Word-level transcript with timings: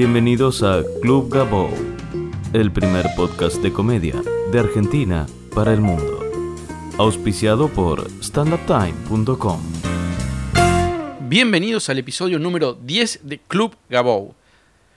Bienvenidos 0.00 0.62
a 0.62 0.82
Club 1.02 1.30
Gabo, 1.30 1.68
el 2.54 2.72
primer 2.72 3.04
podcast 3.16 3.58
de 3.58 3.70
comedia 3.70 4.14
de 4.50 4.58
Argentina 4.58 5.26
para 5.54 5.74
el 5.74 5.82
mundo. 5.82 6.24
Auspiciado 6.96 7.68
por 7.68 8.10
standuptime.com. 8.22 9.60
Bienvenidos 11.28 11.90
al 11.90 11.98
episodio 11.98 12.38
número 12.38 12.72
10 12.72 13.20
de 13.24 13.40
Club 13.40 13.76
Gabou. 13.90 14.34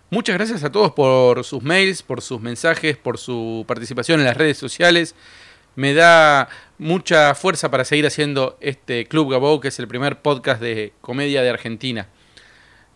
Muchas 0.09 0.37
gracias 0.37 0.63
a 0.63 0.71
todos 0.71 0.93
por 0.93 1.43
sus 1.43 1.61
mails, 1.61 2.01
por 2.01 2.21
sus 2.21 2.39
mensajes, 2.39 2.95
por 2.95 3.17
su 3.17 3.65
participación 3.67 4.21
en 4.21 4.27
las 4.27 4.37
redes 4.37 4.57
sociales. 4.57 5.15
Me 5.75 5.93
da 5.93 6.47
mucha 6.77 7.35
fuerza 7.35 7.69
para 7.69 7.83
seguir 7.83 8.07
haciendo 8.07 8.57
este 8.61 9.05
Club 9.05 9.31
Gabou, 9.31 9.59
que 9.59 9.67
es 9.67 9.79
el 9.79 9.89
primer 9.89 10.21
podcast 10.21 10.61
de 10.61 10.93
comedia 11.01 11.41
de 11.41 11.49
Argentina. 11.49 12.07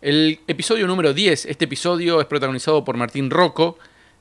El 0.07 0.39
episodio 0.47 0.87
número 0.87 1.13
10, 1.13 1.47
este 1.47 1.65
episodio 1.65 2.21
es 2.21 2.27
protagonizado 2.27 2.85
por 2.85 2.95
Martín 2.95 3.29
Rocco. 3.29 3.77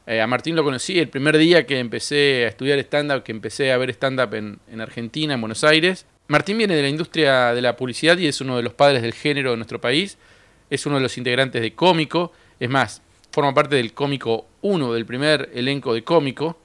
Eh, 0.08 0.20
a 0.20 0.26
Martín 0.26 0.56
lo 0.56 0.64
conocí 0.64 0.98
el 0.98 1.08
primer 1.08 1.38
día 1.38 1.64
que 1.64 1.78
empecé 1.78 2.44
a 2.44 2.48
estudiar 2.48 2.80
stand-up, 2.80 3.22
que 3.22 3.30
empecé 3.30 3.70
a 3.70 3.76
ver 3.76 3.90
stand-up 3.90 4.34
en, 4.34 4.58
en 4.68 4.80
Argentina, 4.80 5.34
en 5.34 5.40
Buenos 5.40 5.62
Aires. 5.62 6.04
Martín 6.26 6.58
viene 6.58 6.74
de 6.74 6.82
la 6.82 6.88
industria 6.88 7.54
de 7.54 7.62
la 7.62 7.76
publicidad 7.76 8.18
y 8.18 8.26
es 8.26 8.40
uno 8.40 8.56
de 8.56 8.64
los 8.64 8.72
padres 8.72 9.00
del 9.00 9.14
género 9.14 9.52
de 9.52 9.58
nuestro 9.58 9.80
país. 9.80 10.18
Es 10.70 10.86
uno 10.86 10.96
de 10.96 11.02
los 11.02 11.16
integrantes 11.18 11.62
de 11.62 11.72
Cómico. 11.74 12.32
Es 12.58 12.68
más, 12.68 13.00
forma 13.30 13.54
parte 13.54 13.76
del 13.76 13.92
Cómico 13.92 14.48
1, 14.62 14.92
del 14.92 15.06
primer 15.06 15.50
elenco 15.54 15.94
de 15.94 16.02
Cómico, 16.02 16.58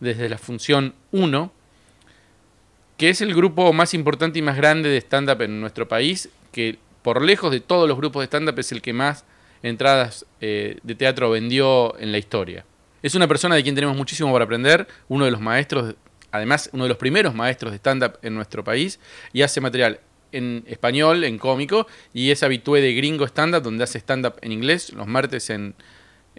desde 0.00 0.28
la 0.28 0.36
función 0.36 0.94
1, 1.12 1.52
que 2.96 3.10
es 3.10 3.20
el 3.20 3.36
grupo 3.36 3.72
más 3.72 3.94
importante 3.94 4.40
y 4.40 4.42
más 4.42 4.56
grande 4.56 4.88
de 4.88 4.98
stand-up 4.98 5.42
en 5.42 5.60
nuestro 5.60 5.86
país, 5.86 6.28
que 6.50 6.78
por 7.04 7.22
lejos 7.22 7.52
de 7.52 7.60
todos 7.60 7.86
los 7.86 7.98
grupos 7.98 8.22
de 8.22 8.24
stand-up 8.24 8.58
es 8.58 8.72
el 8.72 8.80
que 8.80 8.94
más 8.94 9.26
entradas 9.62 10.24
eh, 10.40 10.78
de 10.82 10.94
teatro 10.94 11.30
vendió 11.30 11.96
en 11.98 12.10
la 12.10 12.16
historia. 12.18 12.64
Es 13.02 13.14
una 13.14 13.28
persona 13.28 13.54
de 13.54 13.62
quien 13.62 13.74
tenemos 13.74 13.94
muchísimo 13.94 14.32
para 14.32 14.46
aprender, 14.46 14.88
uno 15.08 15.26
de 15.26 15.30
los 15.30 15.40
maestros, 15.42 15.96
además 16.32 16.70
uno 16.72 16.84
de 16.84 16.88
los 16.88 16.96
primeros 16.96 17.34
maestros 17.34 17.72
de 17.72 17.76
stand-up 17.76 18.18
en 18.22 18.34
nuestro 18.34 18.64
país, 18.64 18.98
y 19.34 19.42
hace 19.42 19.60
material 19.60 20.00
en 20.32 20.64
español, 20.66 21.24
en 21.24 21.36
cómico, 21.36 21.86
y 22.14 22.30
es 22.30 22.42
habitué 22.42 22.80
de 22.80 22.94
Gringo 22.94 23.26
Stand 23.26 23.56
Up, 23.56 23.62
donde 23.62 23.84
hace 23.84 23.98
stand-up 23.98 24.36
en 24.40 24.52
inglés 24.52 24.90
los 24.94 25.06
martes 25.06 25.50
en, 25.50 25.74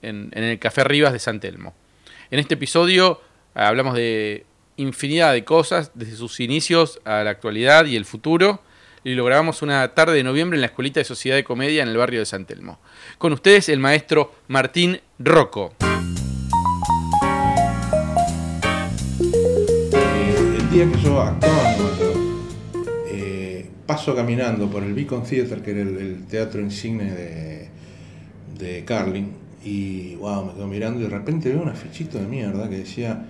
en, 0.02 0.31
el 0.33 0.57
Café 0.57 0.83
Rivas 0.83 1.13
de 1.13 1.19
San 1.19 1.39
Telmo. 1.39 1.75
En 2.31 2.39
este 2.39 2.55
episodio 2.55 3.22
eh, 3.53 3.59
hablamos 3.59 3.94
de 3.94 4.47
infinidad 4.77 5.31
de 5.31 5.45
cosas, 5.45 5.91
desde 5.94 6.16
sus 6.16 6.39
inicios 6.39 7.00
a 7.05 7.23
la 7.23 7.29
actualidad 7.29 7.85
y 7.85 7.95
el 7.95 8.05
futuro, 8.05 8.63
y 9.05 9.13
lo 9.13 9.23
grabamos 9.23 9.61
una 9.61 9.87
tarde 9.89 10.15
de 10.15 10.23
noviembre 10.23 10.57
en 10.57 10.61
la 10.61 10.67
Escuelita 10.67 10.99
de 10.99 11.03
Sociedad 11.03 11.37
de 11.37 11.43
Comedia 11.43 11.83
en 11.83 11.89
el 11.89 11.95
barrio 11.95 12.19
de 12.19 12.25
San 12.25 12.45
Telmo. 12.45 12.79
Con 13.19 13.33
ustedes 13.33 13.69
el 13.69 13.79
maestro 13.79 14.33
Martín 14.47 14.99
Rocco. 15.19 15.75
Eh, 19.93 20.57
el 20.57 20.69
día 20.71 20.91
que 20.91 20.99
yo 21.03 21.21
actuaba 21.21 21.75
en 21.75 21.81
eh, 23.11 23.69
paso 23.85 24.15
caminando 24.15 24.67
por 24.71 24.81
el 24.81 24.95
Beacon 24.95 25.23
Theater, 25.23 25.61
que 25.61 25.71
era 25.71 25.81
el, 25.81 26.25
teatro 26.27 26.59
insigne 26.59 27.11
de, 27.11 27.69
de 28.57 28.83
Carlin, 28.85 29.33
y 29.63 30.15
wow, 30.15 30.45
me 30.45 30.53
quedo 30.53 30.65
mirando 30.65 30.99
y 30.99 31.03
de 31.03 31.09
repente 31.09 31.49
veo 31.49 31.61
un 31.61 31.69
afichito 31.69 32.17
de 32.17 32.25
mierda 32.25 32.67
que 32.67 32.79
decía 32.79 33.23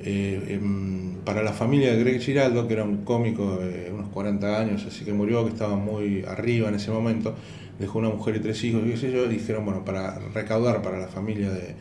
eh, 0.00 0.58
em, 0.60 1.16
para 1.24 1.42
la 1.42 1.52
familia 1.52 1.92
de 1.92 2.02
Greg 2.02 2.20
Giraldo, 2.20 2.68
que 2.68 2.74
era 2.74 2.84
un 2.84 3.04
cómico 3.04 3.56
de 3.56 3.90
unos 3.92 4.08
40 4.10 4.58
años, 4.58 4.84
así 4.86 5.04
que 5.04 5.12
murió, 5.12 5.44
que 5.44 5.50
estaba 5.50 5.76
muy 5.76 6.24
arriba 6.24 6.68
en 6.68 6.76
ese 6.76 6.90
momento, 6.90 7.34
dejó 7.78 7.98
una 7.98 8.08
mujer 8.08 8.36
y 8.36 8.40
tres 8.40 8.62
hijos, 8.64 8.82
y 8.86 8.90
qué 8.90 8.96
sé 8.96 9.12
yo, 9.12 9.24
y 9.24 9.28
dijeron, 9.28 9.64
bueno, 9.64 9.84
para 9.84 10.18
recaudar 10.34 10.82
para 10.82 10.98
la 10.98 11.08
familia 11.08 11.50
de, 11.50 11.74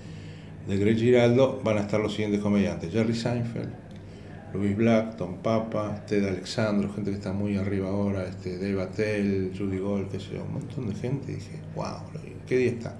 de 0.67 0.77
Greg 0.77 0.97
Giraldo 0.97 1.61
van 1.63 1.77
a 1.77 1.81
estar 1.81 1.99
los 1.99 2.13
siguientes 2.13 2.41
comediantes, 2.41 2.91
Jerry 2.91 3.13
Seinfeld, 3.13 3.69
Louis 4.53 4.75
Black, 4.75 5.17
Tom 5.17 5.37
Papa, 5.37 6.03
Ted 6.07 6.25
Alexandro, 6.25 6.91
gente 6.93 7.11
que 7.11 7.17
está 7.17 7.33
muy 7.33 7.57
arriba 7.57 7.89
ahora, 7.89 8.25
este, 8.25 8.57
Dave 8.57 8.81
Attell, 8.81 9.51
Judy 9.57 9.77
Gold, 9.77 10.09
qué 10.09 10.19
sé 10.19 10.35
yo, 10.35 10.43
un 10.43 10.53
montón 10.53 10.89
de 10.89 10.95
gente, 10.95 11.31
y 11.31 11.35
dije, 11.35 11.59
wow, 11.75 11.99
¿qué 12.47 12.57
día 12.57 12.71
está? 12.71 12.95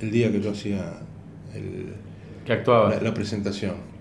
El 0.00 0.10
día 0.10 0.32
que 0.32 0.40
yo 0.40 0.50
hacía 0.50 0.94
el, 1.54 1.92
Que 2.44 2.52
actuaba. 2.54 2.90
la, 2.90 3.00
la 3.00 3.14
presentación. 3.14 3.93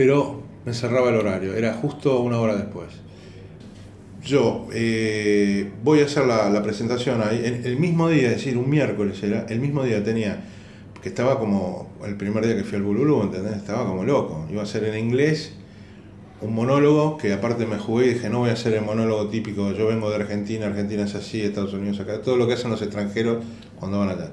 Pero 0.00 0.40
me 0.64 0.72
cerraba 0.72 1.10
el 1.10 1.16
horario, 1.16 1.52
era 1.52 1.74
justo 1.74 2.20
una 2.20 2.38
hora 2.40 2.56
después. 2.56 2.88
Yo 4.24 4.66
eh, 4.72 5.70
voy 5.84 6.00
a 6.00 6.06
hacer 6.06 6.24
la, 6.24 6.62
presentación 6.62 7.20
ahí, 7.20 7.42
el, 7.44 7.66
el 7.66 7.76
mismo 7.78 8.08
día, 8.08 8.30
es 8.30 8.36
decir, 8.36 8.56
un 8.56 8.70
miércoles 8.70 9.22
era, 9.22 9.44
el 9.50 9.60
mismo 9.60 9.82
día 9.82 10.02
tenía, 10.02 10.42
que 11.02 11.10
estaba 11.10 11.38
como 11.38 11.90
el 12.02 12.16
primer 12.16 12.46
día 12.46 12.56
que 12.56 12.64
fui 12.64 12.78
al 12.78 12.82
Bululú, 12.84 13.24
¿entendés? 13.24 13.58
Estaba 13.58 13.84
como 13.84 14.02
loco. 14.02 14.46
Iba 14.50 14.62
a 14.62 14.64
hacer 14.64 14.84
en 14.84 14.98
inglés 14.98 15.52
un 16.40 16.54
monólogo 16.54 17.18
que 17.18 17.34
aparte 17.34 17.66
me 17.66 17.76
jugué 17.76 18.06
y 18.06 18.14
dije, 18.14 18.30
no 18.30 18.38
voy 18.38 18.48
a 18.48 18.54
hacer 18.54 18.72
el 18.72 18.82
monólogo 18.82 19.28
típico, 19.28 19.72
yo 19.72 19.86
vengo 19.86 20.08
de 20.08 20.16
Argentina, 20.16 20.68
Argentina 20.68 21.04
es 21.04 21.14
así, 21.14 21.42
Estados 21.42 21.74
Unidos 21.74 22.00
acá, 22.00 22.22
todo 22.22 22.38
lo 22.38 22.46
que 22.46 22.54
hacen 22.54 22.70
los 22.70 22.80
extranjeros 22.80 23.44
cuando 23.78 23.98
van 23.98 24.08
allá. 24.08 24.30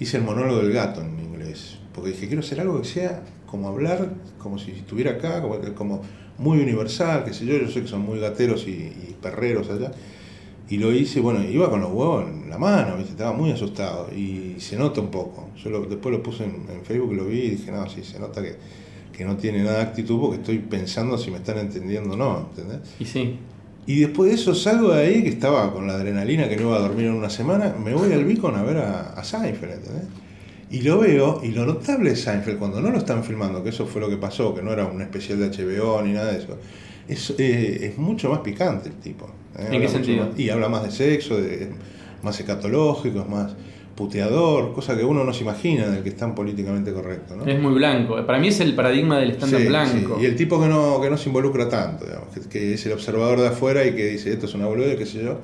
Hice 0.00 0.16
el 0.16 0.22
monólogo 0.22 0.62
del 0.62 0.72
gato 0.72 1.02
en 1.02 1.20
inglés, 1.20 1.76
porque 1.92 2.12
dije, 2.12 2.28
quiero 2.28 2.40
hacer 2.40 2.62
algo 2.62 2.80
que 2.80 2.88
sea 2.88 3.22
como 3.52 3.68
hablar, 3.68 4.10
como 4.38 4.58
si 4.58 4.72
estuviera 4.72 5.12
acá, 5.12 5.40
como, 5.40 5.58
como 5.76 6.02
muy 6.38 6.58
universal, 6.58 7.22
qué 7.24 7.32
sé 7.32 7.46
yo, 7.46 7.56
yo 7.58 7.68
sé 7.68 7.82
que 7.82 7.86
son 7.88 8.00
muy 8.00 8.18
gateros 8.18 8.66
y, 8.66 8.70
y 8.70 9.16
perreros 9.22 9.70
allá. 9.70 9.92
Y 10.68 10.78
lo 10.78 10.90
hice, 10.92 11.20
bueno, 11.20 11.44
iba 11.44 11.68
con 11.70 11.80
los 11.82 11.90
huevos 11.92 12.26
en 12.28 12.48
la 12.48 12.56
mano, 12.58 12.96
¿viste? 12.96 13.12
estaba 13.12 13.32
muy 13.36 13.52
asustado 13.52 14.08
y 14.12 14.56
se 14.58 14.76
nota 14.76 15.00
un 15.00 15.08
poco. 15.10 15.48
Yo 15.62 15.70
lo- 15.70 15.82
después 15.84 16.12
lo 16.14 16.22
puse 16.22 16.44
en, 16.44 16.66
en 16.74 16.82
Facebook, 16.84 17.12
lo 17.12 17.26
vi 17.26 17.40
y 17.40 17.50
dije, 17.50 17.70
no, 17.70 17.88
sí, 17.90 18.02
se 18.02 18.18
nota 18.18 18.42
que, 18.42 18.56
que 19.16 19.24
no 19.24 19.36
tiene 19.36 19.62
nada 19.62 19.76
de 19.76 19.82
actitud 19.82 20.18
porque 20.18 20.36
estoy 20.38 20.58
pensando 20.58 21.18
si 21.18 21.30
me 21.30 21.36
están 21.36 21.58
entendiendo 21.58 22.14
o 22.14 22.16
no, 22.16 22.48
¿entendés? 22.50 22.78
Y 22.98 23.04
sí. 23.04 23.38
Y 23.86 24.00
después 24.00 24.30
de 24.30 24.36
eso 24.36 24.54
salgo 24.54 24.92
de 24.94 25.02
ahí, 25.02 25.22
que 25.22 25.28
estaba 25.28 25.72
con 25.74 25.86
la 25.88 25.94
adrenalina 25.94 26.48
que 26.48 26.56
no 26.56 26.62
iba 26.68 26.76
a 26.76 26.80
dormir 26.80 27.06
en 27.06 27.14
una 27.14 27.28
semana, 27.30 27.74
me 27.84 27.92
voy 27.92 28.12
al 28.12 28.24
Beacon 28.24 28.54
a 28.56 28.62
ver 28.62 28.78
a, 28.78 29.10
a 29.12 29.24
Seinfeld, 29.24 29.72
¿entendés? 29.74 30.04
Y 30.72 30.80
lo 30.82 30.98
veo, 30.98 31.40
y 31.44 31.48
lo 31.52 31.64
notable 31.66 32.10
de 32.10 32.16
Seinfeld, 32.16 32.58
cuando 32.58 32.80
no 32.80 32.90
lo 32.90 32.98
están 32.98 33.22
filmando, 33.22 33.62
que 33.62 33.68
eso 33.68 33.86
fue 33.86 34.00
lo 34.00 34.08
que 34.08 34.16
pasó, 34.16 34.54
que 34.54 34.62
no 34.62 34.72
era 34.72 34.86
un 34.86 35.00
especial 35.02 35.38
de 35.38 35.48
HBO 35.50 36.02
ni 36.02 36.12
nada 36.12 36.32
de 36.32 36.38
eso, 36.38 36.58
es, 37.06 37.34
eh, 37.38 37.86
es 37.86 37.98
mucho 37.98 38.30
más 38.30 38.40
picante 38.40 38.88
el 38.88 38.94
tipo. 38.96 39.26
¿eh? 39.58 39.68
¿En 39.70 39.80
qué 39.82 39.88
sentido? 39.88 40.26
más- 40.30 40.38
y 40.40 40.48
habla 40.50 40.68
más 40.68 40.82
de 40.84 40.90
sexo, 40.90 41.36
de, 41.40 41.64
es 41.64 41.68
más 42.22 42.40
escatológico, 42.40 43.20
es 43.20 43.28
más 43.28 43.52
puteador, 43.94 44.72
cosa 44.72 44.96
que 44.96 45.04
uno 45.04 45.22
no 45.22 45.34
se 45.34 45.42
imagina 45.42 45.86
del 45.88 46.02
que 46.02 46.08
es 46.08 46.16
tan 46.16 46.34
políticamente 46.34 46.92
correcto, 46.94 47.36
¿no? 47.36 47.44
Es 47.44 47.60
muy 47.60 47.74
blanco. 47.74 48.24
Para 48.26 48.38
mí 48.38 48.48
es 48.48 48.58
el 48.60 48.74
paradigma 48.74 49.18
del 49.18 49.32
stand-up 49.32 49.58
Sí, 49.60 49.66
blanco. 49.66 50.16
sí. 50.16 50.22
Y 50.22 50.26
el 50.26 50.34
tipo 50.36 50.58
que 50.60 50.68
no, 50.68 50.98
que 51.02 51.10
no 51.10 51.18
se 51.18 51.28
involucra 51.28 51.68
tanto, 51.68 52.06
digamos, 52.06 52.28
que, 52.32 52.40
que 52.48 52.74
es 52.74 52.86
el 52.86 52.92
observador 52.92 53.38
de 53.40 53.48
afuera 53.48 53.84
y 53.84 53.92
que 53.94 54.06
dice 54.06 54.32
esto 54.32 54.46
es 54.46 54.54
una 54.54 54.66
boludez, 54.66 54.96
qué 54.96 55.04
sé 55.04 55.22
yo. 55.22 55.38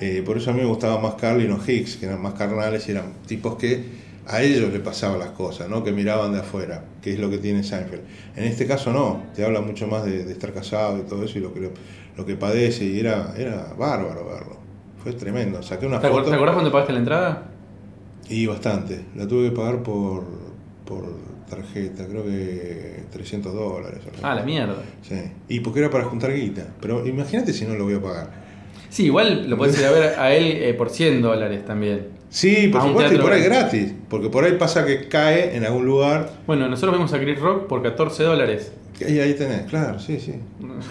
Eh, 0.00 0.22
por 0.26 0.36
eso 0.36 0.50
a 0.50 0.52
mí 0.52 0.60
me 0.60 0.66
gustaba 0.66 1.00
más 1.00 1.14
Carlin 1.14 1.52
o 1.52 1.60
Hicks, 1.64 1.96
que 1.96 2.06
eran 2.06 2.20
más 2.20 2.34
carnales 2.34 2.86
y 2.88 2.90
eran 2.90 3.12
tipos 3.26 3.54
que 3.54 4.04
a 4.28 4.42
ellos 4.42 4.72
le 4.72 4.80
pasaban 4.80 5.18
las 5.18 5.30
cosas, 5.30 5.68
¿no? 5.68 5.84
que 5.84 5.92
miraban 5.92 6.32
de 6.32 6.40
afuera, 6.40 6.84
que 7.00 7.12
es 7.12 7.18
lo 7.18 7.30
que 7.30 7.38
tiene 7.38 7.62
Seinfeld. 7.62 8.02
En 8.34 8.44
este 8.44 8.66
caso 8.66 8.92
no, 8.92 9.24
te 9.34 9.44
habla 9.44 9.60
mucho 9.60 9.86
más 9.86 10.04
de, 10.04 10.24
de 10.24 10.32
estar 10.32 10.52
casado 10.52 10.98
y 10.98 11.02
todo 11.02 11.24
eso 11.24 11.38
y 11.38 11.42
lo 11.42 11.54
que, 11.54 11.70
lo, 12.16 12.26
que 12.26 12.34
padece 12.34 12.84
y 12.84 12.98
era, 12.98 13.34
era 13.36 13.72
bárbaro 13.78 14.24
verlo. 14.24 14.56
Fue 15.02 15.12
tremendo. 15.12 15.62
Saqué 15.62 15.86
una 15.86 16.00
¿Te, 16.00 16.08
foto. 16.08 16.28
te 16.30 16.34
acordás 16.34 16.54
cuando 16.54 16.72
pagaste 16.72 16.92
la 16.92 16.98
entrada? 16.98 17.42
Y 18.28 18.46
bastante. 18.46 19.04
La 19.14 19.28
tuve 19.28 19.50
que 19.50 19.56
pagar 19.56 19.82
por, 19.84 20.24
por 20.84 21.04
tarjeta, 21.48 22.06
creo 22.08 22.24
que 22.24 23.04
300 23.12 23.54
dólares. 23.54 24.00
Ah, 24.22 24.34
la 24.34 24.42
mierda. 24.42 24.82
Sí. 25.02 25.14
Y 25.48 25.60
porque 25.60 25.78
era 25.78 25.90
para 25.90 26.04
juntar 26.04 26.34
guita. 26.34 26.66
Pero 26.80 27.06
imagínate 27.06 27.52
si 27.52 27.64
no 27.64 27.74
lo 27.74 27.84
voy 27.84 27.94
a 27.94 28.02
pagar. 28.02 28.30
Sí, 28.88 29.04
igual 29.04 29.48
lo 29.48 29.56
podés 29.56 29.78
ir 29.78 29.84
a 29.84 29.90
ver 29.92 30.18
a 30.18 30.32
él 30.34 30.44
eh, 30.62 30.74
por 30.74 30.90
100 30.90 31.22
dólares 31.22 31.64
también. 31.64 32.15
Sí, 32.28 32.68
por 32.68 32.80
A 32.80 32.84
un 32.84 32.90
supuesto, 32.90 33.14
y 33.14 33.18
por 33.18 33.32
ahí 33.32 33.42
gratis. 33.42 33.92
Porque 34.08 34.28
por 34.28 34.44
ahí 34.44 34.52
pasa 34.52 34.84
que 34.84 35.08
cae 35.08 35.56
en 35.56 35.64
algún 35.64 35.86
lugar. 35.86 36.32
Bueno, 36.46 36.68
nosotros 36.68 36.92
vemos 36.94 37.12
a 37.12 37.20
Chris 37.20 37.38
Rock 37.40 37.66
por 37.66 37.82
14 37.82 38.22
dólares. 38.24 38.72
que 38.98 39.04
ahí, 39.22 39.34
tenés, 39.34 39.62
claro, 39.62 39.98
sí, 40.00 40.18
sí. 40.18 40.32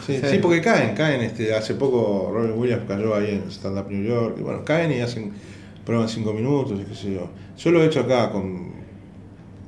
Sí, 0.06 0.18
Sí. 0.18 0.22
sí, 0.30 0.38
porque 0.42 0.62
caen, 0.62 0.96
caen. 0.96 1.22
Este, 1.22 1.54
hace 1.54 1.74
poco 1.76 2.32
Robin 2.34 2.54
Williams 2.56 2.84
cayó 2.88 3.16
ahí 3.16 3.32
en 3.44 3.52
Stand 3.52 3.78
Up 3.80 3.92
New 3.92 4.04
York. 4.04 4.38
Y 4.40 4.44
bueno, 4.44 4.64
caen 4.64 4.92
y 4.92 5.02
hacen 5.02 5.32
prueban 5.86 6.08
cinco 6.10 6.34
minutos 6.34 6.80
y 6.82 6.84
qué 6.86 6.96
sé 6.96 7.14
yo. 7.14 7.30
Yo 7.58 7.72
lo 7.72 7.84
he 7.84 7.86
hecho 7.86 8.00
acá 8.02 8.32
con 8.32 8.72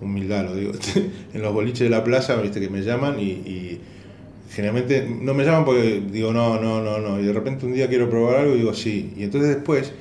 humildad, 0.02 0.46
lo 0.46 0.56
digo. 0.56 0.72
en 1.34 1.42
los 1.42 1.54
boliches 1.54 1.82
de 1.82 1.90
la 1.90 2.04
plaza, 2.04 2.36
viste 2.42 2.60
que 2.60 2.70
me 2.70 2.82
llaman 2.82 3.20
y, 3.20 3.24
y 3.24 3.82
generalmente 4.52 5.08
no 5.22 5.34
me 5.34 5.44
llaman 5.44 5.66
porque 5.66 6.02
digo 6.12 6.32
no, 6.34 6.60
no, 6.60 6.82
no, 6.82 7.00
no. 7.00 7.20
Y 7.20 7.26
de 7.26 7.34
repente 7.34 7.66
un 7.66 7.74
día 7.74 7.88
quiero 7.88 8.10
probar 8.10 8.38
algo 8.38 8.56
y 8.56 8.60
digo 8.60 8.74
sí. 8.74 9.14
Y 9.18 9.24
entonces 9.24 9.56
después 9.56 9.94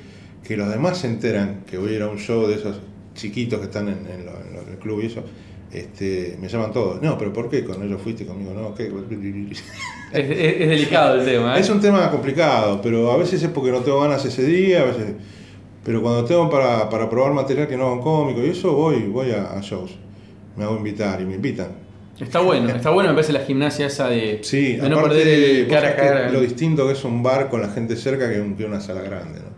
que 0.46 0.56
los 0.56 0.68
demás 0.68 0.98
se 0.98 1.06
enteran 1.08 1.62
que 1.68 1.76
voy 1.78 1.90
a 1.90 1.96
ir 1.96 2.02
a 2.02 2.08
un 2.08 2.18
show 2.18 2.46
de 2.46 2.54
esos 2.54 2.76
chiquitos 3.14 3.58
que 3.60 3.66
están 3.66 3.88
en, 3.88 3.98
en 4.06 4.26
lo- 4.26 4.40
en 4.40 4.52
lo- 4.54 4.62
en 4.62 4.68
el 4.70 4.78
club 4.78 5.00
y 5.02 5.06
eso, 5.06 5.22
este, 5.72 6.36
me 6.40 6.48
llaman 6.48 6.72
todos. 6.72 7.02
No, 7.02 7.18
pero 7.18 7.32
¿por 7.32 7.48
qué? 7.50 7.64
Con 7.64 7.82
ellos 7.82 8.00
fuiste 8.00 8.24
conmigo, 8.26 8.52
no, 8.54 8.74
¿qué? 8.74 8.90
Es, 10.12 10.30
es- 10.30 10.60
es 10.60 10.68
delicado 10.68 11.18
el 11.20 11.24
tema, 11.24 11.56
¿eh? 11.56 11.60
Es 11.60 11.68
un 11.70 11.80
tema 11.80 12.10
complicado, 12.10 12.80
pero 12.82 13.10
a 13.10 13.16
veces 13.16 13.42
es 13.42 13.48
porque 13.50 13.70
no 13.72 13.80
tengo 13.80 14.00
ganas 14.00 14.24
ese 14.24 14.44
día, 14.44 14.82
a 14.82 14.84
veces 14.84 15.14
Pero 15.84 16.02
cuando 16.02 16.24
tengo 16.24 16.50
para, 16.50 16.88
para 16.88 17.08
probar 17.08 17.32
material 17.32 17.68
que 17.68 17.76
no 17.76 17.86
hago 17.86 18.00
cómico 18.00 18.44
y 18.44 18.48
eso, 18.50 18.72
voy, 18.72 19.04
voy 19.04 19.30
a, 19.30 19.52
a 19.56 19.60
shows. 19.60 19.96
Me 20.56 20.64
hago 20.64 20.76
invitar 20.76 21.20
y 21.20 21.24
me 21.26 21.34
invitan. 21.36 21.68
Está 22.18 22.40
bueno, 22.40 22.68
está 22.70 22.90
bueno, 22.90 23.10
me 23.10 23.14
parece 23.14 23.32
la 23.32 23.40
gimnasia 23.44 23.86
esa 23.86 24.08
de, 24.08 24.40
Sí, 24.42 24.76
de 24.76 24.88
no 24.88 25.00
perder 25.02 25.28
el 25.28 25.68
cara 25.68 25.88
a 25.90 25.96
cara. 25.96 26.30
lo 26.30 26.40
distinto 26.40 26.86
que 26.86 26.94
es 26.94 27.04
un 27.04 27.22
bar 27.22 27.48
con 27.50 27.60
la 27.60 27.68
gente 27.68 27.94
cerca 27.94 28.32
que, 28.32 28.40
un- 28.40 28.56
que 28.56 28.64
una 28.64 28.80
sala 28.80 29.02
grande, 29.02 29.38
¿no? 29.40 29.55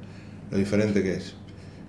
Lo 0.50 0.58
diferente 0.58 1.02
que 1.02 1.14
es. 1.14 1.34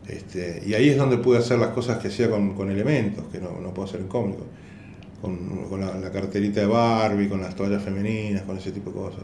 Este, 0.08 0.64
y 0.66 0.74
ahí 0.74 0.90
es 0.90 0.98
donde 0.98 1.18
pude 1.18 1.38
hacer 1.38 1.60
las 1.60 1.70
cosas 1.70 2.00
que 2.00 2.08
hacía 2.08 2.30
con, 2.30 2.56
con 2.56 2.70
elementos, 2.72 3.26
que 3.32 3.40
no, 3.40 3.60
no 3.62 3.74
puedo 3.74 3.88
hacer 3.88 4.02
en 4.02 4.08
cómico. 4.08 4.46
Con, 5.22 5.68
con 5.70 5.82
la, 5.82 5.98
la 5.98 6.12
carterita 6.12 6.62
de 6.62 6.66
Barbie, 6.68 7.28
con 7.28 7.42
las 7.42 7.54
toallas 7.56 7.84
femeninas, 7.84 8.44
con 8.44 8.58
ese 8.58 8.72
tipo 8.72 8.90
de 8.92 8.96
cosas. 8.96 9.22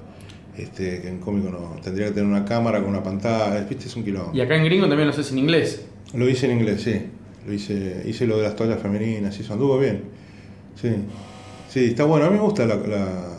Este, 0.58 1.02
que 1.02 1.08
en 1.10 1.20
cómico 1.20 1.50
no. 1.50 1.82
Tendría 1.82 2.08
que 2.08 2.14
tener 2.14 2.30
una 2.30 2.46
cámara 2.46 2.80
con 2.82 2.90
una 2.90 3.02
pantalla, 3.04 3.62
¿viste? 3.62 3.88
Es 3.88 3.96
un 3.96 4.04
quilombo. 4.04 4.32
Y 4.34 4.42
acá 4.42 4.56
en 4.56 4.66
gringo 4.66 4.88
también 4.88 5.08
lo 5.08 5.14
haces 5.14 5.32
en 5.32 5.40
inglés. 5.40 5.86
Lo 6.14 6.30
hice 6.30 6.46
en 6.52 6.60
inglés, 6.60 6.82
sí. 6.82 7.02
Lo 7.48 7.54
hice, 7.54 8.04
hice 8.06 8.26
lo 8.28 8.38
de 8.38 8.44
las 8.44 8.56
toallas 8.56 8.80
femeninas, 8.82 9.38
eso 9.40 9.54
anduvo 9.54 9.78
bien. 9.80 10.04
Sí. 10.82 10.90
Sí, 11.70 11.86
está 11.86 12.04
bueno. 12.06 12.26
A 12.26 12.30
mí 12.30 12.36
me 12.38 12.42
gusta 12.44 12.66
la- 12.66 12.76
la- 12.76 13.32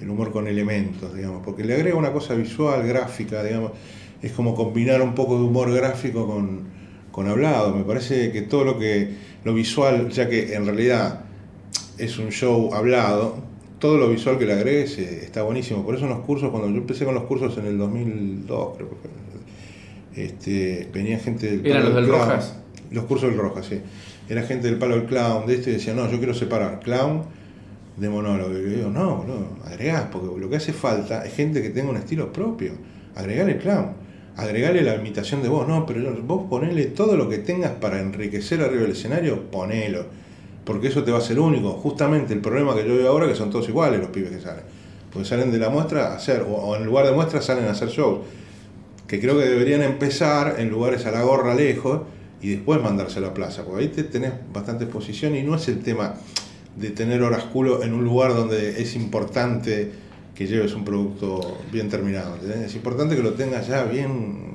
el 0.00 0.10
humor 0.10 0.30
con 0.30 0.46
elementos, 0.46 1.14
digamos, 1.14 1.42
porque 1.44 1.64
le 1.64 1.74
agrega 1.74 1.96
una 1.96 2.12
cosa 2.12 2.34
visual, 2.34 2.86
gráfica, 2.86 3.42
digamos. 3.42 3.72
Es 4.22 4.32
como 4.32 4.54
combinar 4.54 5.02
un 5.02 5.14
poco 5.14 5.38
de 5.38 5.44
humor 5.44 5.72
gráfico 5.72 6.26
con, 6.26 6.64
con 7.12 7.28
hablado. 7.28 7.74
Me 7.74 7.84
parece 7.84 8.32
que 8.32 8.42
todo 8.42 8.64
lo 8.64 8.78
que 8.78 9.14
lo 9.44 9.54
visual, 9.54 10.10
ya 10.10 10.28
que 10.28 10.54
en 10.54 10.64
realidad 10.64 11.20
es 11.98 12.18
un 12.18 12.30
show 12.30 12.74
hablado, 12.74 13.36
todo 13.78 13.98
lo 13.98 14.08
visual 14.08 14.38
que 14.38 14.46
le 14.46 14.54
agregues 14.54 14.98
eh, 14.98 15.20
está 15.22 15.42
buenísimo. 15.42 15.84
Por 15.84 15.94
eso 15.94 16.04
en 16.04 16.10
los 16.10 16.20
cursos, 16.20 16.50
cuando 16.50 16.68
yo 16.70 16.76
empecé 16.76 17.04
con 17.04 17.14
los 17.14 17.24
cursos 17.24 17.56
en 17.58 17.66
el 17.66 17.78
2002, 17.78 18.76
creo 18.76 18.90
que 18.90 20.24
este, 20.24 20.88
venía 20.92 21.18
gente 21.18 21.50
del 21.50 21.66
¿Eran 21.66 21.84
los 21.84 21.94
del 21.94 22.06
Clown. 22.06 22.20
Rojas? 22.20 22.56
Los 22.90 23.04
cursos 23.04 23.30
del 23.30 23.38
Rojas, 23.38 23.66
sí. 23.66 23.80
Era 24.28 24.42
gente 24.42 24.68
del 24.68 24.78
palo 24.78 24.96
del 24.96 25.04
clown, 25.04 25.46
de 25.46 25.54
esto, 25.54 25.70
y 25.70 25.74
decía, 25.74 25.94
no, 25.94 26.10
yo 26.10 26.18
quiero 26.18 26.34
separar 26.34 26.80
clown 26.80 27.22
de 27.96 28.08
monólogo. 28.08 28.50
Y 28.58 28.62
yo 28.62 28.68
digo, 28.68 28.90
no, 28.90 29.16
boludo, 29.18 29.56
agregás, 29.64 30.06
porque 30.10 30.40
lo 30.40 30.50
que 30.50 30.56
hace 30.56 30.72
falta 30.72 31.24
es 31.24 31.34
gente 31.34 31.62
que 31.62 31.70
tenga 31.70 31.90
un 31.90 31.96
estilo 31.96 32.32
propio. 32.32 32.72
Agregale 33.14 33.58
clown, 33.58 33.92
agregale 34.36 34.82
la 34.82 34.94
imitación 34.94 35.42
de 35.42 35.48
voz, 35.48 35.66
no, 35.66 35.86
pero 35.86 36.14
vos 36.22 36.46
ponele 36.48 36.86
todo 36.86 37.16
lo 37.16 37.28
que 37.28 37.38
tengas 37.38 37.72
para 37.72 38.00
enriquecer 38.00 38.60
arriba 38.60 38.82
del 38.82 38.92
escenario, 38.92 39.50
ponelo. 39.50 40.04
Porque 40.64 40.88
eso 40.88 41.04
te 41.04 41.12
va 41.12 41.18
a 41.18 41.22
ser 41.22 41.38
único. 41.38 41.72
Justamente 41.72 42.34
el 42.34 42.40
problema 42.40 42.74
que 42.74 42.86
yo 42.86 42.96
veo 42.96 43.08
ahora 43.08 43.28
que 43.28 43.34
son 43.34 43.50
todos 43.50 43.68
iguales 43.68 44.00
los 44.00 44.10
pibes 44.10 44.30
que 44.30 44.40
salen. 44.40 44.64
Porque 45.12 45.26
salen 45.26 45.52
de 45.52 45.58
la 45.58 45.70
muestra 45.70 46.08
a 46.08 46.16
hacer, 46.16 46.42
o, 46.42 46.52
o 46.52 46.76
en 46.76 46.84
lugar 46.84 47.06
de 47.06 47.12
muestra 47.12 47.40
salen 47.40 47.64
a 47.66 47.70
hacer 47.70 47.88
shows. 47.88 48.20
Que 49.06 49.20
creo 49.20 49.38
que 49.38 49.44
deberían 49.46 49.82
empezar 49.82 50.56
en 50.58 50.68
lugares 50.68 51.06
a 51.06 51.12
la 51.12 51.22
gorra 51.22 51.54
lejos 51.54 52.02
y 52.42 52.50
después 52.50 52.82
mandarse 52.82 53.20
a 53.20 53.22
la 53.22 53.32
plaza. 53.32 53.64
Porque 53.64 53.84
ahí 53.84 53.88
te 53.88 54.02
tenés 54.02 54.32
bastante 54.52 54.84
exposición 54.84 55.34
y 55.36 55.42
no 55.42 55.54
es 55.54 55.68
el 55.68 55.78
tema 55.78 56.14
de 56.76 56.90
tener 56.90 57.22
horas 57.22 57.44
culo 57.44 57.82
en 57.82 57.94
un 57.94 58.04
lugar 58.04 58.34
donde 58.34 58.82
es 58.82 58.96
importante 58.96 59.92
que 60.36 60.46
lleves 60.46 60.74
un 60.74 60.84
producto 60.84 61.58
bien 61.72 61.88
terminado. 61.88 62.34
¿entendés? 62.34 62.60
Es 62.66 62.74
importante 62.76 63.16
que 63.16 63.22
lo 63.22 63.32
tengas 63.32 63.66
ya 63.68 63.84
bien 63.84 64.52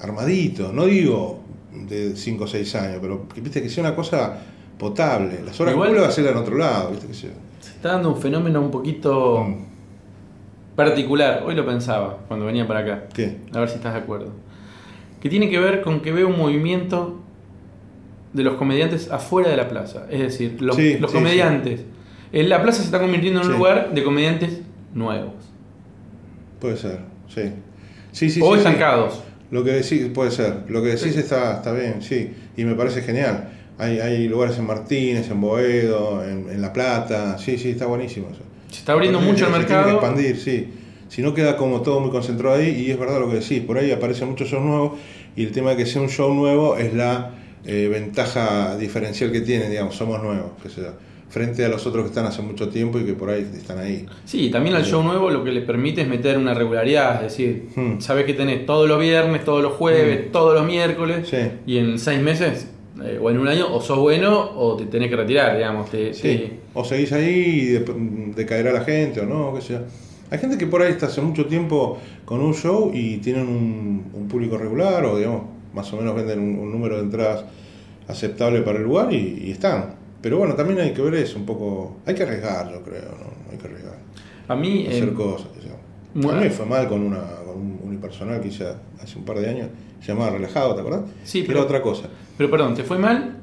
armadito. 0.00 0.72
No 0.72 0.84
digo 0.86 1.40
de 1.72 2.14
5 2.16 2.44
o 2.44 2.46
6 2.46 2.74
años, 2.76 2.98
pero 3.00 3.28
que, 3.28 3.40
viste 3.40 3.60
que 3.62 3.68
sea 3.68 3.82
una 3.82 3.96
cosa 3.96 4.38
potable. 4.78 5.40
Las 5.44 5.58
horas 5.60 5.74
Igual- 5.74 5.88
culo 5.90 6.02
va 6.02 6.08
a 6.08 6.12
ser 6.12 6.26
en 6.26 6.36
otro 6.36 6.56
lado, 6.56 6.90
viste 6.90 7.06
que 7.08 7.14
sea. 7.14 7.30
Se 7.60 7.70
está 7.70 7.92
dando 7.92 8.10
un 8.10 8.16
fenómeno 8.20 8.60
un 8.60 8.70
poquito 8.70 9.44
Mm. 9.44 9.64
particular. 10.76 11.42
Hoy 11.46 11.54
lo 11.54 11.66
pensaba 11.66 12.18
cuando 12.28 12.46
venía 12.46 12.66
para 12.66 12.80
acá. 12.80 13.04
¿Qué? 13.12 13.38
A 13.52 13.60
ver 13.60 13.68
si 13.68 13.76
estás 13.76 13.94
de 13.94 14.00
acuerdo. 14.00 14.30
Que 15.20 15.28
tiene 15.28 15.48
que 15.48 15.58
ver 15.58 15.82
con 15.82 16.00
que 16.00 16.12
veo 16.12 16.28
un 16.28 16.38
movimiento 16.38 17.20
de 18.32 18.42
los 18.42 18.54
comediantes 18.54 19.10
afuera 19.10 19.48
de 19.48 19.56
la 19.56 19.68
plaza. 19.68 20.06
Es 20.10 20.20
decir, 20.20 20.60
los, 20.60 20.76
Sí, 20.76 20.98
los 20.98 21.10
sí, 21.10 21.16
comediantes. 21.16 21.82
La 22.32 22.60
plaza 22.62 22.80
se 22.80 22.86
está 22.86 22.98
convirtiendo 23.00 23.40
en 23.40 23.46
un 23.46 23.52
lugar 23.52 23.94
de 23.94 24.02
comediantes 24.02 24.60
nuevos. 24.94 25.34
Puede 26.60 26.76
ser, 26.76 27.00
sí. 27.28 27.42
Sí, 28.12 28.30
sí, 28.30 28.40
o 28.42 28.46
sí, 28.46 28.52
sí. 28.52 28.58
estancados. 28.58 29.22
Lo 29.50 29.62
que 29.64 29.72
decís, 29.72 30.06
puede 30.14 30.30
ser. 30.30 30.64
Lo 30.68 30.82
que 30.82 30.88
decís 30.90 31.12
Sí. 31.14 31.18
está, 31.20 31.56
está 31.56 31.72
bien, 31.72 32.00
sí. 32.00 32.32
Y 32.56 32.64
me 32.64 32.74
parece 32.74 33.02
genial. 33.02 33.50
Hay, 33.78 33.98
hay 33.98 34.28
lugares 34.28 34.56
en 34.58 34.66
Martínez, 34.66 35.30
en 35.30 35.40
Boedo, 35.40 36.24
en, 36.24 36.48
en 36.48 36.62
La 36.62 36.72
Plata. 36.72 37.36
Sí, 37.38 37.58
sí, 37.58 37.70
está 37.70 37.86
buenísimo 37.86 38.28
eso. 38.32 38.42
Se 38.70 38.78
está 38.80 38.92
abriendo 38.92 39.20
mucho 39.20 39.46
el 39.46 39.52
se 39.52 39.58
tiene 39.58 39.66
que 39.66 39.74
mercado. 39.74 39.90
expandir, 39.98 40.36
sí. 40.36 40.68
Si 41.08 41.22
no 41.22 41.34
queda 41.34 41.56
como 41.56 41.82
todo 41.82 42.00
muy 42.00 42.10
concentrado 42.10 42.56
ahí, 42.56 42.70
y 42.70 42.90
es 42.90 42.98
verdad 42.98 43.20
lo 43.20 43.28
que 43.28 43.36
decís, 43.36 43.60
por 43.60 43.78
ahí 43.78 43.90
aparecen 43.92 44.28
muchos 44.28 44.48
shows 44.48 44.64
nuevos, 44.64 44.98
y 45.36 45.44
el 45.44 45.52
tema 45.52 45.70
de 45.70 45.76
que 45.76 45.86
sea 45.86 46.00
un 46.02 46.08
show 46.08 46.32
nuevo 46.34 46.76
es 46.76 46.94
la 46.94 47.32
eh, 47.66 47.88
ventaja 47.88 48.76
diferencial 48.76 49.30
que 49.30 49.40
tiene, 49.40 49.68
digamos, 49.68 49.94
somos 49.96 50.22
nuevos, 50.22 50.52
que 50.62 50.68
sea, 50.70 50.94
frente 51.34 51.64
a 51.64 51.68
los 51.68 51.84
otros 51.84 52.04
que 52.04 52.08
están 52.10 52.26
hace 52.26 52.42
mucho 52.42 52.68
tiempo 52.68 53.00
y 53.00 53.04
que 53.04 53.14
por 53.14 53.28
ahí 53.28 53.40
están 53.56 53.78
ahí. 53.78 54.06
Sí, 54.24 54.50
también 54.50 54.76
al 54.76 54.84
show 54.84 55.02
nuevo 55.02 55.30
lo 55.30 55.42
que 55.42 55.50
le 55.50 55.62
permite 55.62 56.02
es 56.02 56.08
meter 56.08 56.38
una 56.38 56.54
regularidad, 56.54 57.16
es 57.16 57.22
decir, 57.36 57.70
Hmm. 57.74 57.98
sabes 57.98 58.24
que 58.24 58.34
tenés 58.34 58.64
todos 58.66 58.88
los 58.88 59.00
viernes, 59.00 59.44
todos 59.44 59.60
los 59.60 59.72
jueves, 59.72 60.30
todos 60.30 60.54
los 60.54 60.64
miércoles, 60.64 61.26
Sí. 61.28 61.38
y 61.66 61.78
en 61.78 61.98
seis 61.98 62.20
meses 62.22 62.68
eh, 63.04 63.18
o 63.20 63.28
en 63.28 63.38
un 63.38 63.48
año 63.48 63.66
o 63.74 63.80
sos 63.80 63.98
bueno 63.98 64.52
o 64.54 64.76
te 64.76 64.86
tenés 64.86 65.10
que 65.10 65.16
retirar, 65.16 65.56
digamos. 65.56 65.90
Te, 65.90 66.14
Sí. 66.14 66.22
te- 66.22 66.52
O 66.74 66.84
seguís 66.84 67.10
ahí 67.12 67.28
y 67.34 67.64
de- 67.66 67.84
decaerá 68.36 68.70
la 68.72 68.84
gente 68.84 69.20
o 69.20 69.26
no, 69.26 69.52
qué 69.56 69.60
sé 69.60 69.72
yo. 69.72 69.80
Hay 70.30 70.38
gente 70.38 70.56
que 70.56 70.68
por 70.68 70.80
ahí 70.82 70.92
está 70.92 71.06
hace 71.06 71.20
mucho 71.20 71.46
tiempo 71.46 71.98
con 72.24 72.40
un 72.40 72.54
show 72.54 72.92
y 72.94 73.16
tienen 73.16 73.48
un, 73.48 74.04
un 74.14 74.28
público 74.28 74.56
regular 74.56 75.04
o 75.04 75.18
digamos, 75.18 75.42
más 75.74 75.92
o 75.92 75.96
menos 75.96 76.14
venden 76.14 76.38
un, 76.38 76.56
un 76.60 76.70
número 76.70 76.94
de 76.98 77.02
entradas 77.02 77.44
aceptable 78.06 78.60
para 78.62 78.78
el 78.78 78.84
lugar 78.84 79.12
y, 79.12 79.42
y 79.46 79.50
están. 79.50 79.96
Pero 80.24 80.38
bueno, 80.38 80.54
también 80.54 80.80
hay 80.80 80.94
que 80.94 81.02
ver 81.02 81.16
eso 81.16 81.38
un 81.38 81.44
poco. 81.44 81.98
Hay 82.06 82.14
que 82.14 82.22
arriesgar, 82.22 82.72
yo 82.72 82.80
creo, 82.82 83.02
¿no? 83.10 83.52
Hay 83.52 83.58
que 83.58 83.66
arriesgar. 83.66 83.98
A 84.48 84.56
mí, 84.56 84.86
Hacer 84.88 85.10
eh, 85.10 85.12
cosas. 85.12 85.48
sé 85.60 85.68
yo. 85.68 85.74
bueno. 86.14 86.38
A 86.38 86.40
mí 86.40 86.48
me 86.48 86.50
fue 86.50 86.64
mal 86.64 86.88
con, 86.88 87.02
una, 87.02 87.20
con 87.44 87.56
un 87.58 87.78
unipersonal 87.84 88.40
que 88.40 88.48
hice 88.48 88.66
hace 89.02 89.18
un 89.18 89.26
par 89.26 89.38
de 89.38 89.50
años, 89.50 89.68
se 90.00 90.08
llamaba 90.08 90.30
Relajado, 90.30 90.74
¿te 90.74 90.80
acordás? 90.80 91.02
Sí, 91.24 91.42
Que 91.42 91.48
pero- 91.48 91.58
Era 91.58 91.66
otra 91.66 91.82
cosa. 91.82 92.08
pero 92.38 92.50
perdón, 92.50 92.74
¿te 92.74 92.84
fue 92.84 92.96
mal? 92.98 93.36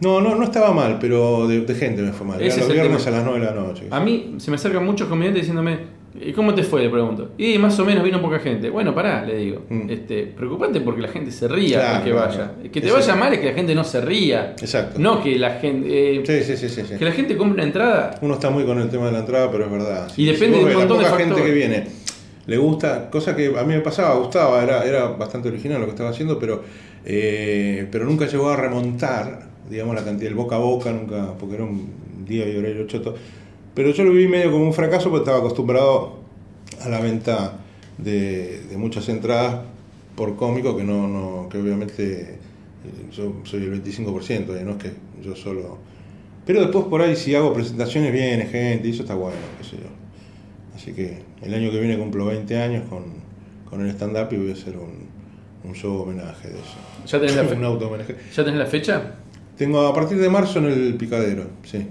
No, 0.00 0.20
no, 0.20 0.34
no 0.34 0.42
estaba 0.42 0.72
mal, 0.72 0.98
pero 1.00 1.46
de, 1.46 1.60
de 1.60 1.74
gente 1.76 2.02
me 2.02 2.10
fue 2.12 2.26
mal. 2.26 2.42
Era 2.42 2.56
los 2.56 2.72
viernes 2.72 3.04
tema. 3.04 3.16
a 3.18 3.20
las 3.20 3.28
9 3.30 3.46
de 3.46 3.46
la 3.54 3.60
noche. 3.62 3.86
A 3.92 4.00
mí 4.00 4.34
se 4.38 4.50
me 4.50 4.56
acercan 4.56 4.84
muchos 4.84 5.06
comediantes 5.08 5.42
diciéndome, 5.42 5.78
"¿Y 6.20 6.32
¿cómo 6.32 6.54
te 6.54 6.62
fue? 6.62 6.82
Le 6.82 6.90
pregunto. 6.90 7.30
Y 7.38 7.58
más 7.58 7.78
o 7.78 7.84
menos 7.84 8.02
vino 8.04 8.20
poca 8.20 8.38
gente. 8.38 8.70
Bueno, 8.70 8.94
pará, 8.94 9.24
le 9.24 9.36
digo. 9.38 9.62
Mm. 9.68 9.90
Este, 9.90 10.24
preocupante 10.26 10.80
porque 10.80 11.02
la 11.02 11.08
gente 11.08 11.30
se 11.30 11.48
ría 11.48 11.80
Claro, 11.80 12.04
que 12.04 12.12
vaya. 12.12 12.34
claro. 12.34 12.52
Que 12.62 12.68
te 12.80 12.88
Exacto. 12.88 13.06
vaya 13.08 13.14
mal 13.16 13.32
es 13.32 13.38
que 13.40 13.46
la 13.46 13.54
gente 13.54 13.74
no 13.74 13.84
se 13.84 14.00
ría. 14.00 14.54
Exacto. 14.60 14.98
No 14.98 15.22
que 15.22 15.38
la 15.38 15.50
gente. 15.58 16.16
eh, 16.16 16.22
Sí, 16.26 16.42
sí, 16.42 16.56
sí, 16.56 16.68
sí, 16.68 16.82
sí. 16.88 16.96
Que 16.98 17.04
la 17.04 17.12
gente 17.12 17.36
compre 17.36 17.54
una 17.54 17.64
entrada. 17.64 18.18
Uno 18.20 18.34
está 18.34 18.50
muy 18.50 18.64
con 18.64 18.78
el 18.78 18.88
tema 18.88 19.06
de 19.06 19.12
la 19.12 19.18
entrada, 19.20 19.50
pero 19.50 19.64
es 19.64 19.70
verdad. 19.70 20.08
Y 20.16 20.26
depende 20.26 20.58
vos 20.58 20.68
de 20.68 20.72
un 20.74 20.78
montón 20.80 20.98
de 20.98 21.04
la 21.04 21.10
poca 21.10 21.22
gente 21.22 21.34
factores. 21.36 21.52
que 21.52 21.68
viene 21.68 22.06
le 22.46 22.56
gusta, 22.58 23.10
cosa 23.10 23.34
que 23.34 23.46
a 23.58 23.64
mí 23.64 23.74
me 23.74 23.80
pasaba, 23.80 24.14
gustaba, 24.20 24.62
era, 24.62 24.84
era 24.84 25.06
bastante 25.08 25.48
original 25.48 25.80
lo 25.80 25.86
que 25.86 25.90
estaba 25.90 26.10
haciendo, 26.10 26.38
pero, 26.38 26.62
eh, 27.04 27.88
pero 27.90 28.04
nunca 28.04 28.26
llegó 28.26 28.50
a 28.50 28.56
remontar, 28.56 29.48
digamos, 29.68 29.96
la 29.96 30.04
cantidad, 30.04 30.28
el 30.28 30.36
boca 30.36 30.54
a 30.54 30.58
boca, 30.60 30.92
nunca, 30.92 31.34
porque 31.38 31.56
era 31.56 31.64
un 31.64 31.88
día 32.24 32.48
y 32.48 32.56
horario 32.56 32.86
choto. 32.86 33.16
Pero 33.76 33.90
yo 33.90 34.04
lo 34.04 34.12
vi 34.12 34.26
medio 34.26 34.50
como 34.50 34.64
un 34.64 34.72
fracaso 34.72 35.10
porque 35.10 35.24
estaba 35.24 35.38
acostumbrado 35.38 36.14
a 36.80 36.88
la 36.88 36.98
venta 36.98 37.58
de, 37.98 38.62
de 38.70 38.76
muchas 38.78 39.06
entradas 39.10 39.60
por 40.16 40.34
cómico, 40.34 40.74
que 40.74 40.82
no, 40.82 41.06
no 41.06 41.50
que 41.50 41.58
obviamente 41.58 42.22
eh, 42.22 42.38
yo 43.12 43.34
soy 43.44 43.64
el 43.64 43.84
25%, 43.84 44.58
y 44.58 44.64
no 44.64 44.70
es 44.72 44.76
que 44.78 44.92
yo 45.22 45.36
solo... 45.36 45.76
Pero 46.46 46.62
después 46.62 46.86
por 46.86 47.02
ahí 47.02 47.16
si 47.16 47.34
hago 47.34 47.52
presentaciones 47.52 48.14
viene 48.14 48.46
gente 48.46 48.88
y 48.88 48.92
eso 48.92 49.02
está 49.02 49.14
bueno, 49.14 49.36
qué 49.58 49.64
sé 49.64 49.76
yo. 49.76 49.90
Así 50.74 50.94
que 50.94 51.18
el 51.42 51.52
año 51.52 51.70
que 51.70 51.78
viene 51.78 51.98
cumplo 51.98 52.24
20 52.24 52.56
años 52.56 52.88
con, 52.88 53.04
con 53.68 53.82
el 53.82 53.90
stand-up 53.90 54.28
y 54.32 54.36
voy 54.38 54.50
a 54.50 54.54
hacer 54.54 54.78
un, 54.78 55.06
un 55.68 55.74
show 55.74 56.00
homenaje 56.00 56.48
de 56.48 56.54
eso. 56.54 56.78
¿Ya 57.06 57.20
tenés, 57.20 57.36
la 57.36 57.42
un 57.58 57.64
auto 57.64 57.88
homenaje. 57.88 58.16
¿Ya 58.34 58.42
tenés 58.42 58.58
la 58.58 58.66
fecha? 58.66 59.16
Tengo 59.58 59.86
a 59.86 59.94
partir 59.94 60.16
de 60.16 60.30
marzo 60.30 60.60
en 60.60 60.64
el 60.64 60.94
Picadero, 60.94 61.44
sí. 61.62 61.86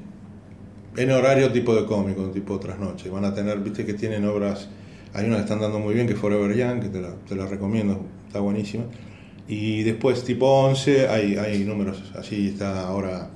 En 0.98 1.12
horario 1.12 1.52
tipo 1.52 1.76
de 1.76 1.86
cómico, 1.86 2.24
tipo 2.32 2.60
trasnoche. 2.60 3.10
Van 3.10 3.26
a 3.26 3.34
tener, 3.34 3.60
viste 3.60 3.86
que 3.86 3.94
tienen 3.94 4.26
obras, 4.26 4.70
hay 5.14 5.26
una 5.26 5.38
que 5.38 5.42
están 5.44 5.60
dando 5.60 5.80
muy 5.80 5.94
bien, 5.94 6.08
que 6.08 6.14
es 6.14 6.20
Forever 6.20 6.56
Young, 6.56 6.82
que 6.82 6.90
te 6.90 7.02
la, 7.02 7.14
te 7.28 7.36
la 7.36 7.46
recomiendo, 7.46 8.02
está 8.28 8.40
buenísima. 8.40 8.86
Y 9.48 9.84
después 9.84 10.24
tipo 10.24 10.48
11 10.48 11.08
hay, 11.08 11.36
hay 11.38 11.64
números 11.64 12.12
así, 12.18 12.48
está 12.48 12.88
ahora 12.88 13.30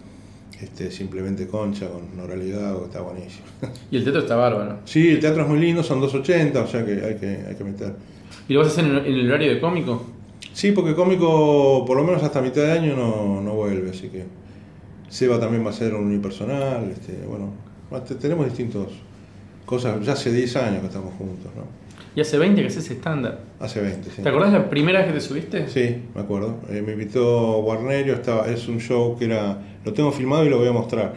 este, 0.61 0.91
simplemente 0.91 1.47
Concha 1.47 1.87
con 1.87 2.15
Noralidad, 2.17 2.77
que 2.77 2.85
está 2.85 3.01
buenísimo. 3.01 3.45
Y 3.91 3.97
el 3.97 4.03
teatro 4.03 4.21
está 4.21 4.35
bárbaro. 4.35 4.79
Sí, 4.85 5.09
el 5.09 5.19
teatro 5.19 5.43
es 5.43 5.49
muy 5.49 5.59
lindo, 5.59 5.83
son 5.83 6.01
2.80, 6.01 6.55
o 6.63 6.67
sea 6.67 6.85
que 6.85 6.91
hay 6.93 7.15
que, 7.15 7.45
hay 7.47 7.55
que 7.55 7.63
meter. 7.63 7.93
¿Y 8.47 8.53
lo 8.53 8.59
vas 8.59 8.69
a 8.69 8.71
hacer 8.71 8.85
en, 8.85 8.97
en 8.97 9.19
el 9.19 9.27
horario 9.29 9.53
de 9.53 9.59
cómico? 9.59 10.05
Sí, 10.53 10.71
porque 10.71 10.95
cómico 10.95 11.85
por 11.85 11.95
lo 11.95 12.03
menos 12.03 12.23
hasta 12.23 12.41
mitad 12.41 12.63
de 12.63 12.71
año 12.71 12.95
no, 12.95 13.41
no 13.41 13.53
vuelve, 13.53 13.91
así 13.91 14.09
que 14.09 14.25
Seba 15.09 15.39
también 15.39 15.65
va 15.65 15.71
a 15.71 15.73
ser 15.73 15.93
un 15.95 16.05
unipersonal, 16.05 16.89
este, 16.91 17.13
bueno, 17.27 17.51
te- 18.07 18.15
tenemos 18.15 18.45
distintas 18.45 18.83
cosas, 19.65 20.03
ya 20.05 20.13
hace 20.13 20.31
10 20.31 20.55
años 20.55 20.81
que 20.81 20.87
estamos 20.87 21.13
juntos, 21.15 21.51
¿no? 21.55 21.63
Y 22.15 22.21
hace 22.21 22.37
20 22.37 22.61
que 22.61 22.67
haces 22.67 22.89
estándar. 22.89 23.39
Hace 23.59 23.81
20, 23.81 24.09
sí. 24.09 24.21
¿Te 24.23 24.29
acordás 24.29 24.51
la 24.51 24.69
primera 24.69 24.99
vez 24.99 25.07
que 25.09 25.13
te 25.13 25.21
subiste? 25.21 25.67
Sí, 25.69 26.03
me 26.15 26.21
acuerdo. 26.21 26.55
Eh, 26.69 26.81
me 26.85 26.93
invitó 26.93 27.61
Guarnerio, 27.61 28.13
estaba, 28.15 28.47
es 28.49 28.67
un 28.67 28.79
show 28.79 29.15
que 29.17 29.25
era. 29.25 29.59
Lo 29.85 29.93
tengo 29.93 30.11
filmado 30.11 30.43
y 30.45 30.49
lo 30.49 30.57
voy 30.57 30.67
a 30.67 30.71
mostrar. 30.71 31.13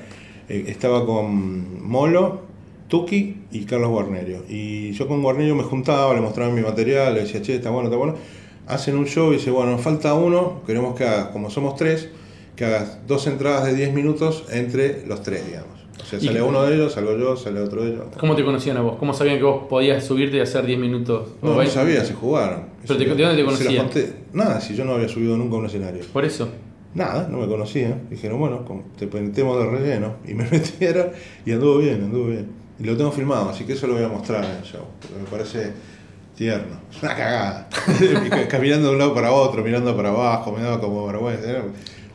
Eh, 0.50 0.64
estaba 0.68 1.06
con 1.06 1.82
Molo, 1.82 2.42
Tuki 2.88 3.36
y 3.52 3.64
Carlos 3.64 3.88
Guarnerio. 3.90 4.44
Y 4.50 4.92
yo 4.92 5.08
con 5.08 5.22
Guarnerio 5.22 5.54
me 5.56 5.62
juntaba, 5.62 6.12
le 6.14 6.20
mostraba 6.20 6.52
mi 6.52 6.60
material, 6.60 7.14
le 7.14 7.20
decía, 7.22 7.40
che, 7.40 7.54
está 7.56 7.70
bueno, 7.70 7.88
está 7.88 7.96
bueno. 7.96 8.14
Hacen 8.66 8.96
un 8.96 9.06
show 9.06 9.30
y 9.32 9.36
dice, 9.36 9.50
bueno, 9.50 9.72
nos 9.72 9.80
falta 9.80 10.12
uno, 10.14 10.60
queremos 10.66 10.94
que 10.94 11.04
hagas, 11.04 11.28
como 11.28 11.48
somos 11.50 11.74
tres, 11.74 12.10
que 12.56 12.64
hagas 12.64 12.98
dos 13.06 13.26
entradas 13.26 13.64
de 13.64 13.74
10 13.74 13.92
minutos 13.94 14.44
entre 14.50 15.06
los 15.06 15.22
tres, 15.22 15.46
digamos. 15.46 15.80
O 16.02 16.04
sea, 16.04 16.18
¿Y 16.18 16.26
sale 16.26 16.42
uno 16.42 16.62
de 16.64 16.74
ellos, 16.74 16.92
salgo 16.92 17.16
yo, 17.16 17.36
sale 17.36 17.60
otro 17.60 17.82
de 17.84 17.90
ellos. 17.92 18.04
¿Cómo 18.18 18.34
te 18.34 18.44
conocían 18.44 18.76
a 18.76 18.80
vos? 18.80 18.96
¿Cómo 18.98 19.14
sabían 19.14 19.38
que 19.38 19.44
vos 19.44 19.64
podías 19.68 20.04
subirte 20.04 20.36
y 20.38 20.40
hacer 20.40 20.66
10 20.66 20.78
minutos? 20.78 21.28
No, 21.42 21.50
no 21.50 21.56
20? 21.58 21.72
sabía, 21.74 22.04
se 22.04 22.14
jugaron. 22.14 22.64
¿Pero 22.86 22.98
te- 22.98 23.04
de 23.04 23.22
dónde 23.22 23.36
te 23.36 23.44
conocían? 23.44 23.88
Nada, 24.32 24.60
si 24.60 24.74
yo 24.74 24.84
no 24.84 24.94
había 24.94 25.08
subido 25.08 25.36
nunca 25.36 25.56
a 25.56 25.58
un 25.60 25.66
escenario. 25.66 26.02
Por 26.12 26.24
eso. 26.24 26.48
Nada, 26.94 27.28
no 27.30 27.38
me 27.38 27.46
conocían. 27.46 28.02
Dijeron, 28.10 28.38
bueno, 28.38 28.64
te 28.98 29.06
metemos 29.06 29.58
de 29.58 29.70
relleno. 29.70 30.16
Y 30.28 30.34
me 30.34 30.44
metieron 30.50 31.08
y 31.46 31.52
anduvo 31.52 31.78
bien, 31.78 32.02
anduvo 32.02 32.26
bien. 32.28 32.48
Y 32.80 32.84
lo 32.84 32.96
tengo 32.96 33.12
filmado, 33.12 33.50
así 33.50 33.64
que 33.64 33.74
eso 33.74 33.86
lo 33.86 33.94
voy 33.94 34.02
a 34.04 34.08
mostrar 34.08 34.44
en 34.44 34.50
el 34.50 34.62
show. 34.64 34.82
Porque 35.00 35.16
me 35.22 35.24
parece 35.30 35.72
tierno. 36.36 36.80
Es 36.90 37.02
una 37.02 37.14
cagada. 37.14 37.68
Caminando 38.50 38.88
de 38.88 38.92
un 38.94 38.98
lado 38.98 39.14
para 39.14 39.30
otro, 39.32 39.62
mirando 39.62 39.94
para 39.96 40.08
abajo, 40.08 40.52
me 40.52 40.62
daba 40.62 40.80
como 40.80 41.06
vergüenza. 41.06 41.62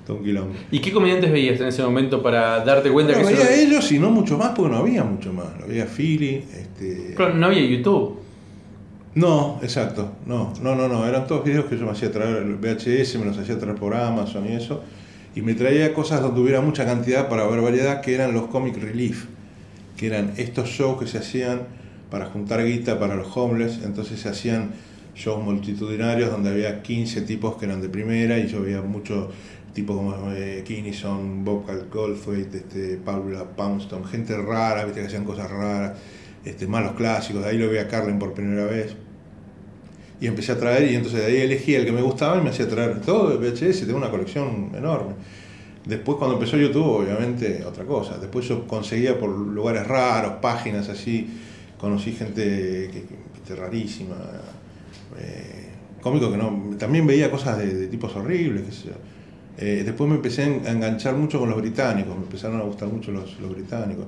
Era 0.08 0.14
todo 0.14 0.18
un 0.18 0.24
quilombo. 0.24 0.56
¿Y 0.72 0.80
qué 0.80 0.92
comediantes 0.92 1.32
veías 1.32 1.60
en 1.60 1.68
ese 1.68 1.84
momento 1.84 2.24
para 2.24 2.64
darte 2.64 2.90
cuenta 2.90 3.14
que 3.14 3.24
veía 3.26 3.42
eso- 3.44 3.52
ellos 3.54 3.92
y 3.92 4.00
no 4.00 4.10
mucho 4.10 4.38
más 4.38 4.52
porque 4.56 4.72
no 4.72 4.78
había 4.78 5.04
mucho 5.04 5.34
más. 5.34 5.48
Lo 5.60 5.68
veía 5.68 5.84
a 5.84 5.88
Philly. 5.88 6.44
Este... 6.56 7.14
Claro, 7.16 7.34
no 7.36 7.48
había 7.48 7.66
YouTube. 7.66 8.20
No, 9.16 9.60
exacto, 9.64 10.12
no, 10.28 10.54
no, 10.62 10.76
no, 10.76 10.88
no, 10.88 11.08
eran 11.08 11.26
todos 11.26 11.44
videos 11.44 11.66
que 11.66 11.76
yo 11.76 11.86
me 11.86 11.92
hacía 11.92 12.12
traer 12.12 12.38
el 12.38 12.54
VHS, 12.56 13.18
me 13.18 13.26
los 13.26 13.36
hacía 13.38 13.58
traer 13.58 13.76
por 13.76 13.96
Amazon 13.96 14.46
y 14.48 14.54
eso, 14.54 14.84
y 15.36 15.42
me 15.42 15.56
traía 15.56 15.92
cosas 15.92 16.22
donde 16.22 16.40
hubiera 16.40 16.62
mucha 16.62 16.86
cantidad 16.86 17.28
para 17.28 17.48
ver 17.48 17.60
variedad, 17.62 18.02
que 18.02 18.14
eran 18.14 18.32
los 18.34 18.44
comic 18.46 18.78
relief, 18.78 19.26
que 19.98 20.06
eran 20.06 20.34
estos 20.38 20.70
shows 20.70 21.00
que 21.00 21.08
se 21.08 21.18
hacían 21.18 21.62
para 22.12 22.28
juntar 22.28 22.64
guita 22.64 23.00
para 23.00 23.16
los 23.16 23.36
homeless, 23.36 23.80
entonces 23.84 24.20
se 24.20 24.30
hacían 24.30 24.74
shows 25.16 25.44
multitudinarios 25.44 26.30
donde 26.30 26.52
había 26.52 26.84
15 26.84 27.22
tipos 27.22 27.56
que 27.58 27.66
eran 27.66 27.82
de 27.82 27.90
primera 27.90 28.38
y 28.38 28.46
yo 28.48 28.62
veía 28.62 28.84
muchos 28.84 29.30
tipos 29.78 29.96
como 29.96 30.32
eh, 30.32 30.64
Kinnison, 30.66 31.46
Bob 31.46 31.64
Goldthwait, 31.92 32.54
este, 32.56 32.98
Paula 32.98 33.44
Poundstone, 33.56 34.08
gente 34.08 34.36
rara, 34.36 34.84
viste 34.86 35.02
que 35.02 35.06
hacían 35.06 35.24
cosas 35.24 35.52
raras, 35.52 36.00
este, 36.44 36.66
malos 36.66 36.94
clásicos, 36.94 37.44
de 37.44 37.50
ahí 37.50 37.60
lo 37.60 37.70
vi 37.70 37.78
a 37.78 37.88
Carlin 37.88 38.18
por 38.18 38.34
primera 38.34 38.66
vez 38.66 38.96
y 40.20 40.26
empecé 40.26 40.54
a 40.54 40.58
traer 40.58 40.92
y 40.92 40.96
entonces 40.96 41.20
de 41.20 41.28
ahí 41.28 41.38
elegí 41.38 41.76
el 41.76 41.86
que 41.86 41.92
me 41.92 42.02
gustaba 42.02 42.40
y 42.40 42.42
me 42.42 42.50
hacía 42.50 42.68
traer 42.68 43.02
todo 43.02 43.30
de 43.30 43.38
VHS, 43.38 43.82
tengo 43.82 43.98
una 43.98 44.10
colección 44.10 44.72
enorme. 44.76 45.14
Después 45.86 46.18
cuando 46.18 46.38
empezó 46.38 46.58
YouTube, 46.58 47.04
obviamente, 47.04 47.64
otra 47.64 47.86
cosa. 47.86 48.18
Después 48.18 48.48
yo 48.48 48.66
conseguía 48.66 49.18
por 49.20 49.30
lugares 49.30 49.86
raros, 49.86 50.34
páginas 50.42 50.90
así, 50.90 51.30
conocí 51.78 52.14
gente 52.14 52.42
que, 53.46 53.56
rarísima, 53.56 54.16
eh, 55.20 55.70
cómico 56.02 56.32
que 56.32 56.38
no, 56.38 56.76
también 56.80 57.06
veía 57.06 57.30
cosas 57.30 57.60
de, 57.60 57.74
de 57.74 57.88
tipos 57.88 58.16
horribles, 58.16 58.64
qué 58.66 58.72
sé 58.72 58.88
yo. 58.88 59.17
Eh, 59.58 59.82
después 59.86 60.10
me 60.10 60.16
empecé 60.18 60.44
a 60.44 60.46
en- 60.48 60.68
a 60.68 60.72
enganchar 60.72 61.16
mucho 61.16 61.40
con 61.40 61.50
los 61.50 61.58
británicos, 61.60 62.16
me 62.16 62.24
empezaron 62.24 62.60
a 62.62 62.64
gustar 62.64 62.90
mucho 62.90 63.12
los, 63.12 63.38
británicos. 63.50 64.06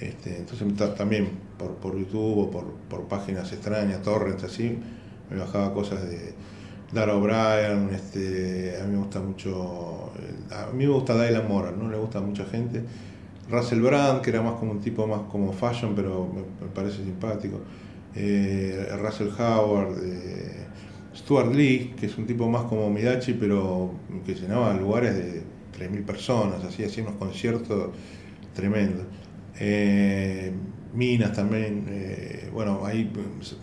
Este, 0.00 0.38
entonces 0.38 0.74
ta- 0.76 0.94
también 0.94 1.28
por, 1.58 1.96
YouTube 1.98 2.38
o 2.38 2.50
por, 2.50 3.04
páginas 3.08 3.52
extrañas, 3.52 4.02
torrents 4.02 4.44
así, 4.44 4.78
me 5.30 5.36
bajaba 5.38 5.72
cosas 5.74 6.02
de 6.08 6.34
Dara 6.92 7.14
O'Brien, 7.14 7.90
este, 7.94 8.78
a 8.80 8.84
mí 8.84 8.92
me 8.92 8.98
gusta 8.98 9.20
mucho, 9.20 10.10
eh, 10.18 10.54
a 10.54 10.72
mí 10.72 10.86
me 10.86 10.92
gusta 10.92 11.14
Dylan 11.22 11.46
Moran, 11.46 11.78
no 11.78 11.88
le 11.90 11.96
gusta 11.98 12.18
a 12.18 12.22
mucha 12.22 12.44
gente. 12.46 12.82
Russell 13.50 13.80
Brand, 13.80 14.22
que 14.22 14.30
era 14.30 14.42
más 14.42 14.54
como 14.54 14.72
un 14.72 14.80
tipo 14.80 15.06
más 15.06 15.22
como 15.30 15.52
fashion, 15.52 15.94
pero 15.94 16.28
me, 16.32 16.68
parece 16.68 17.04
simpático. 17.04 17.60
Eh, 18.14 18.88
Russell 19.00 19.28
Howard, 19.38 19.96
Stuart 21.14 21.54
Lee, 21.54 21.94
que 21.98 22.06
es 22.06 22.16
un 22.18 22.26
tipo 22.26 22.48
más 22.48 22.62
como 22.62 22.88
Midachi, 22.90 23.34
pero 23.34 23.92
que 24.24 24.34
llenaba 24.34 24.72
lugares 24.74 25.16
de 25.16 25.42
3.000 25.78 26.04
personas, 26.04 26.64
así, 26.64 26.84
hacía 26.84 27.04
unos 27.04 27.16
conciertos 27.16 27.90
tremendos. 28.54 29.06
Eh, 29.58 30.52
Minas 30.94 31.32
también, 31.32 31.86
eh, 31.88 32.50
bueno, 32.52 32.84
ahí 32.84 33.10
pues, 33.12 33.56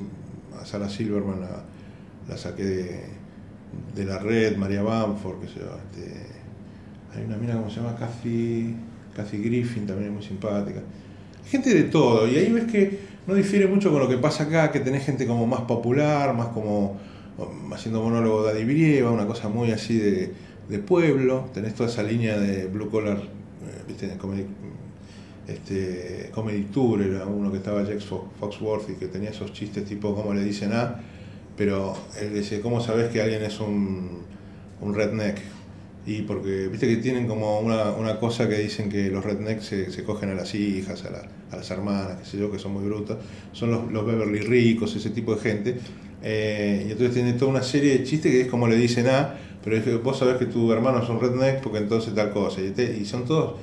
a 0.60 0.66
Sarah 0.66 0.90
Silverman 0.90 1.42
la, 1.42 2.38
saqué 2.38 2.64
de, 3.96 4.06
la 4.06 4.20
red, 4.20 4.58
María 4.58 4.82
Bamford, 4.82 5.42
qué 5.42 5.48
sé 5.48 5.60
yo, 5.60 5.78
este, 5.78 6.28
hay 7.14 7.26
una 7.26 7.38
mina 7.38 7.56
como 7.56 7.70
se 7.70 7.78
llama 7.78 7.96
Kathy, 7.96 8.76
Kathy 9.16 9.38
Griffin, 9.38 9.86
también 9.86 10.14
muy 10.14 10.24
simpática. 10.24 10.82
Gente 11.46 11.74
de 11.74 11.84
todo, 11.84 12.28
y 12.28 12.38
ahí 12.38 12.52
ves 12.52 12.66
que 12.66 13.00
no 13.26 13.34
difiere 13.34 13.68
mucho 13.68 13.92
con 13.92 14.00
lo 14.00 14.08
que 14.08 14.18
pasa 14.18 14.44
acá, 14.44 14.72
que 14.72 14.80
tenés 14.80 15.06
gente 15.06 15.26
como 15.26 15.46
más 15.48 15.62
popular, 15.62 16.34
más 16.34 16.48
como 16.48 16.98
haciendo 17.72 18.02
monólogo 18.02 18.46
de 18.52 18.66
Brieva, 18.66 19.12
una 19.12 19.28
cosa 19.28 19.50
muy 19.50 19.72
así 19.72 19.98
de, 19.98 20.34
de 20.70 20.80
pueblo, 20.80 21.50
tenés 21.54 21.76
toda 21.76 21.90
esa 21.90 22.04
línea 22.04 22.38
de 22.40 22.68
blue 22.68 22.90
collar, 22.90 23.18
eh, 23.18 23.84
viste, 23.88 24.10
comedy, 24.18 24.46
este, 25.48 26.30
comedy 26.34 26.64
tour, 26.64 27.02
era 27.02 27.26
uno 27.26 27.52
que 27.52 27.58
estaba 27.58 27.84
Jack 27.84 28.00
Fo- 28.00 28.26
Foxworthy, 28.40 28.96
que 28.96 29.08
tenía 29.08 29.30
esos 29.30 29.54
chistes 29.54 29.86
tipo, 29.86 30.14
¿cómo 30.16 30.34
le 30.34 30.44
dicen 30.44 30.74
a? 30.74 31.02
Pero 31.56 31.96
él 32.20 32.34
dice, 32.34 32.60
¿cómo 32.62 32.82
sabes 32.82 33.10
que 33.10 33.22
alguien 33.22 33.44
es 33.44 33.60
un, 33.60 34.24
un 34.82 34.94
redneck? 34.94 35.38
Y 36.08 36.22
porque, 36.22 36.70
viste 36.70 36.88
que 36.88 36.96
tienen 36.98 37.28
como 37.28 37.60
una, 37.60 37.92
una 37.92 38.18
cosa 38.18 38.48
que 38.48 38.58
dicen 38.58 38.90
que 38.90 39.10
los 39.12 39.24
rednecks 39.26 39.66
se, 39.66 39.92
se 39.92 40.04
cogen 40.06 40.30
a 40.30 40.36
las 40.36 40.56
hijas, 40.56 41.04
a, 41.04 41.12
la- 41.12 41.28
a 41.52 41.58
las 41.58 41.70
hermanas, 41.70 42.18
qué 42.24 42.26
sé 42.26 42.38
yo, 42.40 42.50
que 42.50 42.58
son 42.60 42.72
muy 42.74 42.86
brutas. 42.86 43.18
Son 43.52 43.70
los, 43.72 43.92
los 43.92 44.06
Beverly 44.06 44.40
ricos, 44.40 44.96
ese 44.96 45.10
tipo 45.10 45.36
de 45.36 45.42
gente. 45.42 45.78
Eh, 46.24 46.86
y 46.88 46.92
entonces 46.92 47.14
tienen 47.14 47.38
toda 47.38 47.52
una 47.52 47.62
serie 47.62 47.98
de 47.98 48.04
chistes 48.06 48.32
que 48.32 48.42
es 48.42 48.48
como 48.48 48.68
le 48.70 48.78
dicen 48.78 49.08
a, 49.08 49.36
pero 49.64 49.76
es 49.78 49.84
que 49.84 49.96
vos 49.98 50.18
sabés 50.18 50.38
que 50.38 50.46
tu 50.46 50.72
hermano 50.72 51.04
es 51.04 51.10
un 51.10 51.20
redneck 51.20 51.60
porque 51.62 51.80
entonces 51.80 52.16
tal 52.16 52.32
cosa. 52.32 52.62
Y, 52.62 52.72
te- 52.72 52.98
y 52.98 53.04
son 53.06 53.26
todos... 53.26 53.56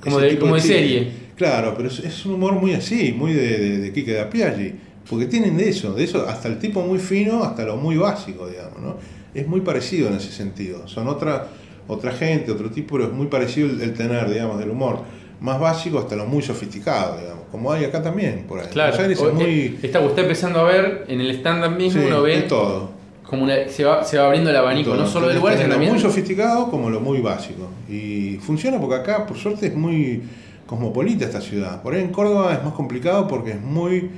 Como 0.00 0.18
de- 0.18 0.38
como 0.38 0.54
de 0.56 0.60
serie. 0.60 1.08
Claro, 1.36 1.72
pero 1.74 1.88
es, 1.88 2.00
es 2.00 2.26
un 2.26 2.34
humor 2.34 2.52
muy 2.52 2.74
así, 2.74 3.12
muy 3.16 3.32
de, 3.32 3.58
de, 3.58 3.78
de 3.78 3.92
Quique 3.92 4.12
da 4.12 4.28
Piaggi, 4.28 4.74
porque 5.08 5.24
tienen 5.26 5.56
de 5.56 5.70
eso, 5.70 5.94
de 5.94 6.04
eso, 6.04 6.28
hasta 6.28 6.48
el 6.48 6.58
tipo 6.58 6.82
muy 6.82 6.98
fino, 6.98 7.42
hasta 7.42 7.64
lo 7.64 7.76
muy 7.78 7.96
básico, 7.96 8.46
digamos, 8.46 8.78
¿no? 8.80 8.96
Es 9.34 9.46
muy 9.48 9.62
parecido 9.62 10.08
en 10.08 10.16
ese 10.16 10.30
sentido. 10.30 10.86
Son 10.86 11.08
otra, 11.08 11.48
otra 11.88 12.12
gente, 12.12 12.52
otro 12.52 12.70
tipo, 12.70 12.96
pero 12.96 13.08
es 13.08 13.12
muy 13.12 13.26
parecido 13.26 13.68
el, 13.68 13.80
el 13.80 13.94
tener, 13.94 14.30
digamos, 14.30 14.58
del 14.58 14.70
humor 14.70 15.00
más 15.40 15.58
básico 15.58 15.98
hasta 15.98 16.14
lo 16.14 16.24
muy 16.26 16.40
sofisticado, 16.40 17.18
digamos, 17.18 17.44
como 17.50 17.72
hay 17.72 17.84
acá 17.84 18.00
también, 18.00 18.44
por 18.48 18.60
ahí. 18.60 18.66
Claro. 18.70 18.96
Aires 18.96 19.20
es 19.20 19.34
muy... 19.34 19.44
eh, 19.44 19.78
está, 19.82 19.98
está 19.98 20.20
empezando 20.20 20.60
a 20.60 20.64
ver 20.64 21.04
en 21.08 21.20
el 21.20 21.30
stand-up 21.32 21.76
mismo, 21.76 22.00
sí, 22.00 22.06
uno 22.06 22.22
de 22.22 22.36
ve 22.36 22.42
todo. 22.42 22.90
como 23.24 23.42
una, 23.42 23.68
se, 23.68 23.84
va, 23.84 24.04
se 24.04 24.18
va 24.18 24.26
abriendo 24.26 24.50
el 24.50 24.56
abanico, 24.56 24.90
Todo. 24.90 25.00
no 25.00 25.06
solo 25.08 25.26
del 25.26 25.38
lugar, 25.38 25.54
sino 25.54 25.64
tenés 25.64 25.68
lo 25.68 25.74
también. 25.74 25.92
muy 25.94 26.00
sofisticado 26.00 26.70
como 26.70 26.90
lo 26.90 27.00
muy 27.00 27.20
básico. 27.20 27.68
Y 27.88 28.36
funciona 28.40 28.78
porque 28.78 28.94
acá, 28.94 29.26
por 29.26 29.36
suerte, 29.36 29.66
es 29.66 29.74
muy 29.74 30.22
cosmopolita 30.66 31.24
esta 31.24 31.40
ciudad. 31.40 31.82
Por 31.82 31.94
ahí 31.94 32.02
en 32.02 32.12
Córdoba 32.12 32.54
es 32.54 32.62
más 32.62 32.74
complicado 32.74 33.26
porque 33.26 33.50
es 33.50 33.60
muy 33.60 34.10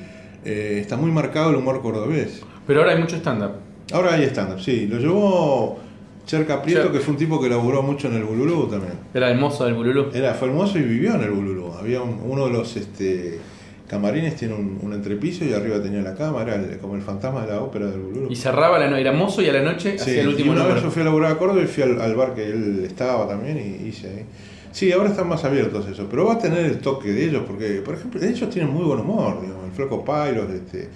eh, 0.45 0.79
está 0.79 0.99
muy 0.99 1.11
marcado 1.11 1.51
el 1.51 1.57
humor 1.57 1.81
cordobés. 1.81 2.43
Pero 2.67 2.81
ahora 2.81 2.93
hay 2.93 2.99
mucho 3.01 3.17
stand-up. 3.17 3.53
Ahora 3.93 4.15
hay 4.15 4.25
stand-up, 4.25 4.61
sí. 4.61 4.87
Lo 4.87 4.99
llevó 4.99 5.79
Cherca 6.27 6.63
Prieto, 6.63 6.83
Cher- 6.85 6.93
que 6.93 7.01
fue 7.01 7.13
un 7.13 7.19
tipo 7.19 7.41
que 7.41 7.49
laburó 7.49 7.83
mucho 7.83 8.09
en 8.09 8.15
el 8.15 8.25
Bululú 8.25 8.67
también. 8.69 8.95
Era 9.13 9.31
el 9.31 9.39
mozo 9.39 9.65
del 9.65 9.75
Bululú. 9.75 10.07
Era, 10.15 10.35
fue 10.35 10.49
hermoso 10.49 10.79
y 10.79 10.83
vivió 10.83 11.15
en 11.15 11.23
el 11.23 11.31
Bululú. 11.31 11.73
Había 11.73 12.03
un- 12.03 12.21
uno 12.25 12.47
de 12.47 12.53
los 12.53 12.77
este, 12.77 13.39
camarines, 13.87 14.35
tiene 14.37 14.55
un, 14.55 14.79
un 14.83 14.93
entrepiso 14.95 15.45
y 15.45 15.53
arriba 15.53 15.81
tenía 15.83 16.01
la 16.01 16.15
cámara, 16.15 16.55
el- 16.55 16.79
como 16.79 16.95
el 16.97 17.03
fantasma 17.03 17.43
de 17.45 17.53
la 17.53 17.61
ópera 17.61 17.87
del 17.87 18.01
Bululú. 18.01 18.29
Y 18.31 18.37
cerraba 18.37 18.79
la 18.79 18.89
noche, 18.89 19.01
era 19.03 19.13
mozo 19.13 19.43
y 19.43 19.49
a 19.49 19.53
la 19.53 19.63
noche 19.63 19.99
Sí, 19.99 20.03
hacía 20.03 20.23
el 20.23 20.29
último 20.29 20.53
y 20.53 20.57
una 20.57 20.67
vez 20.67 20.83
yo 20.83 20.91
fui 20.91 21.03
a 21.03 21.05
laburar 21.05 21.33
a 21.33 21.39
Córdoba 21.39 21.61
y 21.63 21.67
fui 21.67 21.83
al, 21.83 22.01
al 22.01 22.15
bar 22.15 22.35
que 22.35 22.47
él 22.49 22.83
estaba 22.87 23.29
también 23.29 23.59
y 23.59 23.89
hice 23.89 24.09
ahí. 24.09 24.25
Sí, 24.73 24.91
ahora 24.91 25.11
están 25.11 25.29
más 25.29 25.45
abiertos 25.45 25.87
eso, 25.87 26.09
pero 26.11 26.25
va 26.25 26.33
a 26.35 26.39
tener 26.39 26.65
el 26.65 26.79
toque 26.79 27.13
de 27.13 27.27
ellos, 27.27 27.45
porque, 27.47 27.81
por 27.85 27.95
ejemplo, 27.95 28.21
ellos 28.21 28.51
tienen 28.51 28.73
muy 28.73 28.83
buen 28.85 28.99
humor, 29.01 29.41
digamos, 29.41 29.67
el 29.67 29.73
Flaco 29.73 30.05
Pyros, 30.05 30.51
este, 30.51 30.89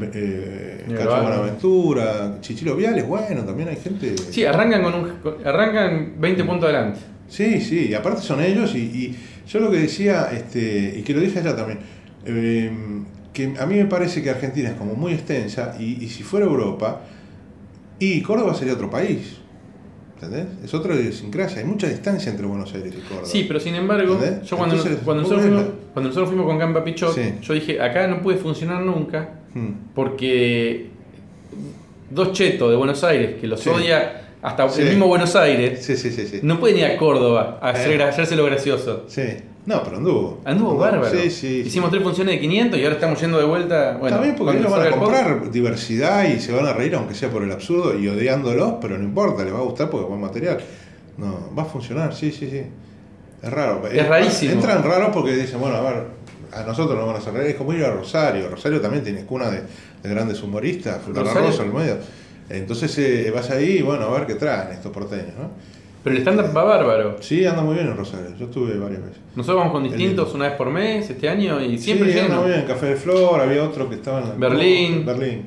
eh, 0.00 0.84
Cacho. 0.88 1.22
Buenaventura, 1.22 2.38
Chichilo 2.40 2.76
Viales, 2.76 3.06
bueno, 3.06 3.44
también 3.44 3.68
hay 3.68 3.76
gente... 3.76 4.14
Sí, 4.16 4.44
arrancan 4.44 4.82
con 4.82 4.94
un 4.94 5.12
arrancan 5.44 6.14
20 6.18 6.44
puntos 6.44 6.64
adelante. 6.64 7.00
Sí, 7.28 7.60
sí, 7.60 7.88
y 7.90 7.94
aparte 7.94 8.22
son 8.22 8.42
ellos 8.42 8.74
y, 8.74 8.78
y 8.78 9.18
yo 9.48 9.60
lo 9.60 9.70
que 9.70 9.78
decía, 9.78 10.28
este, 10.32 10.94
y 10.98 11.02
que 11.02 11.14
lo 11.14 11.20
dije 11.20 11.38
allá 11.38 11.56
también, 11.56 11.80
eh, 12.26 12.70
que 13.32 13.54
a 13.58 13.66
mí 13.66 13.76
me 13.76 13.86
parece 13.86 14.22
que 14.22 14.30
Argentina 14.30 14.70
es 14.70 14.74
como 14.76 14.94
muy 14.94 15.12
extensa 15.12 15.76
y, 15.78 16.04
y 16.04 16.08
si 16.08 16.22
fuera 16.22 16.46
Europa, 16.46 17.02
y 17.98 18.20
Córdoba 18.22 18.54
sería 18.54 18.74
otro 18.74 18.90
país, 18.90 19.38
¿entendés? 20.22 20.46
Es 20.64 20.74
otra 20.74 20.94
idiosincrasia, 20.94 21.58
hay 21.60 21.64
mucha 21.66 21.88
distancia 21.88 22.30
entre 22.30 22.46
Buenos 22.46 22.72
Aires 22.74 22.94
y 22.96 23.00
Córdoba. 23.00 23.26
Sí, 23.26 23.44
pero 23.46 23.58
sin 23.60 23.74
embargo, 23.74 24.14
¿Entendés? 24.14 24.48
yo 24.48 24.56
cuando, 24.56 24.76
Entonces, 24.76 25.00
cuando, 25.04 25.22
nosotros 25.22 25.46
fuimos, 25.46 25.64
cuando 25.92 26.08
nosotros 26.08 26.28
fuimos 26.28 26.46
con 26.46 26.58
Gamba 26.58 26.84
Pichot, 26.84 27.14
Sí. 27.14 27.34
yo 27.42 27.54
dije, 27.54 27.80
acá 27.80 28.06
no 28.06 28.22
puede 28.22 28.38
funcionar 28.38 28.82
nunca 28.82 29.38
Hmm. 29.54 29.92
Porque 29.94 30.86
dos 32.08 32.32
chetos 32.32 32.70
de 32.70 32.76
Buenos 32.76 33.04
Aires, 33.04 33.34
que 33.38 33.46
los 33.46 33.60
Sí. 33.60 33.68
odia 33.68 34.22
hasta 34.40 34.66
Sí. 34.70 34.80
el 34.80 34.88
mismo 34.88 35.06
Buenos 35.08 35.36
Aires, 35.36 36.40
no 36.42 36.58
pueden 36.58 36.78
ir 36.78 36.84
a 36.86 36.96
Córdoba 36.96 37.58
a 37.60 37.68
hacer, 37.70 38.00
Eh. 38.00 38.04
hacerse 38.04 38.34
lo 38.34 38.46
gracioso. 38.46 39.04
Sí. 39.08 39.22
No, 39.64 39.82
pero 39.84 39.98
anduvo. 39.98 40.40
Anduvo 40.44 40.76
bárbaro. 40.76 41.16
Sí, 41.16 41.30
sí. 41.30 41.62
Hicimos 41.66 41.90
tres 41.90 42.02
funciones 42.02 42.34
de 42.34 42.40
500 42.40 42.78
y 42.80 42.82
ahora 42.82 42.94
estamos 42.96 43.20
yendo 43.20 43.38
de 43.38 43.44
vuelta. 43.44 43.96
Bueno, 43.98 44.16
También 44.16 44.34
porque 44.36 44.58
ellos 44.58 44.70
van 44.70 44.86
a 44.88 44.90
comprar 44.90 45.50
diversidad 45.52 46.24
y 46.28 46.40
se 46.40 46.52
van 46.52 46.66
a 46.66 46.72
reír, 46.72 46.94
aunque 46.96 47.14
sea 47.14 47.30
por 47.30 47.44
el 47.44 47.52
absurdo 47.52 47.96
y 47.96 48.08
odiándolos, 48.08 48.74
pero 48.80 48.98
no 48.98 49.04
importa, 49.04 49.44
les 49.44 49.54
va 49.54 49.58
a 49.58 49.62
gustar 49.62 49.88
porque 49.88 50.02
es 50.04 50.08
buen 50.08 50.20
material. 50.20 50.58
No, 51.16 51.50
va 51.56 51.62
a 51.62 51.66
funcionar, 51.66 52.12
sí, 52.14 52.32
sí, 52.32 52.48
sí. 52.50 52.62
Es 53.42 53.50
raro. 53.50 53.86
Es 53.86 54.08
rarísimo. 54.08 54.52
Entran 54.52 54.82
raros 54.82 55.10
porque 55.12 55.32
dicen, 55.36 55.60
bueno, 55.60 55.76
a 55.76 55.80
ver, 55.82 56.04
a 56.52 56.62
nosotros 56.64 56.96
nos 56.96 57.06
van 57.06 57.16
a 57.16 57.18
hacer 57.20 57.32
reír. 57.32 57.50
Es 57.50 57.56
como 57.56 57.72
ir 57.72 57.84
a 57.84 57.92
Rosario. 57.92 58.48
Rosario 58.48 58.80
también 58.80 59.04
tiene 59.04 59.24
cuna 59.24 59.48
de, 59.48 59.62
de 60.02 60.08
grandes 60.08 60.42
humoristas, 60.42 61.06
Rosario- 61.06 61.40
Rosa, 61.48 61.62
el 61.62 61.72
medio. 61.72 61.96
Entonces 62.50 62.98
eh, 62.98 63.30
vas 63.34 63.48
ahí 63.50 63.78
y 63.78 63.82
bueno, 63.82 64.06
a 64.06 64.10
ver 64.18 64.26
qué 64.26 64.34
traen 64.34 64.72
estos 64.72 64.90
porteños, 64.92 65.34
¿no? 65.38 65.50
Pero 66.02 66.16
el 66.16 66.22
stand-up 66.22 66.56
va 66.56 66.64
bárbaro. 66.64 67.16
Sí, 67.20 67.44
anda 67.46 67.62
muy 67.62 67.74
bien 67.76 67.86
en 67.86 67.96
Rosario. 67.96 68.34
Yo 68.36 68.46
estuve 68.46 68.76
varias 68.78 69.02
veces. 69.02 69.18
Nosotros 69.36 69.58
vamos 69.58 69.72
con 69.72 69.84
distintos 69.84 70.34
una 70.34 70.48
vez 70.48 70.56
por 70.56 70.70
mes 70.70 71.08
este 71.08 71.28
año 71.28 71.60
y 71.60 71.78
siempre 71.78 72.12
sí, 72.12 72.18
anda 72.18 72.40
muy 72.40 72.50
bien. 72.50 72.64
Café 72.66 72.86
de 72.86 72.96
Flor, 72.96 73.40
había 73.40 73.62
otro 73.62 73.88
que 73.88 73.94
estaba 73.96 74.20
en 74.20 74.28
la- 74.30 74.34
Berlín. 74.34 75.06
Berlín. 75.06 75.46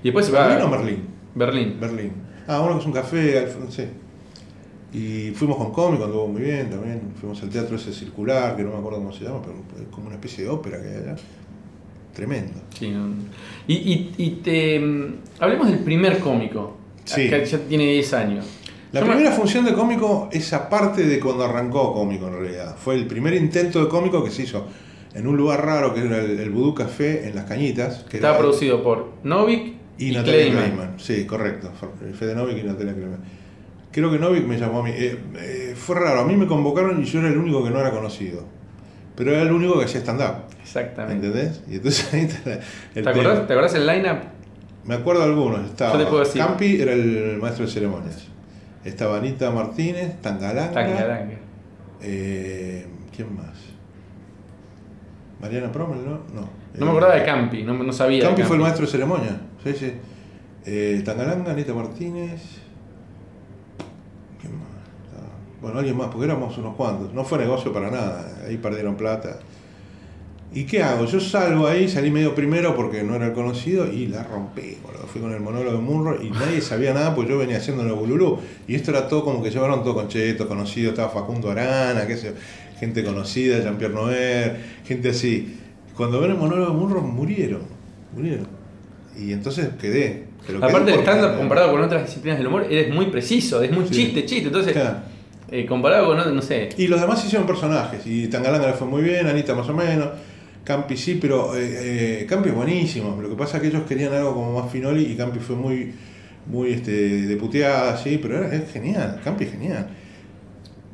Y 0.00 0.04
después 0.04 0.26
se 0.26 0.32
va. 0.32 0.48
¿Berlín 0.48 0.66
o 0.66 0.68
Merlín? 0.70 1.06
Berlín. 1.34 1.76
Berlín. 1.80 2.12
Ah, 2.48 2.60
uno 2.60 2.74
que 2.74 2.80
es 2.80 2.86
un 2.86 2.92
café, 2.92 3.38
al- 3.38 3.70
sí. 3.72 3.84
Y 4.92 5.30
fuimos 5.34 5.56
con 5.56 5.72
cómico, 5.72 6.04
anduvo 6.04 6.26
muy 6.28 6.42
bien 6.42 6.68
también. 6.68 7.12
Fuimos 7.18 7.42
al 7.42 7.48
teatro 7.48 7.76
ese 7.76 7.92
circular, 7.92 8.56
que 8.56 8.62
no 8.62 8.70
me 8.72 8.76
acuerdo 8.78 8.98
cómo 8.98 9.12
se 9.12 9.24
llama, 9.24 9.40
pero 9.40 9.54
es 9.80 9.88
como 9.90 10.06
una 10.08 10.16
especie 10.16 10.44
de 10.44 10.50
ópera 10.50 10.82
que 10.82 10.88
hay 10.88 10.96
allá. 10.96 11.16
Tremendo. 12.12 12.60
Sí, 12.78 12.90
no. 12.90 13.06
Y, 13.66 13.74
y, 13.74 14.14
y 14.18 14.30
te. 14.42 14.78
mm, 14.78 15.14
Hablemos 15.38 15.68
del 15.70 15.78
primer 15.78 16.18
cómico. 16.18 16.76
Sí. 17.04 17.28
Que 17.30 17.44
ya 17.44 17.58
tiene 17.58 17.84
10 17.84 18.12
años. 18.14 18.44
La 18.92 19.00
Yo 19.00 19.06
me- 19.06 19.12
primera 19.14 19.34
función 19.34 19.64
de 19.64 19.72
cómico 19.72 20.28
es 20.32 20.52
aparte 20.52 21.04
de 21.04 21.18
cuando 21.18 21.44
arrancó 21.44 21.92
cómico 21.94 22.28
en 22.28 22.34
realidad. 22.40 22.76
Fue 22.76 22.94
el 22.94 23.06
primer 23.06 23.34
intento 23.34 23.80
de 23.82 23.88
cómico 23.88 24.22
que 24.22 24.30
se 24.30 24.42
hizo 24.42 24.66
en 25.14 25.26
un 25.26 25.36
lugar 25.36 25.64
raro 25.64 25.94
que 25.94 26.04
era 26.04 26.18
el, 26.18 26.38
el 26.38 26.74
Café 26.74 27.26
en 27.28 27.34
Las 27.34 27.44
Cañitas. 27.46 28.04
Que 28.08 28.18
Estaba 28.18 28.38
producido 28.38 28.82
por 28.82 29.12
Novik 29.24 29.74
Y, 29.98 30.08
y, 30.08 30.12
Natalia 30.12 30.40
Kleiman. 30.42 30.62
Kleiman. 30.64 30.94
Sí, 30.98 31.24
correcto. 31.26 31.70
Fede 32.18 32.34
Novik 32.34 32.58
y 32.58 32.62
Natalia 32.64 32.92
Kleiman. 32.94 33.20
Creo 33.90 34.10
que 34.10 34.18
Novik 34.18 34.46
me 34.46 34.58
llamó 34.58 34.80
a 34.80 34.82
mí. 34.84 34.90
Eh, 34.94 35.18
eh, 35.36 35.74
fue 35.76 35.96
raro, 35.98 36.20
a 36.20 36.24
mí 36.26 36.36
me 36.36 36.46
convocaron 36.46 37.00
y 37.02 37.04
yo 37.06 37.18
era 37.20 37.28
el 37.28 37.36
único 37.38 37.62
que 37.64 37.70
no 37.70 37.78
era 37.80 37.90
conocido. 37.90 38.44
Pero 39.16 39.32
era 39.32 39.42
el 39.42 39.52
único 39.52 39.78
que 39.78 39.84
hacía 39.84 40.00
stand-up. 40.00 40.44
Exactamente. 40.62 41.26
¿Entendés? 41.26 41.62
Y 41.68 41.74
entonces 41.76 42.12
ahí 42.14 42.20
está 42.22 42.50
la- 42.50 42.60
el 42.94 43.04
¿Te 43.04 43.08
acordás, 43.08 43.46
¿Te 43.46 43.52
acordás 43.52 43.74
el 43.74 43.86
line-up? 43.86 44.18
Me 44.84 44.94
acuerdo 44.94 45.20
de 45.22 45.26
algunos. 45.28 45.64
Estaba 45.66 45.92
Yo 45.92 45.98
te 45.98 46.06
puedo 46.06 46.24
decir. 46.24 46.40
Campi 46.42 46.80
era 46.80 46.92
el 46.92 47.38
maestro 47.40 47.66
de 47.66 47.70
ceremonias. 47.72 48.28
Estaba 48.84 49.18
Anita 49.18 49.50
Martínez, 49.50 50.20
Tangalanga. 50.20 50.72
Tangaranga. 50.72 51.36
Eh, 52.02 52.86
¿Quién 53.14 53.34
más? 53.36 53.52
Mariana 55.40 55.70
Promel, 55.70 56.04
¿no? 56.04 56.10
No. 56.34 56.48
No 56.78 56.86
me 56.86 56.90
acordaba 56.90 57.14
de 57.14 57.24
Campi, 57.24 57.62
no, 57.64 57.74
no 57.74 57.92
sabía. 57.92 58.22
Campi 58.24 58.42
fue 58.42 58.56
el 58.56 58.62
maestro 58.62 58.86
de 58.86 58.92
ceremonia. 58.92 59.40
Sí, 59.62 59.72
sí. 59.74 59.92
Eh, 60.64 61.02
Tangalanga, 61.04 61.52
Anita 61.52 61.74
Martínez. 61.74 62.40
¿Quién 64.40 64.54
más? 64.58 64.66
Ah, 65.16 65.36
Bueno, 65.60 65.78
alguien 65.78 65.96
más, 65.96 66.08
porque 66.08 66.24
éramos 66.26 66.56
unos 66.58 66.74
cuantos. 66.76 67.12
No 67.12 67.24
fue 67.24 67.38
negocio 67.38 67.72
para 67.72 67.90
nada. 67.90 68.32
Ahí 68.46 68.56
perdieron 68.56 68.96
plata. 68.96 69.38
¿Y 70.54 70.64
qué 70.64 70.82
hago? 70.82 71.06
Yo 71.06 71.18
salgo 71.18 71.66
ahí, 71.66 71.88
salí 71.88 72.10
medio 72.10 72.34
primero 72.34 72.76
porque 72.76 73.02
no 73.02 73.14
era 73.16 73.26
el 73.26 73.32
conocido 73.32 73.86
y 73.90 74.06
la 74.06 74.22
rompí. 74.24 74.76
boludo. 74.82 75.06
Fui 75.06 75.20
con 75.20 75.32
el 75.32 75.40
monólogo 75.40 75.72
de 75.76 75.82
Munro 75.82 76.22
y 76.22 76.30
nadie 76.30 76.60
sabía 76.60 76.92
nada 76.92 77.14
porque 77.14 77.30
yo 77.32 77.38
venía 77.38 77.56
haciendo 77.56 77.82
en 77.82 77.88
el 77.88 77.94
Bululú. 77.94 78.38
Y 78.68 78.74
esto 78.74 78.90
era 78.90 79.08
todo 79.08 79.24
como 79.24 79.42
que 79.42 79.50
llevaron 79.50 79.82
todo 79.82 79.94
con 79.94 80.08
Cheto, 80.08 80.46
conocido. 80.48 80.90
Estaba 80.90 81.08
Facundo 81.08 81.50
Arana, 81.50 82.06
qué 82.06 82.16
sé 82.16 82.34
gente 82.78 83.04
conocida, 83.04 83.60
Jean-Pierre 83.60 83.94
Noer, 83.94 84.56
gente 84.84 85.10
así. 85.10 85.56
Cuando 85.96 86.20
ven 86.20 86.32
el 86.32 86.36
monólogo 86.36 86.72
de 86.72 86.76
Munro, 86.76 87.00
murieron. 87.00 87.60
Murieron. 88.12 88.48
Y 89.16 89.32
entonces 89.32 89.68
quedé. 89.80 90.24
Pero 90.44 90.58
quedé 90.58 90.68
Aparte 90.68 90.90
del 90.90 91.00
porque- 91.00 91.10
stand-up 91.12 91.38
comparado 91.38 91.70
con 91.70 91.80
otras 91.80 92.04
disciplinas 92.06 92.38
del 92.38 92.48
humor, 92.48 92.66
eres 92.68 92.92
muy 92.92 93.06
preciso, 93.06 93.62
es 93.62 93.70
muy 93.70 93.86
Sí. 93.86 93.94
chiste, 93.94 94.24
chiste. 94.26 94.46
Entonces, 94.48 94.72
Claro. 94.72 94.96
eh, 95.52 95.64
comparado 95.64 96.08
con, 96.08 96.18
otro, 96.18 96.32
no 96.34 96.42
sé, 96.42 96.70
Y 96.76 96.88
los 96.88 97.00
demás 97.00 97.24
hicieron 97.24 97.46
personajes. 97.46 98.04
Y 98.04 98.26
Tangalanga 98.26 98.66
le 98.66 98.72
fue 98.72 98.88
muy 98.88 99.02
bien, 99.02 99.28
Anita 99.28 99.54
más 99.54 99.68
o 99.68 99.74
menos. 99.74 100.08
Campi 100.64 100.96
sí, 100.96 101.18
pero 101.20 101.56
eh, 101.56 102.20
eh, 102.22 102.26
Campi 102.26 102.50
es 102.50 102.54
buenísimo. 102.54 103.20
Lo 103.20 103.28
que 103.28 103.34
pasa 103.34 103.56
es 103.56 103.62
que 103.62 103.68
ellos 103.68 103.82
querían 103.88 104.12
algo 104.12 104.34
como 104.34 104.60
más 104.60 104.70
finoli 104.70 105.04
y 105.04 105.16
Campi 105.16 105.40
fue 105.40 105.56
muy, 105.56 105.92
muy 106.46 106.72
este, 106.72 106.92
de 107.26 107.36
puteada, 107.36 107.96
sí, 107.96 108.18
pero 108.22 108.44
es 108.44 108.70
genial. 108.70 109.20
Campi 109.24 109.44
es 109.44 109.50
genial. 109.50 109.88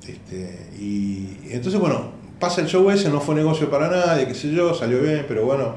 Este, 0.06 0.70
y 0.78 1.36
entonces, 1.50 1.78
bueno, 1.78 2.12
pasa 2.38 2.62
el 2.62 2.66
show 2.66 2.88
ese, 2.90 3.10
no 3.10 3.20
fue 3.20 3.34
negocio 3.34 3.68
para 3.68 3.88
nadie, 3.88 4.26
qué 4.26 4.34
sé 4.34 4.50
yo, 4.50 4.74
salió 4.74 5.02
bien, 5.02 5.26
pero 5.28 5.44
bueno, 5.44 5.74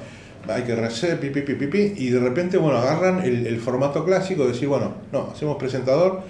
hay 0.48 0.64
que 0.64 0.74
rehacer, 0.74 1.20
pi, 1.20 1.30
pi, 1.30 1.42
pi, 1.42 1.56
pi, 1.56 1.68
pi, 1.68 1.94
y 1.98 2.10
de 2.10 2.20
repente, 2.20 2.58
bueno, 2.58 2.78
agarran 2.78 3.24
el, 3.24 3.60
formato 3.60 4.06
clásico, 4.06 4.44
de 4.44 4.54
decir, 4.54 4.70
bueno, 4.70 4.94
no, 5.12 5.32
hacemos 5.34 5.58
presentador, 5.58 6.22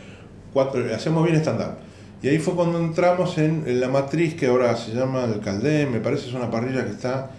cuatro, 0.52 0.84
hacemos 0.96 1.24
bien 1.24 1.38
stand-up. 1.38 1.76
Y 2.24 2.30
ahí 2.30 2.40
fue 2.40 2.56
cuando 2.56 2.80
entramos 2.80 3.38
en, 3.38 3.64
en 3.68 3.80
la 3.80 3.88
matriz 3.88 4.36
que 4.36 4.48
ahora 4.48 4.76
se 4.78 4.94
llama 4.94 5.26
el 5.26 5.40
Caldén, 5.40 5.92
me 5.92 6.00
parece 6.00 6.28
es 6.28 6.34
una 6.34 6.50
parrilla 6.50 6.86
que 6.86 6.92
está 6.92 7.32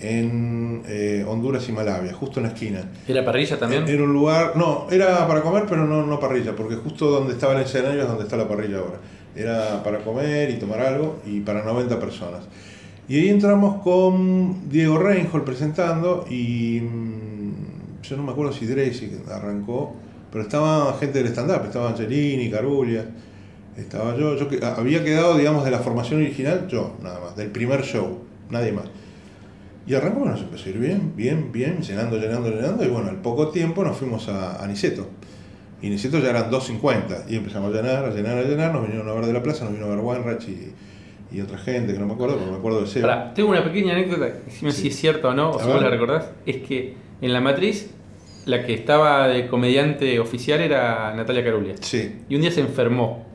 en 0.00 0.82
eh, 0.86 1.24
Honduras 1.26 1.68
y 1.68 1.72
Malavia, 1.72 2.12
justo 2.12 2.40
en 2.40 2.46
la 2.46 2.52
esquina. 2.52 2.84
¿era 3.06 3.24
parrilla 3.24 3.58
también? 3.58 3.86
Era 3.88 4.02
un 4.02 4.12
lugar, 4.12 4.52
no, 4.56 4.86
era 4.90 5.26
para 5.28 5.40
comer, 5.42 5.64
pero 5.68 5.86
no, 5.86 6.04
no 6.06 6.18
parrilla, 6.20 6.54
porque 6.56 6.76
justo 6.76 7.10
donde 7.10 7.32
estaba 7.34 7.54
el 7.54 7.62
escenario 7.62 8.02
es 8.02 8.08
donde 8.08 8.24
está 8.24 8.36
la 8.36 8.48
parrilla 8.48 8.78
ahora. 8.78 8.98
Era 9.36 9.82
para 9.82 9.98
comer 9.98 10.50
y 10.50 10.54
tomar 10.58 10.80
algo 10.80 11.20
y 11.26 11.40
para 11.40 11.62
90 11.64 11.98
personas. 11.98 12.40
Y 13.08 13.18
ahí 13.18 13.28
entramos 13.28 13.82
con 13.82 14.68
Diego 14.70 14.98
Reinhold 14.98 15.44
presentando 15.44 16.24
y 16.30 16.80
mm, 16.80 18.02
yo 18.02 18.16
no 18.16 18.22
me 18.22 18.32
acuerdo 18.32 18.52
si 18.52 18.66
Dracy 18.66 19.12
arrancó, 19.30 19.94
pero 20.32 20.44
estaba 20.44 20.92
gente 20.98 21.22
del 21.22 21.28
stand-up, 21.32 21.64
estaba 21.66 21.90
Angelini, 21.90 22.50
Carulia, 22.50 23.04
estaba 23.76 24.16
yo, 24.16 24.36
yo 24.36 24.48
que- 24.48 24.64
había 24.64 25.04
quedado, 25.04 25.36
digamos, 25.36 25.64
de 25.64 25.70
la 25.70 25.78
formación 25.80 26.20
original, 26.22 26.66
yo 26.68 26.94
nada 27.02 27.20
más, 27.20 27.36
del 27.36 27.50
primer 27.50 27.82
show, 27.82 28.18
nadie 28.50 28.72
más. 28.72 28.84
Y 29.86 29.94
arrancamos, 29.94 30.28
nos 30.28 30.40
empezó 30.40 30.66
a 30.66 30.68
ir 30.70 30.78
bien, 30.78 31.12
bien, 31.14 31.52
bien, 31.52 31.82
llenando, 31.82 32.16
llenando, 32.18 32.48
llenando. 32.50 32.84
Y 32.84 32.88
bueno, 32.88 33.10
al 33.10 33.20
poco 33.20 33.48
tiempo 33.48 33.84
nos 33.84 33.96
fuimos 33.96 34.28
a, 34.28 34.62
a 34.62 34.66
Niceto. 34.66 35.08
Y 35.82 35.90
Niceto 35.90 36.18
ya 36.20 36.30
eran 36.30 36.50
2.50. 36.50 37.24
Y 37.28 37.36
empezamos 37.36 37.72
a 37.74 37.76
llenar, 37.82 38.04
a 38.06 38.10
llenar, 38.10 38.38
a 38.38 38.42
llenar. 38.42 38.72
Nos 38.72 38.82
vinieron 38.82 39.06
a 39.08 39.12
ver 39.12 39.26
de 39.26 39.32
la 39.34 39.42
plaza, 39.42 39.64
nos 39.64 39.74
vino 39.74 39.84
a 39.86 39.90
ver 39.90 39.98
Weinreich 39.98 40.48
y, 40.48 41.36
y 41.36 41.40
otra 41.42 41.58
gente 41.58 41.92
que 41.92 41.98
no 41.98 42.06
me 42.06 42.14
acuerdo, 42.14 42.38
pero 42.38 42.50
me 42.50 42.56
acuerdo 42.56 42.80
de 42.80 42.86
Seba. 42.86 43.08
Pará, 43.08 43.34
tengo 43.34 43.50
una 43.50 43.62
pequeña 43.62 43.92
anécdota, 43.92 44.24
decime 44.46 44.72
Sí. 44.72 44.82
si 44.82 44.88
es 44.88 44.96
cierto 44.96 45.28
o 45.28 45.34
no, 45.34 45.50
o 45.50 45.58
A 45.60 45.62
si 45.62 45.68
vos 45.68 45.82
la 45.82 45.90
recordás. 45.90 46.30
Es 46.46 46.56
que 46.58 46.94
en 47.20 47.32
la 47.34 47.42
matriz, 47.42 47.90
la 48.46 48.64
que 48.64 48.72
estaba 48.72 49.28
de 49.28 49.46
comediante 49.48 50.18
oficial 50.18 50.60
era 50.62 51.12
Natalia 51.14 51.44
Carulia. 51.44 51.74
Sí, 51.80 52.20
Y 52.30 52.36
un 52.36 52.40
día 52.40 52.50
se 52.52 52.60
enfermó 52.60 53.26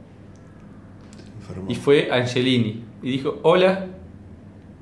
enfermo. 1.41 1.65
y 1.69 1.75
fue 1.75 2.09
Angelini. 2.11 2.83
Y 3.03 3.11
dijo: 3.11 3.39
Hola, 3.43 3.85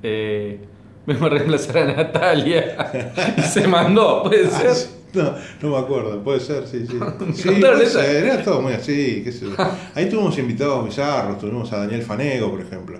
eh, 0.03 0.59
vengo 1.07 1.25
a 1.25 1.29
reemplazar 1.29 1.77
a 1.79 1.93
Natalia. 1.95 2.91
y 3.37 3.41
se 3.41 3.67
mandó, 3.67 4.23
puede 4.23 4.45
Ah, 4.47 4.73
ser. 4.73 4.97
No, 5.13 5.33
no 5.63 5.69
me 5.69 5.77
acuerdo, 5.77 6.21
puede 6.23 6.39
ser, 6.41 6.67
sí, 6.67 6.85
sí. 6.85 6.99
Sí, 7.33 7.49
puede 7.49 7.85
ser, 7.87 8.25
era 8.25 8.43
todo 8.43 8.61
muy 8.61 8.73
así, 8.73 9.21
qué 9.23 9.31
sé 9.31 9.45
yo. 9.45 9.55
Ahí 9.95 10.07
tuvimos 10.09 10.37
invitados 10.37 10.85
bizarros, 10.85 11.39
tuvimos 11.39 11.71
a 11.73 11.77
Daniel 11.77 12.03
Fanego, 12.03 12.51
por 12.51 12.61
ejemplo, 12.61 12.99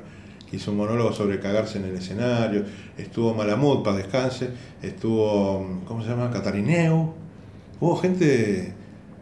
que 0.49 0.55
hizo 0.55 0.71
un 0.71 0.77
monólogo 0.77 1.11
sobre 1.11 1.39
cagarse 1.39 1.77
en 1.77 1.85
el 1.85 1.95
escenario, 1.95 2.63
estuvo 2.97 3.33
Malamud, 3.35 3.83
para 3.83 3.97
descanse, 3.97 4.49
estuvo, 4.81 5.81
¿cómo 5.85 6.01
se 6.01 6.09
llama? 6.09 6.31
Catarineu, 6.31 7.13
hubo 7.81 7.97
gente, 7.97 8.73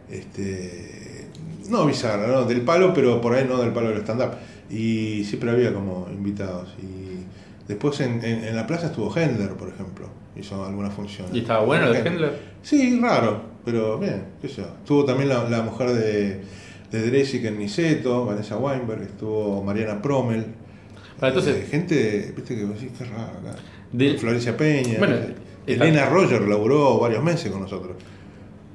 este, 0.08 1.26
no 1.68 1.84
bizarra, 1.86 2.28
¿no? 2.28 2.44
del 2.44 2.62
palo, 2.62 2.94
pero 2.94 3.20
por 3.20 3.34
ahí 3.34 3.44
no 3.48 3.58
del 3.58 3.72
palo 3.72 3.88
del 3.88 3.98
stand-up. 4.02 4.30
Y 4.70 5.24
siempre 5.24 5.50
había 5.50 5.72
como 5.74 6.08
invitados. 6.12 6.74
Y 6.82 7.05
después 7.68 8.00
en, 8.00 8.24
en- 8.24 8.44
en 8.44 8.56
la 8.56 8.66
plaza 8.66 8.86
estuvo 8.86 9.14
Hendler, 9.16 9.50
por 9.50 9.68
ejemplo, 9.68 10.08
hizo 10.36 10.64
alguna 10.64 10.90
función. 10.90 11.26
¿Y 11.34 11.40
estaba 11.40 11.64
bueno 11.64 11.90
de 11.90 11.98
Hendler? 12.00 12.38
Sí, 12.62 12.98
raro, 13.00 13.42
pero 13.64 13.98
bien, 13.98 14.24
qué 14.40 14.48
sé 14.48 14.56
yo. 14.62 14.68
Estuvo 14.78 15.04
también 15.04 15.28
la, 15.28 15.48
la 15.48 15.62
mujer 15.62 15.90
de, 15.92 16.40
de 16.90 17.10
Dresik 17.10 17.44
en 17.44 17.58
Niceto, 17.58 18.24
Vanessa 18.26 18.56
Weinberg, 18.56 19.02
estuvo 19.02 19.62
Mariana 19.62 20.00
Promel. 20.02 20.46
Para, 21.18 21.28
entonces- 21.28 21.56
Eh, 21.64 21.66
gente, 21.70 22.32
viste 22.36 22.54
que 22.56 22.64
vos 22.64 22.74
decís, 22.80 22.92
qué 22.98 23.04
raro 23.04 23.38
acá. 23.38 23.56
Del- 23.92 24.18
Florencia 24.18 24.56
Peña. 24.56 24.98
Bueno, 24.98 25.14
eh, 25.16 25.34
está- 25.66 25.84
Elena 25.86 26.06
Roger 26.08 26.42
laburó 26.42 26.98
varios 26.98 27.22
meses 27.24 27.50
con 27.50 27.60
nosotros. 27.62 27.96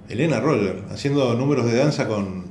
Elena 0.09 0.39
Roger, 0.39 0.83
haciendo 0.89 1.33
números 1.35 1.65
de 1.71 1.77
danza 1.77 2.07
con, 2.07 2.45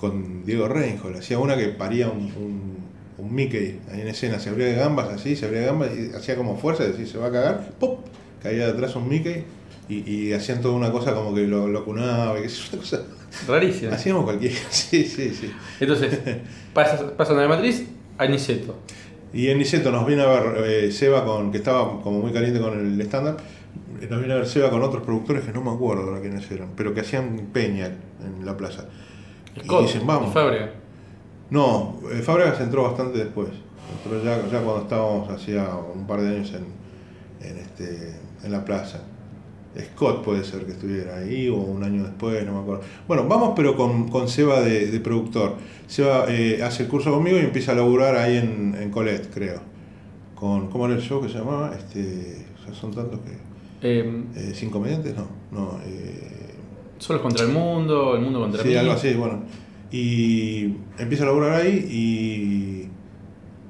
con 0.00 0.44
Diego 0.44 0.66
Reinhold. 0.68 1.16
Hacía 1.16 1.38
una 1.38 1.56
que 1.56 1.68
paría 1.68 2.08
un, 2.08 2.22
un, 2.36 2.76
un 3.22 3.32
Mickey 3.32 3.80
ahí 3.92 4.00
en 4.00 4.08
escena, 4.08 4.40
se 4.40 4.50
abría 4.50 4.66
de 4.66 4.74
gambas 4.74 5.08
así, 5.08 5.36
se 5.36 5.46
abría 5.46 5.60
de 5.60 5.66
gambas 5.66 5.90
y 5.96 6.14
hacía 6.14 6.36
como 6.36 6.56
fuerza, 6.56 6.84
decir, 6.84 7.06
se 7.06 7.18
va 7.18 7.28
a 7.28 7.32
cagar, 7.32 7.70
¡pop! 7.78 8.00
Caía 8.42 8.66
detrás 8.66 8.96
un 8.96 9.08
Mickey 9.08 9.44
Y, 9.88 10.10
y 10.10 10.32
hacían 10.32 10.60
toda 10.60 10.74
una 10.74 10.90
cosa 10.90 11.14
como 11.14 11.32
que 11.32 11.46
lo, 11.46 11.68
lo 11.68 11.84
cunaba, 11.84 12.36
sé 12.36 12.48
yo, 12.48 12.62
una 12.72 12.82
cosa. 12.82 13.02
Rarísimo. 13.46 13.92
Hacíamos 13.92 14.24
cualquier. 14.24 14.52
Sí, 14.70 15.04
sí, 15.04 15.30
sí. 15.30 15.52
Entonces, 15.78 16.18
pasan 16.74 17.38
a 17.38 17.42
la 17.42 17.48
matriz 17.48 17.86
a 18.18 18.26
Niceto. 18.26 18.76
Y 19.32 19.48
en 19.48 19.58
Niceto 19.58 19.92
nos 19.92 20.06
viene 20.06 20.22
a 20.22 20.26
ver 20.26 20.64
eh, 20.64 20.92
Seba, 20.92 21.24
con, 21.24 21.52
que 21.52 21.58
estaba 21.58 22.02
como 22.02 22.20
muy 22.20 22.32
caliente 22.32 22.60
con 22.60 22.78
el 22.78 23.00
eh, 23.00 24.06
Nos 24.10 24.18
viene 24.18 24.34
a 24.34 24.36
ver 24.38 24.46
Seba 24.46 24.68
con 24.70 24.82
otros 24.82 25.04
productores 25.04 25.44
que 25.44 25.52
no 25.52 25.62
me 25.62 25.70
acuerdo 25.70 26.02
ahora 26.02 26.20
quiénes 26.20 26.50
eran, 26.50 26.70
pero 26.76 26.92
que 26.92 27.00
hacían 27.00 27.50
peña 27.52 27.86
en 27.86 28.44
la 28.44 28.56
plaza. 28.56 28.86
Scott, 29.64 29.82
y 29.82 29.86
dicen, 29.86 30.06
vamos. 30.06 30.32
y. 30.32 30.81
No, 31.52 31.98
eh, 32.10 32.22
Fábregas 32.22 32.60
entró 32.60 32.82
bastante 32.84 33.18
después. 33.18 33.48
Entró 34.04 34.22
ya, 34.24 34.36
ya 34.50 34.62
cuando 34.62 34.82
estábamos 34.82 35.28
hacía 35.30 35.68
un 35.94 36.06
par 36.06 36.20
de 36.22 36.28
años 36.36 36.52
en, 36.54 37.46
en, 37.48 37.58
este, 37.58 38.16
en 38.42 38.50
la 38.52 38.64
plaza. 38.64 39.00
Scott 39.94 40.22
puede 40.22 40.44
ser 40.44 40.66
que 40.66 40.72
estuviera 40.72 41.16
ahí 41.16 41.48
o 41.48 41.56
un 41.56 41.82
año 41.82 42.02
después, 42.04 42.44
no 42.46 42.52
me 42.54 42.60
acuerdo. 42.60 42.82
Bueno, 43.08 43.26
vamos 43.26 43.52
pero 43.56 43.74
con, 43.76 44.08
con 44.08 44.28
Seba 44.28 44.60
de, 44.60 44.86
de 44.90 45.00
productor. 45.00 45.54
Seba 45.86 46.26
eh, 46.28 46.62
hace 46.62 46.82
el 46.84 46.88
curso 46.90 47.10
conmigo 47.12 47.36
y 47.38 47.40
empieza 47.40 47.72
a 47.72 47.74
laburar 47.74 48.16
ahí 48.16 48.36
en, 48.36 48.74
en 48.78 48.90
Colette, 48.90 49.28
creo. 49.32 49.60
Con, 50.34 50.68
¿Cómo 50.70 50.86
era 50.86 50.94
el 50.96 51.00
show 51.02 51.22
que 51.22 51.28
se 51.28 51.38
llamaba? 51.38 51.74
Este, 51.76 52.44
o 52.60 52.64
sea, 52.64 52.74
son 52.74 52.92
tantos 52.94 53.20
que... 53.20 53.32
Eh, 53.82 54.24
Eh, 54.36 54.52
¿Cinco 54.54 54.74
comediantes? 54.78 55.14
No, 55.16 55.26
no. 55.50 55.78
Eh, 55.86 56.54
Solos 56.98 57.22
contra 57.22 57.44
el 57.46 57.52
mundo, 57.52 58.14
el 58.14 58.22
mundo 58.22 58.40
contra 58.40 58.62
Sí, 58.62 58.68
mí. 58.68 58.74
algo 58.76 58.92
así, 58.92 59.14
bueno. 59.14 59.40
Y 59.92 60.74
empieza 60.98 61.24
a 61.24 61.26
laburar 61.26 61.52
ahí 61.60 61.86
y 61.90 62.88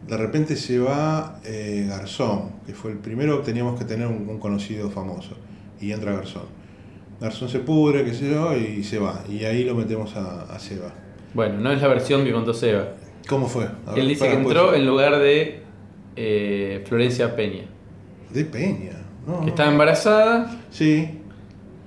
de 0.09 0.17
repente 0.17 0.55
se 0.57 0.79
va 0.79 1.41
eh, 1.45 1.87
Garzón, 1.89 2.53
que 2.67 2.75
fue 2.75 2.93
el 2.93 2.99
primero, 2.99 3.41
teníamos 3.41 3.79
que 3.79 3.85
tener 3.85 4.07
un, 4.07 4.29
un 4.29 4.39
conocido 4.39 4.89
famoso. 4.91 5.37
Y 5.81 5.91
entra 5.93 6.13
Garzón. 6.13 6.45
Garzón 7.21 7.49
se 7.49 7.59
pudre, 7.59 8.05
qué 8.05 8.15
sé 8.15 8.31
yo, 8.31 8.57
y 8.57 8.85
se 8.85 8.99
va. 8.99 9.23
Y 9.29 9.45
ahí 9.45 9.65
lo 9.65 9.75
metemos 9.75 10.15
a, 10.17 10.43
a 10.43 10.59
Seba. 10.59 10.93
Bueno, 11.35 11.59
no 11.59 11.73
es 11.73 11.81
la 11.83 11.89
versión 11.89 12.25
que 12.25 12.33
contó 12.33 12.55
Seba. 12.55 12.89
¿Cómo 13.29 13.47
fue? 13.47 13.65
Ver, 13.87 13.99
Él 13.99 14.09
dice 14.09 14.25
que 14.29 14.35
puede 14.37 14.43
entró 14.45 14.75
en 14.75 14.87
lugar 14.87 15.19
de 15.19 15.63
eh, 16.17 16.85
Florencia 16.87 17.35
Peña. 17.35 17.65
De 18.33 18.45
Peña. 18.45 18.93
No, 19.27 19.39
Que 19.41 19.47
no. 19.47 19.49
estaba 19.49 19.71
embarazada. 19.73 20.61
Sí. 20.71 21.21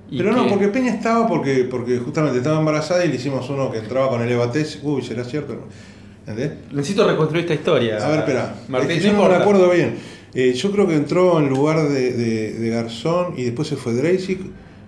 Pero 0.09 0.31
no, 0.31 0.43
que- 0.43 0.49
porque 0.49 0.67
Peña 0.67 0.93
estaba 0.93 1.27
porque, 1.27 1.67
porque 1.69 1.97
justamente 1.99 2.37
estaba 2.39 2.59
embarazada 2.59 3.03
y 3.05 3.09
le 3.09 3.15
hicimos 3.15 3.49
uno 3.49 3.71
que 3.71 3.79
entraba 3.79 4.09
con 4.09 4.21
el 4.21 4.31
Evates. 4.31 4.79
Uy, 4.83 5.01
será 5.01 5.23
cierto. 5.23 5.57
¿Entendés? 6.27 6.51
Necesito 6.71 7.07
reconstruir 7.07 7.43
esta 7.45 7.53
historia. 7.53 7.97
A 8.03 8.09
ver, 8.09 8.19
espera. 8.19 8.55
Martín, 8.67 8.91
Es 8.91 8.97
que 8.97 9.03
yo 9.07 9.13
no 9.13 9.23
no 9.23 9.29
me 9.29 9.35
acuerdo 9.35 9.69
bien. 9.69 9.95
Eh, 10.33 10.53
yo 10.53 10.71
creo 10.71 10.87
que 10.87 10.95
entró 10.95 11.39
en 11.39 11.49
lugar 11.49 11.87
de, 11.87 12.11
de- 12.13 12.53
de 12.53 12.69
Garzón 12.69 13.33
y 13.37 13.43
después 13.43 13.67
se 13.67 13.75
fue 13.77 13.93
Dreisig 13.93 14.39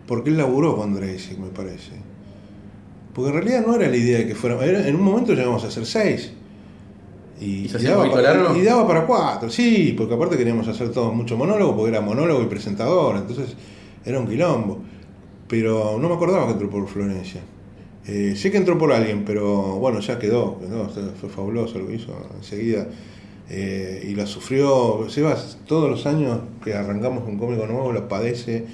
porque 0.08 0.30
él 0.30 0.38
laburó 0.38 0.76
con 0.76 0.94
Dreisig, 0.94 1.38
me 1.40 1.50
parece. 1.50 1.92
Porque 3.14 3.30
en 3.32 3.36
realidad 3.38 3.66
no 3.66 3.76
era 3.76 3.88
la 3.90 3.96
idea 3.98 4.20
de 4.20 4.28
que 4.28 4.36
fuera. 4.36 4.64
era- 4.64 4.88
en 4.88 4.96
un 4.96 5.02
momento 5.04 5.34
llegamos 5.34 5.64
a 5.64 5.68
hacer 5.68 5.86
seis. 5.86 6.32
Y, 7.40 7.66
¿Y 7.66 7.70
se 7.70 7.80
y 7.80 7.84
daba 7.84 8.10
para, 8.10 8.22
largo? 8.34 8.56
y 8.58 8.62
daba 8.64 8.88
para 8.88 9.06
cuatro, 9.06 9.50
sí, 9.52 9.94
porque 9.96 10.16
aparte 10.16 10.38
queríamos 10.38 10.68
hacer 10.68 10.90
todo 10.92 11.12
mucho 11.12 11.38
monólogo, 11.38 11.76
porque 11.76 11.90
era 11.92 12.02
monólogo 12.02 12.42
y 12.42 12.48
presentador, 12.48 13.16
entonces 13.16 13.56
era 14.04 14.20
un 14.20 14.28
quilombo. 14.28 14.82
Pero 15.48 15.98
no 16.00 16.10
me 16.10 16.16
acordaba 16.16 16.46
que 16.46 16.54
entró 16.54 16.70
por 16.70 16.88
Florencia. 16.88 17.42
Eh, 18.06 18.36
sé 18.36 18.52
que 18.52 18.58
entró 18.58 18.78
por 18.78 18.92
alguien, 18.94 19.26
pero 19.26 19.76
bueno, 19.80 20.00
ya 20.00 20.18
quedó, 20.18 20.60
quedó, 20.60 20.90
fue 21.20 21.30
fabuloso 21.30 21.78
lo 21.80 21.88
que 21.88 21.96
hizo 21.96 22.14
enseguida. 22.36 22.88
Eh, 23.50 24.08
y 24.10 24.16
la 24.16 24.26
sufrió, 24.26 25.10
Sebas, 25.10 25.60
todos 25.66 25.90
los 25.90 26.06
años 26.06 26.40
que 26.64 26.74
arrancamos 26.74 27.28
un 27.28 27.38
cómico 27.38 27.66
nuevo 27.66 27.94
la 27.94 28.08
padece 28.08 28.66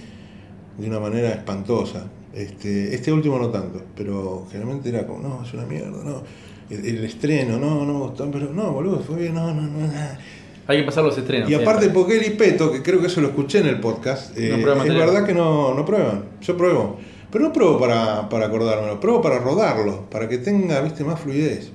de 0.78 0.88
una 0.88 1.00
manera 1.00 1.30
espantosa. 1.30 2.10
Este, 2.34 2.96
este 2.96 3.12
último 3.12 3.38
no 3.38 3.50
tanto, 3.50 3.82
pero 3.96 4.48
generalmente 4.52 4.90
era 4.90 5.06
como, 5.06 5.20
no, 5.20 5.44
es 5.44 5.54
una 5.54 5.66
mierda, 5.66 6.04
no. 6.04 6.24
El, 6.70 7.04
estreno, 7.04 7.60
no, 7.60 7.86
no 7.86 8.14
pero 8.32 8.52
no, 8.52 8.72
boludo, 8.72 9.00
fue 9.02 9.18
bien, 9.18 9.36
no, 9.36 9.54
no, 9.54 9.62
no. 9.62 9.80
nada. 9.80 10.20
Hay 10.68 10.80
que 10.80 10.84
pasar 10.84 11.04
los 11.04 11.18
estrenos. 11.18 11.50
Y 11.50 11.54
aparte, 11.54 11.82
siempre. 11.82 12.00
porque 12.02 12.18
él 12.18 12.26
y 12.26 12.36
Peto, 12.38 12.72
que 12.72 12.82
creo 12.82 13.02
que 13.02 13.08
eso 13.08 13.20
lo 13.22 13.30
escuché 13.30 13.60
en 13.60 13.68
el 13.68 13.80
podcast, 13.80 14.38
eh, 14.38 14.50
No 14.50 14.62
prueban 14.62 14.88
es 14.88 14.94
material. 14.94 15.08
verdad 15.08 15.26
que 15.28 15.34
no, 15.34 15.74
no 15.74 15.86
prueban. 15.86 16.24
Yo 16.42 16.56
pruebo. 16.58 16.98
Pero 17.32 17.46
no 17.46 17.54
pruebo 17.54 17.80
para, 17.80 18.30
para 18.30 18.46
acordármelo, 18.46 19.00
pruebo 19.00 19.22
para 19.22 19.40
rodarlo, 19.40 20.10
para 20.10 20.30
que 20.30 20.38
tenga 20.38 20.80
viste, 20.82 21.04
más 21.04 21.20
fluidez. 21.20 21.72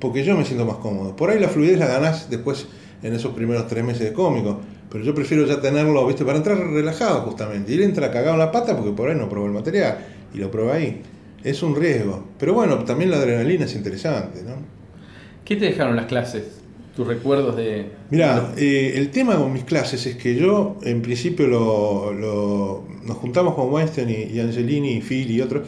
Porque 0.00 0.24
yo 0.24 0.36
me 0.36 0.44
siento 0.44 0.64
más 0.66 0.76
cómodo. 0.76 1.14
Por 1.16 1.30
ahí 1.30 1.38
la 1.38 1.48
fluidez 1.48 1.78
la 1.78 1.86
ganás 1.86 2.28
después 2.28 2.66
en 3.02 3.14
esos 3.14 3.32
primeros 3.34 3.66
tres 3.68 3.84
meses 3.84 4.02
de 4.02 4.12
cómico. 4.12 4.60
Pero 4.90 5.04
yo 5.04 5.14
prefiero 5.14 5.46
ya 5.46 5.60
tenerlo, 5.60 6.06
viste, 6.06 6.24
para 6.24 6.38
entrar 6.38 6.58
relajado 6.58 7.20
justamente. 7.22 7.70
Y 7.72 7.76
él 7.76 7.82
entra 7.82 8.10
cagado 8.10 8.32
en 8.34 8.40
la 8.40 8.50
pata 8.50 8.76
porque 8.76 8.90
por 8.90 9.08
ahí 9.08 9.14
no 9.16 9.28
probó 9.28 9.46
el 9.46 9.52
material. 9.52 9.98
Y 10.34 10.38
lo 10.38 10.50
prueba 10.50 10.74
ahí. 10.74 11.02
Es 11.44 11.62
un 11.62 11.76
riesgo. 11.76 12.24
Pero 12.38 12.52
bueno, 12.54 12.78
también 12.84 13.10
la 13.10 13.18
adrenalina 13.18 13.64
es 13.66 13.74
interesante, 13.74 14.42
¿no? 14.42 14.56
¿Qué 15.44 15.56
te 15.56 15.66
dejaron 15.66 15.96
las 15.96 16.06
clases? 16.06 16.59
Tus 17.00 17.08
recuerdos 17.08 17.56
de. 17.56 17.86
Mira, 18.10 18.52
eh, 18.58 18.92
el 18.96 19.10
tema 19.10 19.34
con 19.36 19.50
mis 19.54 19.64
clases 19.64 20.04
es 20.04 20.16
que 20.16 20.34
yo, 20.34 20.76
en 20.82 21.00
principio, 21.00 21.46
lo, 21.46 22.12
lo- 22.12 22.84
nos 23.06 23.16
juntamos 23.16 23.54
con 23.54 23.72
Weinstein 23.72 24.10
y, 24.10 24.36
y 24.36 24.38
Angelini 24.38 24.96
y 24.98 25.00
Phil 25.00 25.30
y 25.30 25.40
otros 25.40 25.66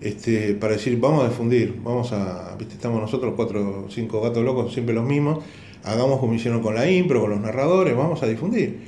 este, 0.00 0.54
para 0.54 0.72
decir, 0.72 0.98
vamos 0.98 1.22
a 1.24 1.28
difundir, 1.28 1.76
vamos 1.84 2.10
a, 2.12 2.56
viste, 2.58 2.74
estamos 2.74 3.00
nosotros 3.00 3.34
cuatro 3.36 3.84
o 3.86 3.90
cinco 3.92 4.20
gatos 4.22 4.42
locos, 4.44 4.72
siempre 4.72 4.92
los 4.92 5.04
mismos, 5.04 5.44
hagamos 5.84 6.18
como 6.18 6.34
hicieron 6.34 6.60
con 6.60 6.74
la 6.74 6.90
impro, 6.90 7.20
con 7.20 7.30
los 7.30 7.40
narradores, 7.40 7.96
vamos 7.96 8.20
a 8.24 8.26
difundir, 8.26 8.78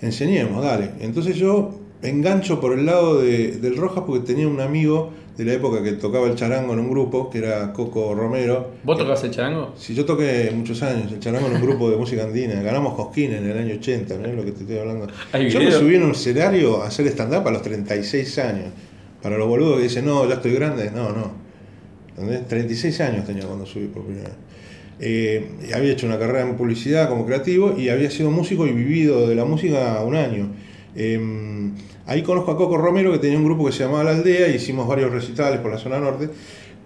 enseñemos, 0.00 0.64
dale. 0.64 0.92
Entonces 1.00 1.36
yo 1.36 1.78
engancho 2.00 2.60
por 2.60 2.72
el 2.78 2.86
lado 2.86 3.20
de- 3.20 3.58
del 3.58 3.76
Rojas 3.76 4.04
porque 4.06 4.24
tenía 4.24 4.48
un 4.48 4.62
amigo 4.62 5.10
de 5.36 5.44
la 5.46 5.54
época 5.54 5.82
que 5.82 5.92
tocaba 5.92 6.26
el 6.26 6.34
charango 6.34 6.74
en 6.74 6.80
un 6.80 6.90
grupo, 6.90 7.30
que 7.30 7.38
era 7.38 7.72
Coco 7.72 8.14
Romero, 8.14 8.72
¿Vos 8.84 8.98
tocabas 8.98 9.24
el 9.24 9.30
charango? 9.30 9.72
si 9.76 9.94
yo 9.94 10.04
toqué 10.04 10.52
muchos 10.54 10.82
años 10.82 11.10
el 11.10 11.20
charango 11.20 11.46
en 11.46 11.56
un 11.56 11.62
grupo 11.62 11.90
de 11.90 11.96
música 11.96 12.24
andina, 12.24 12.60
ganamos 12.62 12.94
Cosquín 12.94 13.32
en 13.32 13.48
el 13.48 13.56
año 13.56 13.74
80, 13.74 14.14
mirá 14.16 14.32
lo 14.32 14.44
que 14.44 14.52
te 14.52 14.60
estoy 14.60 14.78
hablando. 14.78 15.08
¿Hay 15.32 15.48
Yo 15.48 15.60
me 15.60 15.72
subí 15.72 15.94
en 15.94 16.02
un 16.02 16.10
escenario 16.10 16.82
a 16.82 16.88
hacer 16.88 17.06
stand-up 17.06 17.48
a 17.48 17.50
los 17.50 17.62
36 17.62 18.38
años. 18.38 18.66
Para 19.22 19.38
los 19.38 19.48
boludos 19.48 19.76
que 19.78 19.84
dicen, 19.84 20.04
no, 20.04 20.28
ya 20.28 20.34
estoy 20.34 20.52
grande, 20.52 20.90
no, 20.90 21.12
no. 21.12 21.32
¿Entendés? 22.10 22.46
36 22.48 23.00
años 23.00 23.24
tenía 23.24 23.46
cuando 23.46 23.64
subí 23.64 23.86
por 23.86 24.04
primera 24.04 24.28
vez. 24.28 24.36
Eh, 25.00 25.48
había 25.74 25.92
hecho 25.92 26.06
una 26.06 26.18
carrera 26.18 26.42
en 26.42 26.56
publicidad 26.56 27.08
como 27.08 27.24
creativo 27.24 27.74
y 27.78 27.88
había 27.88 28.10
sido 28.10 28.30
músico 28.30 28.66
y 28.66 28.72
vivido 28.72 29.28
de 29.28 29.34
la 29.34 29.44
música 29.44 30.02
un 30.04 30.14
año. 30.14 30.50
Eh, 30.94 31.18
ahí 32.12 32.22
conozco 32.22 32.50
a 32.52 32.56
Coco 32.56 32.76
Romero 32.76 33.10
que 33.12 33.18
tenía 33.18 33.38
un 33.38 33.44
grupo 33.44 33.64
que 33.64 33.72
se 33.72 33.84
llamaba 33.84 34.04
La 34.04 34.10
Aldea 34.10 34.48
y 34.48 34.56
hicimos 34.56 34.86
varios 34.86 35.10
recitales 35.10 35.60
por 35.60 35.70
la 35.70 35.78
zona 35.78 35.98
norte. 35.98 36.28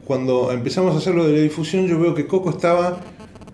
Cuando 0.05 0.53
empezamos 0.53 0.95
a 0.95 0.99
hacer 0.99 1.15
lo 1.15 1.27
de 1.27 1.33
la 1.33 1.41
difusión 1.41 1.89
yo 1.89 1.99
veo 1.99 2.15
que 2.15 2.27
Coco 2.27 2.51
estaba 2.51 3.01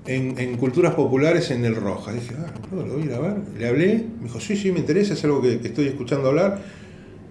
en, 0.06 0.56
culturas 0.58 0.94
populares 0.94 1.50
en 1.50 1.64
el 1.64 1.74
Roja. 1.74 2.12
Dije, 2.12 2.34
ah, 2.38 2.52
boludo, 2.70 2.86
lo 2.86 2.94
voy 2.94 3.02
a 3.02 3.06
ir 3.06 3.12
a 3.14 3.18
ver. 3.20 3.36
Le 3.58 3.68
hablé, 3.68 4.04
me 4.18 4.24
dijo, 4.24 4.38
sí, 4.38 4.54
sí, 4.56 4.70
me 4.70 4.80
interesa, 4.80 5.14
es 5.14 5.24
algo 5.24 5.40
que, 5.40 5.60
que 5.60 5.68
estoy 5.68 5.86
escuchando 5.86 6.28
hablar. 6.28 6.60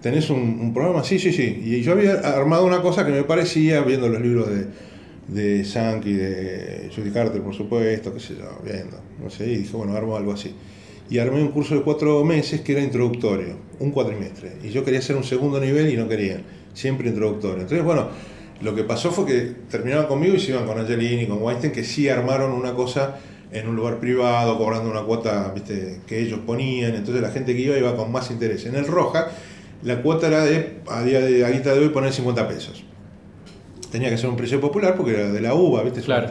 ¿Tenés 0.00 0.30
un, 0.30 0.40
un 0.40 0.74
programa? 0.74 1.04
Sí, 1.04 1.20
sí, 1.20 1.32
sí. 1.32 1.62
Y 1.64 1.82
yo 1.82 1.92
había 1.92 2.14
armado 2.14 2.66
una 2.66 2.82
cosa 2.82 3.06
que 3.06 3.12
me 3.12 3.22
parecía, 3.22 3.82
viendo 3.82 4.08
los 4.08 4.20
libros 4.20 4.48
de, 4.50 4.66
de 5.28 5.64
Sankey, 5.64 6.14
de 6.14 6.90
Judy 6.94 7.10
Carter, 7.10 7.40
por 7.42 7.54
supuesto, 7.54 8.12
qué 8.12 8.18
sé 8.18 8.34
yo, 8.36 8.60
viendo, 8.64 8.98
no 9.22 9.30
sé, 9.30 9.46
y 9.46 9.58
dije, 9.58 9.76
bueno, 9.76 9.94
armo 9.94 10.16
algo 10.16 10.32
así. 10.32 10.52
Y 11.12 11.18
armé 11.18 11.42
un 11.42 11.48
curso 11.48 11.74
de 11.74 11.82
cuatro 11.82 12.24
meses 12.24 12.62
que 12.62 12.72
era 12.72 12.80
introductorio, 12.80 13.56
un 13.80 13.90
cuatrimestre. 13.90 14.56
Y 14.64 14.70
yo 14.70 14.82
quería 14.82 15.00
hacer 15.00 15.14
un 15.14 15.24
segundo 15.24 15.60
nivel 15.60 15.92
y 15.92 15.96
no 15.98 16.08
querían, 16.08 16.42
siempre 16.72 17.10
introductorio. 17.10 17.60
Entonces, 17.60 17.84
bueno, 17.84 18.08
lo 18.62 18.74
que 18.74 18.82
pasó 18.84 19.10
fue 19.10 19.26
que 19.26 19.40
terminaban 19.70 20.06
conmigo 20.06 20.36
y 20.36 20.40
se 20.40 20.52
iban 20.52 20.64
con 20.64 20.78
Angelini, 20.78 21.26
con 21.26 21.42
Weinstein, 21.42 21.70
que 21.70 21.84
sí 21.84 22.08
armaron 22.08 22.52
una 22.52 22.72
cosa 22.72 23.18
en 23.52 23.68
un 23.68 23.76
lugar 23.76 24.00
privado, 24.00 24.56
cobrando 24.56 24.90
una 24.90 25.02
cuota 25.02 25.52
¿viste? 25.54 26.00
que 26.06 26.18
ellos 26.18 26.40
ponían. 26.46 26.94
Entonces 26.94 27.20
la 27.20 27.30
gente 27.30 27.54
que 27.54 27.60
iba 27.60 27.76
iba 27.76 27.94
con 27.94 28.10
más 28.10 28.30
interés. 28.30 28.64
En 28.64 28.74
el 28.74 28.86
Roja, 28.86 29.32
la 29.82 30.00
cuota 30.00 30.28
era 30.28 30.46
de, 30.46 30.78
a 30.88 31.02
día 31.02 31.20
de 31.20 31.44
a 31.44 31.50
guita 31.50 31.74
de 31.74 31.80
hoy, 31.80 31.88
poner 31.90 32.14
50 32.14 32.48
pesos. 32.48 32.84
Tenía 33.90 34.08
que 34.08 34.16
ser 34.16 34.30
un 34.30 34.36
precio 34.38 34.62
popular 34.62 34.96
porque 34.96 35.12
era 35.12 35.30
de 35.30 35.42
la 35.42 35.52
uva, 35.52 35.82
¿viste? 35.82 36.00
Claro. 36.00 36.28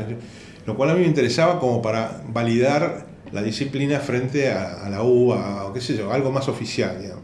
Lo 0.66 0.76
cual 0.76 0.90
a 0.90 0.96
mí 0.96 1.02
me 1.02 1.08
interesaba 1.08 1.60
como 1.60 1.84
para 1.84 2.24
validar 2.30 3.11
la 3.32 3.42
disciplina 3.42 4.00
frente 4.00 4.52
a, 4.52 4.86
a 4.86 4.90
la 4.90 5.04
uva, 5.04 5.66
o 5.66 5.74
qué 5.74 5.82
sé 5.82 5.96
yo, 5.98 6.12
algo 6.12 6.32
más 6.32 6.48
oficial, 6.48 6.98
digamos. 7.02 7.24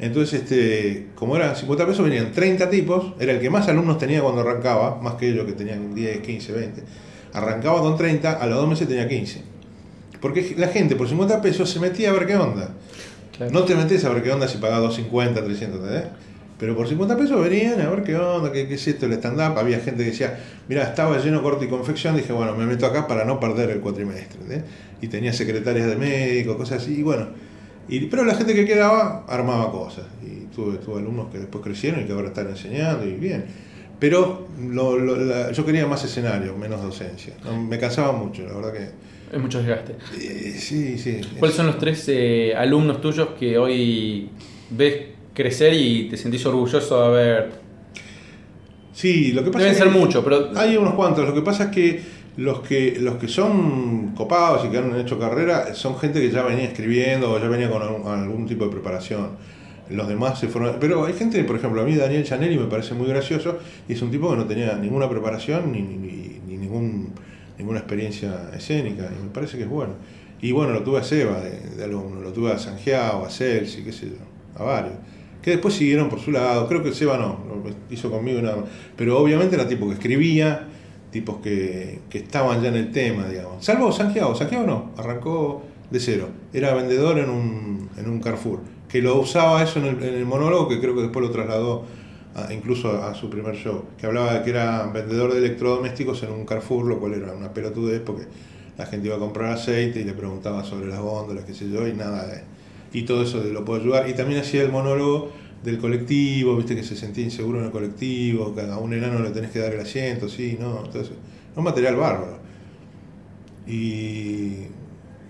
Entonces, 0.00 0.40
este, 0.40 1.08
como 1.14 1.36
eran 1.36 1.54
50 1.54 1.86
pesos, 1.86 2.02
venían 2.04 2.32
30 2.32 2.70
tipos, 2.70 3.12
era 3.20 3.32
el 3.32 3.40
que 3.40 3.50
más 3.50 3.68
alumnos 3.68 3.98
tenía 3.98 4.22
cuando 4.22 4.40
arrancaba, 4.40 4.98
más 5.00 5.14
que 5.14 5.28
ellos 5.28 5.44
que 5.44 5.52
tenían 5.52 5.94
10, 5.94 6.20
15, 6.20 6.52
20. 6.52 6.82
Arrancaba 7.34 7.80
con 7.80 7.98
30, 7.98 8.32
a 8.32 8.46
los 8.46 8.56
dos 8.56 8.68
meses 8.68 8.88
tenía 8.88 9.06
15. 9.06 9.42
Porque 10.22 10.54
la 10.56 10.68
gente 10.68 10.96
por 10.96 11.06
50 11.06 11.42
pesos 11.42 11.68
se 11.68 11.80
metía 11.80 12.10
a 12.10 12.12
ver 12.14 12.26
qué 12.26 12.36
onda. 12.36 12.70
Claro. 13.36 13.52
No 13.52 13.64
te 13.64 13.74
metes 13.74 14.04
a 14.04 14.08
ver 14.08 14.22
qué 14.22 14.32
onda 14.32 14.48
si 14.48 14.56
pagás 14.56 14.80
250, 14.80 15.44
300, 15.44 15.80
¿entendés? 15.80 16.10
Pero 16.60 16.76
por 16.76 16.86
50 16.86 17.16
pesos 17.16 17.40
venían 17.42 17.80
a 17.80 17.88
ver 17.88 18.02
qué 18.04 18.14
onda, 18.16 18.52
qué, 18.52 18.68
qué 18.68 18.74
es 18.74 18.86
esto 18.86 19.06
el 19.06 19.12
stand-up. 19.14 19.58
Había 19.58 19.78
gente 19.80 20.04
que 20.04 20.10
decía, 20.10 20.38
mira, 20.68 20.82
estaba 20.84 21.18
lleno 21.18 21.42
corte 21.42 21.64
y 21.64 21.68
confección. 21.68 22.14
Dije, 22.16 22.32
bueno, 22.34 22.54
me 22.54 22.66
meto 22.66 22.84
acá 22.86 23.06
para 23.06 23.24
no 23.24 23.40
perder 23.40 23.70
el 23.70 23.80
cuatrimestre. 23.80 24.38
¿entendés? 24.42 24.64
Y 25.00 25.08
tenía 25.08 25.32
secretarias 25.32 25.86
de 25.88 25.96
médicos, 25.96 26.56
cosas 26.56 26.82
así. 26.82 26.98
Y 26.98 27.02
bueno, 27.02 27.28
Y, 27.88 28.00
pero 28.06 28.24
la 28.24 28.34
gente 28.34 28.54
que 28.54 28.66
quedaba 28.66 29.24
armaba 29.26 29.72
cosas. 29.72 30.04
Y 30.22 30.44
tuve, 30.54 30.76
tuve 30.78 31.00
alumnos 31.00 31.28
que 31.32 31.38
después 31.38 31.64
crecieron 31.64 32.02
y 32.02 32.04
que 32.04 32.12
ahora 32.12 32.28
están 32.28 32.48
enseñando 32.48 33.04
y 33.06 33.14
bien. 33.14 33.46
Pero 33.98 34.46
lo- 34.60 34.98
lo- 34.98 35.16
la- 35.16 35.50
yo 35.52 35.64
quería 35.66 35.86
más 35.86 36.04
escenario, 36.04 36.56
menos 36.56 36.80
docencia. 36.82 37.34
No, 37.44 37.60
me 37.60 37.78
cansaba 37.78 38.12
mucho, 38.12 38.46
la 38.46 38.54
verdad 38.54 38.72
que... 38.72 39.36
Es 39.36 39.40
mucho 39.40 39.58
desgaste. 39.58 39.94
eh, 40.20 40.56
sí, 40.58 40.98
sí. 40.98 41.20
¿Cuáles 41.38 41.56
son 41.56 41.66
los 41.68 41.78
tres 41.78 42.04
eh, 42.08 42.52
alumnos 42.56 43.00
tuyos 43.00 43.30
que 43.38 43.56
hoy 43.58 44.28
ves 44.70 44.94
crecer 45.34 45.74
y 45.74 46.08
te 46.08 46.16
sentís 46.16 46.44
orgulloso 46.46 47.00
de 47.00 47.06
haber... 47.06 47.50
Sí, 48.92 49.32
lo 49.32 49.44
que 49.44 49.50
pasa 49.50 49.64
Deben 49.64 49.72
es 49.72 49.78
ser 49.78 49.92
que 49.92 49.98
muchos, 49.98 50.24
pero... 50.24 50.50
Hay 50.56 50.76
unos 50.76 50.94
cuantos. 50.94 51.26
Lo 51.26 51.34
que 51.34 51.42
pasa 51.42 51.64
es 51.64 51.70
que 51.70 52.20
los 52.36 52.60
que 52.60 52.96
los 53.00 53.16
que 53.16 53.28
son 53.28 54.14
copados 54.14 54.64
y 54.64 54.68
que 54.68 54.78
han 54.78 54.98
hecho 54.98 55.18
carrera 55.18 55.74
son 55.74 55.98
gente 55.98 56.20
que 56.20 56.30
ya 56.30 56.42
venía 56.42 56.64
escribiendo 56.64 57.30
o 57.32 57.38
ya 57.38 57.48
venía 57.48 57.68
con 57.70 57.82
algún, 57.82 58.06
algún 58.06 58.46
tipo 58.46 58.64
de 58.64 58.70
preparación. 58.70 59.30
Los 59.88 60.06
demás 60.08 60.38
se 60.38 60.48
fueron. 60.48 60.76
Pero 60.80 61.04
hay 61.06 61.14
gente, 61.14 61.42
por 61.44 61.56
ejemplo, 61.56 61.80
a 61.82 61.84
mí 61.84 61.94
Daniel 61.96 62.24
Chanelli 62.24 62.58
me 62.58 62.66
parece 62.66 62.94
muy 62.94 63.06
gracioso 63.08 63.58
y 63.88 63.94
es 63.94 64.02
un 64.02 64.10
tipo 64.10 64.30
que 64.30 64.36
no 64.36 64.46
tenía 64.46 64.74
ninguna 64.76 65.08
preparación 65.08 65.72
ni, 65.72 65.82
ni, 65.82 65.96
ni- 65.96 66.40
ni 66.46 66.56
ningún, 66.56 67.12
ninguna 67.58 67.78
experiencia 67.80 68.50
escénica 68.56 69.08
y 69.18 69.22
me 69.24 69.30
parece 69.30 69.56
que 69.56 69.64
es 69.64 69.68
bueno. 69.68 69.94
Y 70.42 70.52
bueno, 70.52 70.72
lo 70.72 70.82
tuve 70.82 71.00
a 71.00 71.04
Seba 71.04 71.40
de, 71.40 71.76
de 71.76 71.84
alumno, 71.84 72.20
lo 72.20 72.32
tuve 72.32 72.52
a 72.52 72.58
Sangiao, 72.58 73.24
a 73.24 73.30
Celsi, 73.30 73.82
qué 73.82 73.92
sé 73.92 74.06
yo, 74.06 74.60
a 74.62 74.64
varios. 74.64 74.94
Que 75.42 75.52
después 75.52 75.74
siguieron 75.74 76.08
por 76.08 76.20
su 76.20 76.30
lado. 76.30 76.68
Creo 76.68 76.82
que 76.82 76.92
Seba 76.92 77.16
no, 77.16 77.38
hizo 77.90 78.10
conmigo 78.10 78.40
más. 78.42 78.54
Pero 78.96 79.18
obviamente 79.18 79.56
era 79.56 79.66
tipo 79.66 79.86
que 79.88 79.94
escribía, 79.94 80.68
tipos 81.10 81.38
que, 81.38 82.00
que 82.10 82.18
estaban 82.18 82.62
ya 82.62 82.68
en 82.68 82.76
el 82.76 82.92
tema, 82.92 83.26
digamos. 83.28 83.64
Salvo 83.64 83.90
Santiago, 83.92 84.34
Santiago 84.34 84.66
no, 84.66 84.90
arrancó 84.96 85.62
de 85.90 85.98
cero. 85.98 86.28
Era 86.52 86.74
vendedor 86.74 87.18
en 87.18 87.30
un, 87.30 87.88
en 87.96 88.08
un 88.08 88.20
Carrefour, 88.20 88.60
que 88.88 89.00
lo 89.02 89.18
usaba 89.18 89.62
eso 89.62 89.78
en 89.80 90.02
el, 90.02 90.24
monólogo, 90.26 90.68
que 90.68 90.78
creo 90.80 90.94
que 90.94 91.02
después 91.02 91.24
lo 91.24 91.32
trasladó 91.32 91.84
a- 92.34 92.52
incluso 92.52 92.90
a, 92.90 93.10
a 93.10 93.14
su 93.14 93.28
primer 93.28 93.56
show, 93.56 93.84
que 93.98 94.06
hablaba 94.06 94.34
de 94.34 94.42
que 94.44 94.50
era 94.50 94.86
vendedor 94.86 95.32
de 95.32 95.38
electrodomésticos 95.38 96.22
en 96.22 96.30
un 96.32 96.44
Carrefour, 96.44 96.86
lo 96.86 97.00
cual 97.00 97.14
era 97.14 97.32
una 97.32 97.52
pelotudez 97.52 98.00
porque 98.04 98.24
la 98.78 98.86
gente 98.86 99.08
iba 99.08 99.16
a 99.16 99.18
comprar 99.18 99.52
aceite 99.52 100.00
y 100.00 100.04
le 100.04 100.12
preguntaba 100.12 100.62
sobre 100.64 100.86
las 100.88 101.00
góndolas, 101.00 101.44
qué 101.44 101.54
sé 101.54 101.68
yo, 101.68 101.88
y 101.88 101.92
nada 101.92 102.26
de... 102.26 102.42
Y 102.92 103.02
todo 103.02 103.22
eso 103.22 103.40
de 103.40 103.52
lo 103.52 103.64
puedo 103.64 103.80
ayudar. 103.80 104.08
Y 104.08 104.14
también 104.14 104.40
hacía 104.40 104.62
el 104.62 104.70
monólogo 104.70 105.32
del 105.62 105.78
colectivo, 105.78 106.56
viste 106.56 106.74
que 106.74 106.82
se 106.82 106.96
sentía 106.96 107.24
inseguro 107.24 107.60
en 107.60 107.66
el 107.66 107.70
colectivo, 107.70 108.54
que 108.54 108.62
a 108.62 108.78
un 108.78 108.94
enano 108.94 109.20
le 109.20 109.30
tenés 109.30 109.50
que 109.50 109.58
dar 109.58 109.72
el 109.74 109.80
asiento, 109.80 110.28
sí, 110.28 110.56
no, 110.58 110.84
entonces, 110.84 111.12
un 111.54 111.64
material 111.64 111.96
bárbaro. 111.96 112.38
Y 113.66 114.68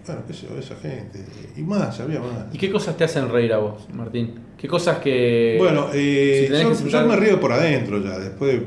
bueno, 0.06 0.22
qué 0.26 0.34
sé 0.34 0.46
yo, 0.48 0.58
esa 0.58 0.76
gente. 0.76 1.24
Y 1.56 1.62
más, 1.62 1.98
había 2.00 2.20
más. 2.20 2.46
¿Y 2.52 2.58
qué 2.58 2.70
cosas 2.70 2.96
te 2.96 3.04
hacen 3.04 3.28
reír 3.28 3.52
a 3.52 3.58
vos, 3.58 3.88
Martín? 3.92 4.34
¿Qué 4.56 4.68
cosas 4.68 4.98
que... 4.98 5.56
Bueno, 5.58 5.88
eh, 5.92 6.48
si 6.76 6.88
yo, 6.88 7.06
me 7.06 7.16
río 7.16 7.40
por 7.40 7.52
adentro 7.52 8.02
ya, 8.02 8.18
después 8.18 8.52
de 8.52 8.66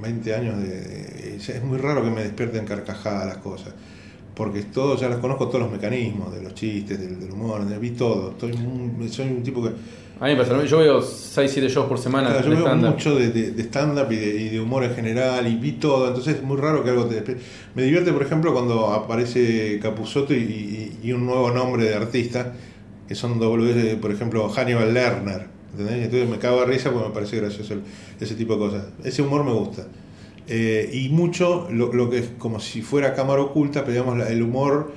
20 0.00 0.34
años 0.34 0.58
de, 0.58 1.36
es 1.36 1.64
muy 1.64 1.78
raro 1.78 2.02
que 2.02 2.10
me 2.10 2.22
despierten 2.22 2.64
carcajadas 2.64 3.26
las 3.26 3.36
cosas, 3.38 3.74
porque 4.34 4.62
todo, 4.62 4.96
ya 4.96 5.08
las 5.08 5.18
conozco 5.18 5.48
todos 5.48 5.60
los 5.60 5.70
mecanismos, 5.72 6.32
de 6.34 6.42
los 6.42 6.54
chistes, 6.54 6.98
del, 6.98 7.20
del 7.20 7.32
humor, 7.32 7.64
de- 7.66 7.78
vi 7.78 7.90
todo, 7.90 8.30
estoy 8.30 8.52
muy- 8.54 9.08
soy 9.08 9.26
un 9.28 9.42
tipo 9.42 9.62
que 9.62 9.70
A 10.20 10.26
mí 10.26 10.32
me 10.34 10.36
pasa, 10.36 10.64
yo 10.64 10.78
veo 10.78 11.02
6, 11.02 11.50
7 11.50 11.68
shows 11.68 11.88
por 11.88 11.98
semana 11.98 12.28
Claro, 12.28 12.44
yo 12.44 12.50
veo 12.50 12.64
mucho 12.92 13.14
de, 13.16 13.28
de, 13.30 13.50
de 13.50 13.62
stand-up 13.64 14.10
y 14.12 14.16
de, 14.16 14.40
y 14.42 14.48
de 14.50 14.60
humor 14.60 14.84
en 14.84 14.94
general 14.94 15.46
y 15.48 15.56
vi 15.56 15.72
todo, 15.72 16.06
entonces 16.08 16.36
es 16.36 16.42
muy 16.42 16.56
raro 16.56 16.84
que 16.84 16.90
algo 16.90 17.06
te 17.06 17.24
despe- 17.24 17.36
Me 17.74 17.82
divierte, 17.82 18.12
por 18.12 18.22
ejemplo, 18.22 18.52
cuando 18.52 18.86
aparece 18.92 19.78
Capusotto 19.82 20.32
y, 20.32 20.38
y- 20.38 20.98
y 21.08 21.12
un 21.12 21.26
nuevo 21.26 21.50
nombre 21.50 21.84
de 21.84 21.94
artista, 21.96 22.52
que 23.08 23.14
son 23.16 23.38
boludeces, 23.38 23.96
por 23.96 24.12
ejemplo, 24.12 24.48
Hannibal 24.48 24.94
Lerner, 24.94 25.46
¿entendés? 25.72 26.04
Entonces 26.04 26.28
me 26.28 26.38
cago 26.38 26.60
de 26.60 26.66
risa 26.66 26.90
porque 26.92 27.08
me 27.08 27.14
parece 27.14 27.36
gracioso 27.38 27.74
ese 28.20 28.34
tipo 28.36 28.54
de 28.54 28.58
cosas. 28.60 28.84
Ese 29.04 29.22
humor 29.22 29.44
me 29.44 29.52
gusta. 29.52 29.86
Eh, 30.54 30.90
y 30.92 31.08
mucho 31.08 31.66
lo, 31.70 31.92
lo 31.94 32.10
que 32.10 32.18
es 32.18 32.28
como 32.36 32.60
si 32.60 32.82
fuera 32.82 33.14
cámara 33.14 33.40
oculta, 33.40 33.84
pero 33.86 33.92
digamos 34.04 34.28
el 34.28 34.42
humor 34.42 34.92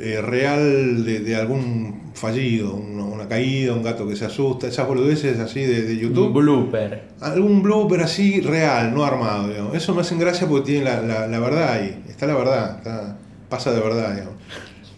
eh, 0.00 0.20
real 0.20 1.04
de, 1.04 1.20
de 1.20 1.36
algún 1.36 2.10
fallido, 2.14 2.74
una, 2.74 3.04
una 3.04 3.28
caída, 3.28 3.72
un 3.72 3.84
gato 3.84 4.08
que 4.08 4.16
se 4.16 4.24
asusta, 4.24 4.66
esas 4.66 4.88
boludeces 4.88 5.38
así 5.38 5.60
de, 5.60 5.82
de 5.82 5.96
YouTube 5.96 6.26
Un 6.28 6.32
blooper. 6.34 7.02
algún 7.20 7.62
blooper 7.62 8.00
así 8.00 8.40
real, 8.40 8.92
no 8.92 9.04
armado, 9.04 9.48
digamos. 9.48 9.76
Eso 9.76 9.94
me 9.94 10.00
hacen 10.00 10.18
gracia 10.18 10.48
porque 10.48 10.72
tiene 10.72 10.84
la, 10.86 11.00
la- 11.02 11.26
la 11.28 11.38
verdad 11.38 11.72
ahí, 11.74 12.02
está 12.08 12.26
la 12.26 12.34
verdad, 12.34 12.78
está- 12.78 13.16
pasa 13.48 13.72
de 13.72 13.80
verdad, 13.80 14.12
digamos. 14.12 14.34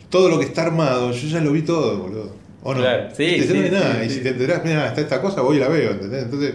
Todo 0.08 0.30
lo 0.30 0.38
que 0.38 0.46
está 0.46 0.62
armado, 0.62 1.12
yo 1.12 1.28
ya 1.28 1.40
lo 1.42 1.52
vi 1.52 1.62
todo, 1.62 1.98
boludo. 1.98 2.32
¿O 2.62 2.72
no? 2.74 2.80
Claro, 2.80 3.08
sí, 3.14 3.42
sí, 3.42 3.52
no 3.54 3.62
hay 3.62 3.70
nada. 3.70 3.98
sí, 4.00 4.06
y 4.06 4.08
sí. 4.08 4.14
si 4.16 4.20
te 4.22 4.28
enterás, 4.30 4.64
mira, 4.64 4.86
está 4.88 5.00
esta 5.02 5.20
cosa, 5.20 5.42
voy 5.42 5.58
y 5.58 5.60
la 5.60 5.68
veo, 5.68 5.90
¿entendés? 5.92 6.24
Entonces, 6.24 6.54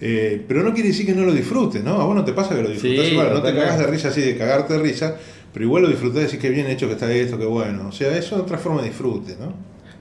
eh, 0.00 0.44
pero 0.46 0.62
no 0.62 0.74
quiere 0.74 0.88
decir 0.90 1.06
que 1.06 1.14
no 1.14 1.24
lo 1.24 1.32
disfrutes, 1.32 1.82
¿no? 1.82 2.00
A 2.00 2.04
vos 2.04 2.14
no 2.14 2.24
te 2.24 2.32
pasa 2.32 2.54
que 2.54 2.62
lo 2.62 2.68
disfrutás 2.68 3.06
Sí, 3.06 3.12
igual, 3.12 3.32
no 3.32 3.42
te 3.42 3.54
cagas 3.54 3.78
de 3.78 3.86
risa 3.86 4.08
así 4.08 4.20
de 4.20 4.36
cagarte 4.36 4.74
de 4.74 4.78
risa, 4.80 5.16
pero 5.52 5.64
igual 5.64 5.84
lo 5.84 5.88
disfrutás 5.88 6.22
y 6.22 6.24
decís 6.24 6.40
que 6.40 6.50
bien 6.50 6.66
hecho 6.66 6.86
que 6.86 6.94
está 6.94 7.10
esto, 7.12 7.38
que 7.38 7.46
bueno. 7.46 7.88
O 7.88 7.92
sea, 7.92 8.16
eso 8.16 8.36
es 8.36 8.42
otra 8.42 8.58
forma 8.58 8.82
de 8.82 8.88
disfrute, 8.88 9.36
¿no? 9.40 9.54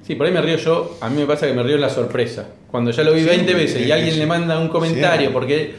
Sí, 0.06 0.16
por 0.16 0.28
ahí 0.28 0.34
me 0.34 0.42
río 0.42 0.58
yo, 0.58 0.98
a 1.02 1.10
mí 1.10 1.18
me 1.18 1.26
pasa 1.26 1.48
que 1.48 1.54
me 1.54 1.64
río 1.64 1.76
en 1.76 1.82
la 1.82 1.90
sorpresa. 1.90 2.48
Cuando 2.70 2.92
ya 2.92 3.04
lo 3.04 3.14
vi 3.14 3.22
Sí, 3.22 3.28
20 3.28 3.54
veces 3.54 3.88
y 3.88 3.92
alguien 3.92 4.20
le 4.20 4.26
manda 4.28 4.60
un 4.60 4.68
comentario 4.68 5.32
porque... 5.34 5.74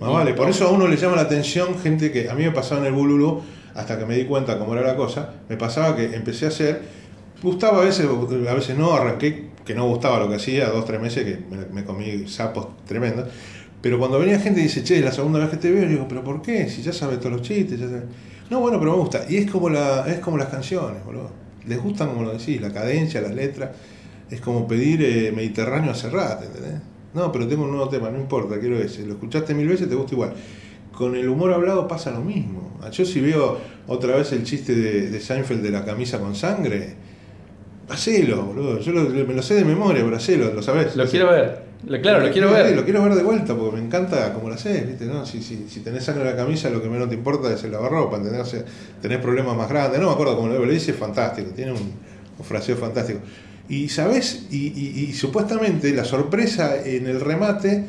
Más 0.00 0.10
vale, 0.10 0.32
por 0.32 0.48
eso 0.48 0.66
a 0.66 0.70
uno 0.70 0.88
le 0.88 0.96
llama 0.96 1.16
la 1.16 1.22
atención 1.22 1.78
gente 1.78 2.10
que 2.10 2.30
a 2.30 2.34
mí 2.34 2.44
me 2.44 2.52
pasaba 2.52 2.80
en 2.80 2.86
el 2.86 2.92
Bululú, 2.94 3.42
hasta 3.74 3.98
que 3.98 4.06
me 4.06 4.16
di 4.16 4.24
cuenta 4.24 4.58
cómo 4.58 4.72
era 4.72 4.86
la 4.86 4.96
cosa, 4.96 5.34
me 5.48 5.58
pasaba 5.58 5.94
que 5.94 6.14
empecé 6.14 6.46
a 6.46 6.48
hacer, 6.48 6.80
gustaba 7.42 7.82
a 7.82 7.84
veces, 7.84 8.06
a 8.06 8.54
veces 8.54 8.78
no, 8.78 8.94
arranqué 8.94 9.49
que 9.70 9.76
no 9.76 9.86
gustaba 9.86 10.18
lo 10.18 10.28
que 10.28 10.34
hacía, 10.34 10.68
dos, 10.68 10.84
tres 10.84 11.00
meses 11.00 11.24
que 11.24 11.38
me, 11.72 11.84
comí 11.84 12.26
sapos 12.26 12.84
tremendos, 12.86 13.28
pero 13.80 14.00
cuando 14.00 14.18
venía 14.18 14.40
gente 14.40 14.58
y 14.58 14.64
dice, 14.64 14.82
che, 14.82 15.00
la 15.00 15.12
segunda 15.12 15.38
vez 15.38 15.48
que 15.48 15.58
te 15.58 15.70
veo, 15.70 15.88
digo, 15.88 16.06
pero 16.08 16.24
¿por 16.24 16.42
qué? 16.42 16.68
Si 16.68 16.82
ya 16.82 16.92
sabes 16.92 17.20
todos 17.20 17.32
los 17.36 17.42
chistes, 17.42 17.78
ya 17.78 17.86
sabes. 17.86 18.02
No, 18.50 18.58
bueno, 18.58 18.80
pero 18.80 18.90
me 18.90 18.98
gusta. 18.98 19.26
Y 19.28 19.36
es 19.36 19.48
como, 19.48 19.70
la, 19.70 20.06
es 20.08 20.18
como 20.18 20.36
las 20.36 20.48
canciones, 20.48 21.04
boludo. 21.04 21.30
Les 21.68 21.80
gustan, 21.80 22.08
como 22.08 22.24
lo 22.24 22.32
decís, 22.32 22.60
la 22.60 22.72
cadencia, 22.72 23.20
las 23.20 23.32
letras. 23.32 23.70
Es 24.28 24.40
como 24.40 24.66
pedir 24.66 25.02
eh, 25.04 25.30
Mediterráneo 25.30 25.92
a 25.92 25.94
Serrat, 25.94 26.42
¿entendés? 26.42 26.80
No, 27.14 27.30
pero 27.30 27.46
tengo 27.46 27.62
un 27.62 27.70
nuevo 27.70 27.88
tema, 27.88 28.10
no 28.10 28.18
importa, 28.18 28.58
quiero 28.58 28.76
ese. 28.76 29.06
Lo 29.06 29.14
escuchaste 29.14 29.54
mil 29.54 29.68
veces, 29.68 29.88
te 29.88 29.94
gusta 29.94 30.14
igual. 30.14 30.34
Con 30.90 31.14
el 31.14 31.28
humor 31.28 31.52
hablado 31.52 31.86
pasa 31.86 32.10
lo 32.10 32.22
mismo. 32.22 32.76
Yo 32.90 33.04
si 33.04 33.20
veo 33.20 33.58
otra 33.86 34.16
vez 34.16 34.32
el 34.32 34.42
chiste 34.42 34.74
de 34.74 35.20
Seinfeld 35.20 35.62
de 35.62 35.70
la 35.70 35.84
camisa 35.84 36.18
con 36.18 36.34
sangre, 36.34 36.96
hacelo, 37.90 38.42
boludo. 38.44 38.80
Yo 38.80 38.92
lo- 38.92 39.08
me 39.08 39.34
lo 39.34 39.42
sé 39.42 39.54
de 39.54 39.64
memoria, 39.64 40.02
pero 40.04 40.16
hacelo, 40.16 40.52
lo 40.52 40.62
sabés. 40.62 40.96
Lo 40.96 41.06
quiero 41.06 41.30
ver. 41.30 41.70
Lo- 41.86 42.00
Claro, 42.00 42.24
lo 42.26 42.30
quiero 42.32 42.50
ver. 42.52 42.76
Lo 42.76 42.84
quiero 42.84 43.02
ver 43.02 43.14
de 43.14 43.22
vuelta 43.22 43.54
porque 43.56 43.76
me 43.78 43.84
encanta 43.84 44.32
como 44.34 44.48
lo 44.48 44.54
haces, 44.54 44.86
¿viste? 44.86 45.06
¿no? 45.06 45.24
Si, 45.24 45.42
si, 45.42 45.66
si 45.68 45.80
tenés 45.80 46.04
sangre 46.04 46.22
en 46.24 46.30
la 46.30 46.36
camisa, 46.36 46.68
lo 46.70 46.82
que 46.82 46.88
menos 46.88 47.08
te 47.08 47.14
importa 47.14 47.52
es 47.52 47.64
el 47.64 47.72
lavarropa, 47.72 48.18
¿entendés? 48.18 48.54
Tenés 49.00 49.18
problemas 49.18 49.56
más 49.56 49.68
grandes. 49.68 49.98
No 50.00 50.06
me 50.08 50.12
acuerdo 50.12 50.36
cómo 50.36 50.48
lo 50.48 50.60
dice, 50.70 50.90
es 50.92 50.96
fantástico, 50.96 51.50
tiene 51.56 51.72
un, 51.72 51.78
un 52.38 52.44
fraseo 52.44 52.76
fantástico. 52.76 53.20
Y 53.68 53.88
sabés, 53.88 54.46
y, 54.50 54.66
y- 54.78 55.06
y 55.08 55.12
supuestamente 55.14 55.92
la 55.94 56.04
sorpresa 56.04 56.76
en 56.84 57.06
el 57.06 57.20
remate, 57.20 57.84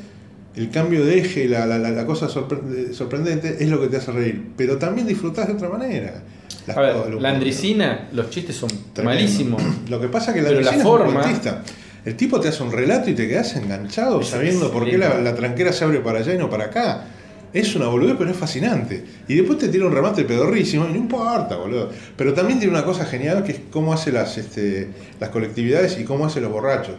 el 0.56 0.70
cambio 0.70 1.04
de 1.06 1.18
eje, 1.20 1.48
la, 1.50 1.66
la, 1.66 1.78
la- 1.78 1.92
la 1.92 2.06
cosa 2.06 2.28
sorpre- 2.30 2.94
sorprendente, 2.94 3.58
es 3.60 3.70
lo 3.70 3.82
que 3.82 3.88
te 3.88 3.98
hace 3.98 4.12
reír. 4.12 4.52
Pero 4.56 4.78
también 4.78 5.06
disfrutás 5.08 5.48
de 5.48 5.54
otra 5.54 5.70
manera. 5.70 6.22
Las 6.68 6.78
A 6.78 6.82
ver, 6.82 6.94
cosas 6.94 7.12
del 7.12 7.22
la 7.22 7.30
andricina, 7.30 8.10
los 8.14 8.30
chistes 8.30 8.56
son 8.56 8.70
Tremendo. 8.94 9.04
malísimos. 9.04 9.64
Lo 9.90 10.00
que 10.00 10.08
pasa 10.08 10.32
es 10.32 10.36
que 10.36 10.42
la 10.42 10.52
la 10.52 10.58
Andresina 10.58 10.82
es 10.82 10.86
un 10.86 10.92
forma-. 10.92 11.64
El 12.04 12.16
tipo 12.16 12.40
te 12.40 12.48
hace 12.48 12.64
un 12.64 12.72
relato 12.72 13.10
y 13.12 13.14
te 13.14 13.28
quedas 13.28 13.56
enganchado 13.56 14.22
Es 14.22 14.28
sabiendo 14.30 14.72
por 14.72 14.86
qué 14.86 14.98
la, 14.98 15.36
tranquera 15.36 15.72
se 15.72 15.84
abre 15.84 16.00
para 16.00 16.20
allá 16.20 16.34
y 16.34 16.38
no 16.38 16.50
para 16.50 16.66
acá. 16.66 17.06
Es 17.54 17.76
una 17.76 17.88
boludez, 17.88 18.16
pero 18.18 18.32
es 18.32 18.38
fascinante. 18.38 19.04
Y 19.28 19.36
después 19.36 19.60
te 19.60 19.68
tira 19.68 19.86
un 19.86 19.94
remate 19.94 20.24
pedorrísimo 20.24 20.88
y 20.88 20.94
no 20.94 20.98
importa, 20.98 21.58
boludo. 21.58 21.90
Pero 22.16 22.34
también 22.34 22.60
tiene 22.60 22.74
una 22.74 22.86
cosa 22.86 23.06
genial 23.06 23.44
que 23.44 23.52
es 23.52 23.60
cómo 23.70 23.94
hace 23.94 24.12
las, 24.12 24.38
este, 24.38 24.90
las 25.20 25.30
colectividades 25.30 26.00
y 26.00 26.06
cómo 26.06 26.26
hace 26.26 26.40
los 26.40 26.52
borrachos. 26.52 26.96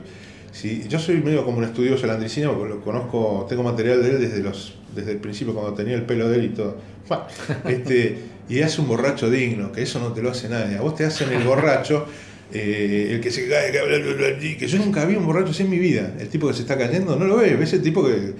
Si, 0.52 0.86
yo 0.86 0.98
soy 0.98 1.16
medio 1.22 1.44
como 1.46 1.58
un 1.58 1.64
estudioso 1.64 2.02
de 2.02 2.08
la 2.08 2.14
Andricina 2.14 2.50
porque 2.52 2.68
lo 2.68 2.80
conozco, 2.82 3.46
tengo 3.48 3.62
material 3.62 4.02
de 4.02 4.10
él 4.10 4.20
desde 4.20 4.42
los 4.42 4.74
desde 4.94 5.12
el 5.12 5.18
principio 5.18 5.54
cuando 5.54 5.74
tenía 5.74 5.94
el 5.94 6.02
pelo 6.02 6.28
de 6.28 6.36
él 6.36 6.44
y 6.44 6.48
todo. 6.50 6.76
Este, 7.66 8.18
y 8.48 8.60
hace 8.60 8.80
un 8.80 8.88
borracho 8.88 9.30
digno, 9.30 9.72
que 9.72 9.82
eso 9.82 9.98
no 9.98 10.12
te 10.12 10.22
lo 10.22 10.30
hace 10.30 10.48
nadie. 10.48 10.76
A 10.76 10.80
vos 10.80 10.94
te 10.94 11.04
hacen 11.04 11.32
el 11.32 11.42
borracho, 11.46 12.06
eh, 12.52 13.08
el 13.12 13.20
que 13.20 13.30
se 13.30 13.48
cae, 13.48 13.72
que 14.58 14.66
yo 14.66 14.78
nunca 14.78 15.04
vi 15.04 15.16
un 15.16 15.26
borracho 15.26 15.50
así 15.50 15.62
en 15.62 15.70
mi 15.70 15.78
vida. 15.78 16.14
El 16.18 16.28
tipo 16.28 16.48
que 16.48 16.54
se 16.54 16.62
está 16.62 16.76
cayendo, 16.76 17.16
no 17.16 17.24
lo 17.24 17.36
ves, 17.36 17.58
ves 17.58 17.72
el 17.72 17.82
tipo 17.82 18.04
que. 18.04 18.34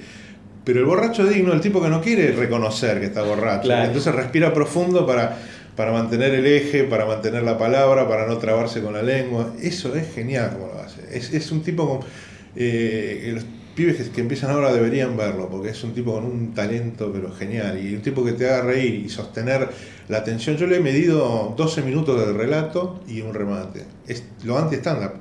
Pero 0.64 0.78
el 0.78 0.84
borracho 0.86 1.26
digno, 1.26 1.52
el 1.52 1.60
tipo 1.60 1.82
que 1.82 1.88
no 1.88 2.00
quiere 2.00 2.32
reconocer 2.32 3.00
que 3.00 3.06
está 3.06 3.22
borracho. 3.22 3.62
Claro. 3.62 3.86
Entonces 3.86 4.14
respira 4.14 4.54
profundo 4.54 5.04
para, 5.04 5.38
para 5.74 5.90
mantener 5.90 6.34
el 6.34 6.46
eje, 6.46 6.84
para 6.84 7.04
mantener 7.04 7.42
la 7.42 7.58
palabra, 7.58 8.08
para 8.08 8.28
no 8.28 8.38
trabarse 8.38 8.80
con 8.80 8.92
la 8.92 9.02
lengua. 9.02 9.54
Eso 9.60 9.94
es 9.96 10.14
genial 10.14 10.52
como 10.52 10.68
lo 10.68 10.80
hace. 10.80 11.00
Es, 11.10 11.32
es 11.32 11.50
un 11.50 11.62
tipo 11.62 11.88
con, 11.88 12.06
eh, 12.54 13.42
pibes 13.74 13.96
que, 13.96 14.10
que 14.10 14.20
empiezan 14.20 14.50
ahora 14.50 14.72
deberían 14.72 15.16
verlo, 15.16 15.48
porque 15.50 15.70
es 15.70 15.82
un 15.84 15.92
tipo 15.94 16.12
con 16.14 16.24
un 16.24 16.54
talento 16.54 17.10
pero 17.12 17.32
genial. 17.32 17.78
Y 17.84 17.94
un 17.94 18.02
tipo 18.02 18.24
que 18.24 18.32
te 18.32 18.48
haga 18.48 18.62
reír 18.64 18.94
y 19.04 19.08
sostener 19.08 19.68
la 20.08 20.18
atención. 20.18 20.56
Yo 20.56 20.66
le 20.66 20.76
he 20.76 20.80
medido 20.80 21.54
12 21.56 21.82
minutos 21.82 22.18
de 22.26 22.32
relato 22.32 23.00
y 23.08 23.20
un 23.20 23.32
remate. 23.34 23.84
Es 24.06 24.24
lo 24.44 24.58
anti-stand-up. 24.58 25.12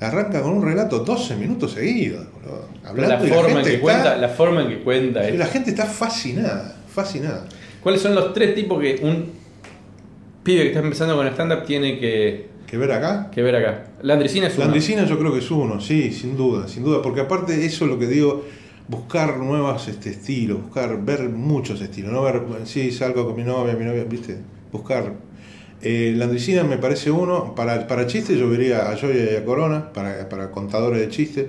arranca 0.00 0.42
con 0.42 0.54
un 0.54 0.64
relato 0.64 0.98
12 0.98 1.36
minutos 1.36 1.72
seguidos, 1.74 2.26
boludo, 2.34 2.68
hablando 2.84 3.24
la 3.24 3.34
forma, 3.34 3.50
en 3.50 3.54
gente 3.58 3.70
que 3.70 3.74
está- 3.76 3.80
cuenta, 3.82 4.16
la 4.16 4.28
forma 4.30 4.62
en 4.62 4.68
que 4.68 4.78
cuenta 4.82 5.28
es- 5.28 5.38
la 5.38 5.46
gente 5.46 5.70
está 5.70 5.86
fascinada, 5.86 6.76
fascinada. 6.92 7.46
¿Cuáles 7.80 8.00
son 8.00 8.12
los 8.16 8.32
tres 8.34 8.52
tipos 8.56 8.80
que 8.80 8.98
un 9.00 9.30
pibe 10.42 10.62
que 10.62 10.68
está 10.70 10.80
empezando 10.80 11.14
con 11.14 11.24
stand-up 11.28 11.64
tiene 11.64 12.00
que, 12.00 12.48
¿Que 12.72 12.78
ver 12.78 12.90
acá? 12.92 13.30
que 13.30 13.42
ver 13.42 13.54
acá? 13.54 13.84
La 14.00 14.14
Andresina 14.14 14.46
es 14.46 14.54
uno. 14.56 14.64
Andresina 14.64 15.04
yo 15.04 15.18
creo 15.18 15.30
que 15.30 15.40
es 15.40 15.50
uno, 15.50 15.78
sí, 15.78 16.10
sin 16.10 16.38
duda, 16.38 16.66
sin 16.68 16.82
duda, 16.82 17.02
porque 17.02 17.20
aparte 17.20 17.66
eso 17.66 17.84
es 17.84 17.90
lo 17.90 17.98
que 17.98 18.06
digo, 18.06 18.46
buscar 18.88 19.36
nuevos 19.36 19.88
este, 19.88 20.08
estilos, 20.08 20.62
buscar, 20.62 21.04
ver 21.04 21.28
muchos 21.28 21.82
estilos, 21.82 22.10
no 22.10 22.22
ver, 22.22 22.40
sí, 22.64 22.90
salgo 22.90 23.26
con 23.26 23.36
mi 23.36 23.44
novia, 23.44 23.74
mi 23.74 23.84
novia, 23.84 24.04
viste, 24.04 24.38
buscar. 24.72 25.12
Eh, 25.82 26.14
la 26.16 26.24
Andresina 26.24 26.64
me 26.64 26.78
parece 26.78 27.10
uno, 27.10 27.54
para, 27.54 27.86
para 27.86 28.06
chistes 28.06 28.38
yo 28.38 28.48
vería 28.48 28.90
a 28.90 28.96
Joya 28.96 29.32
y 29.32 29.36
a 29.36 29.44
Corona, 29.44 29.92
para, 29.92 30.26
para 30.30 30.50
contadores 30.50 30.98
de 30.98 31.08
chistes. 31.10 31.44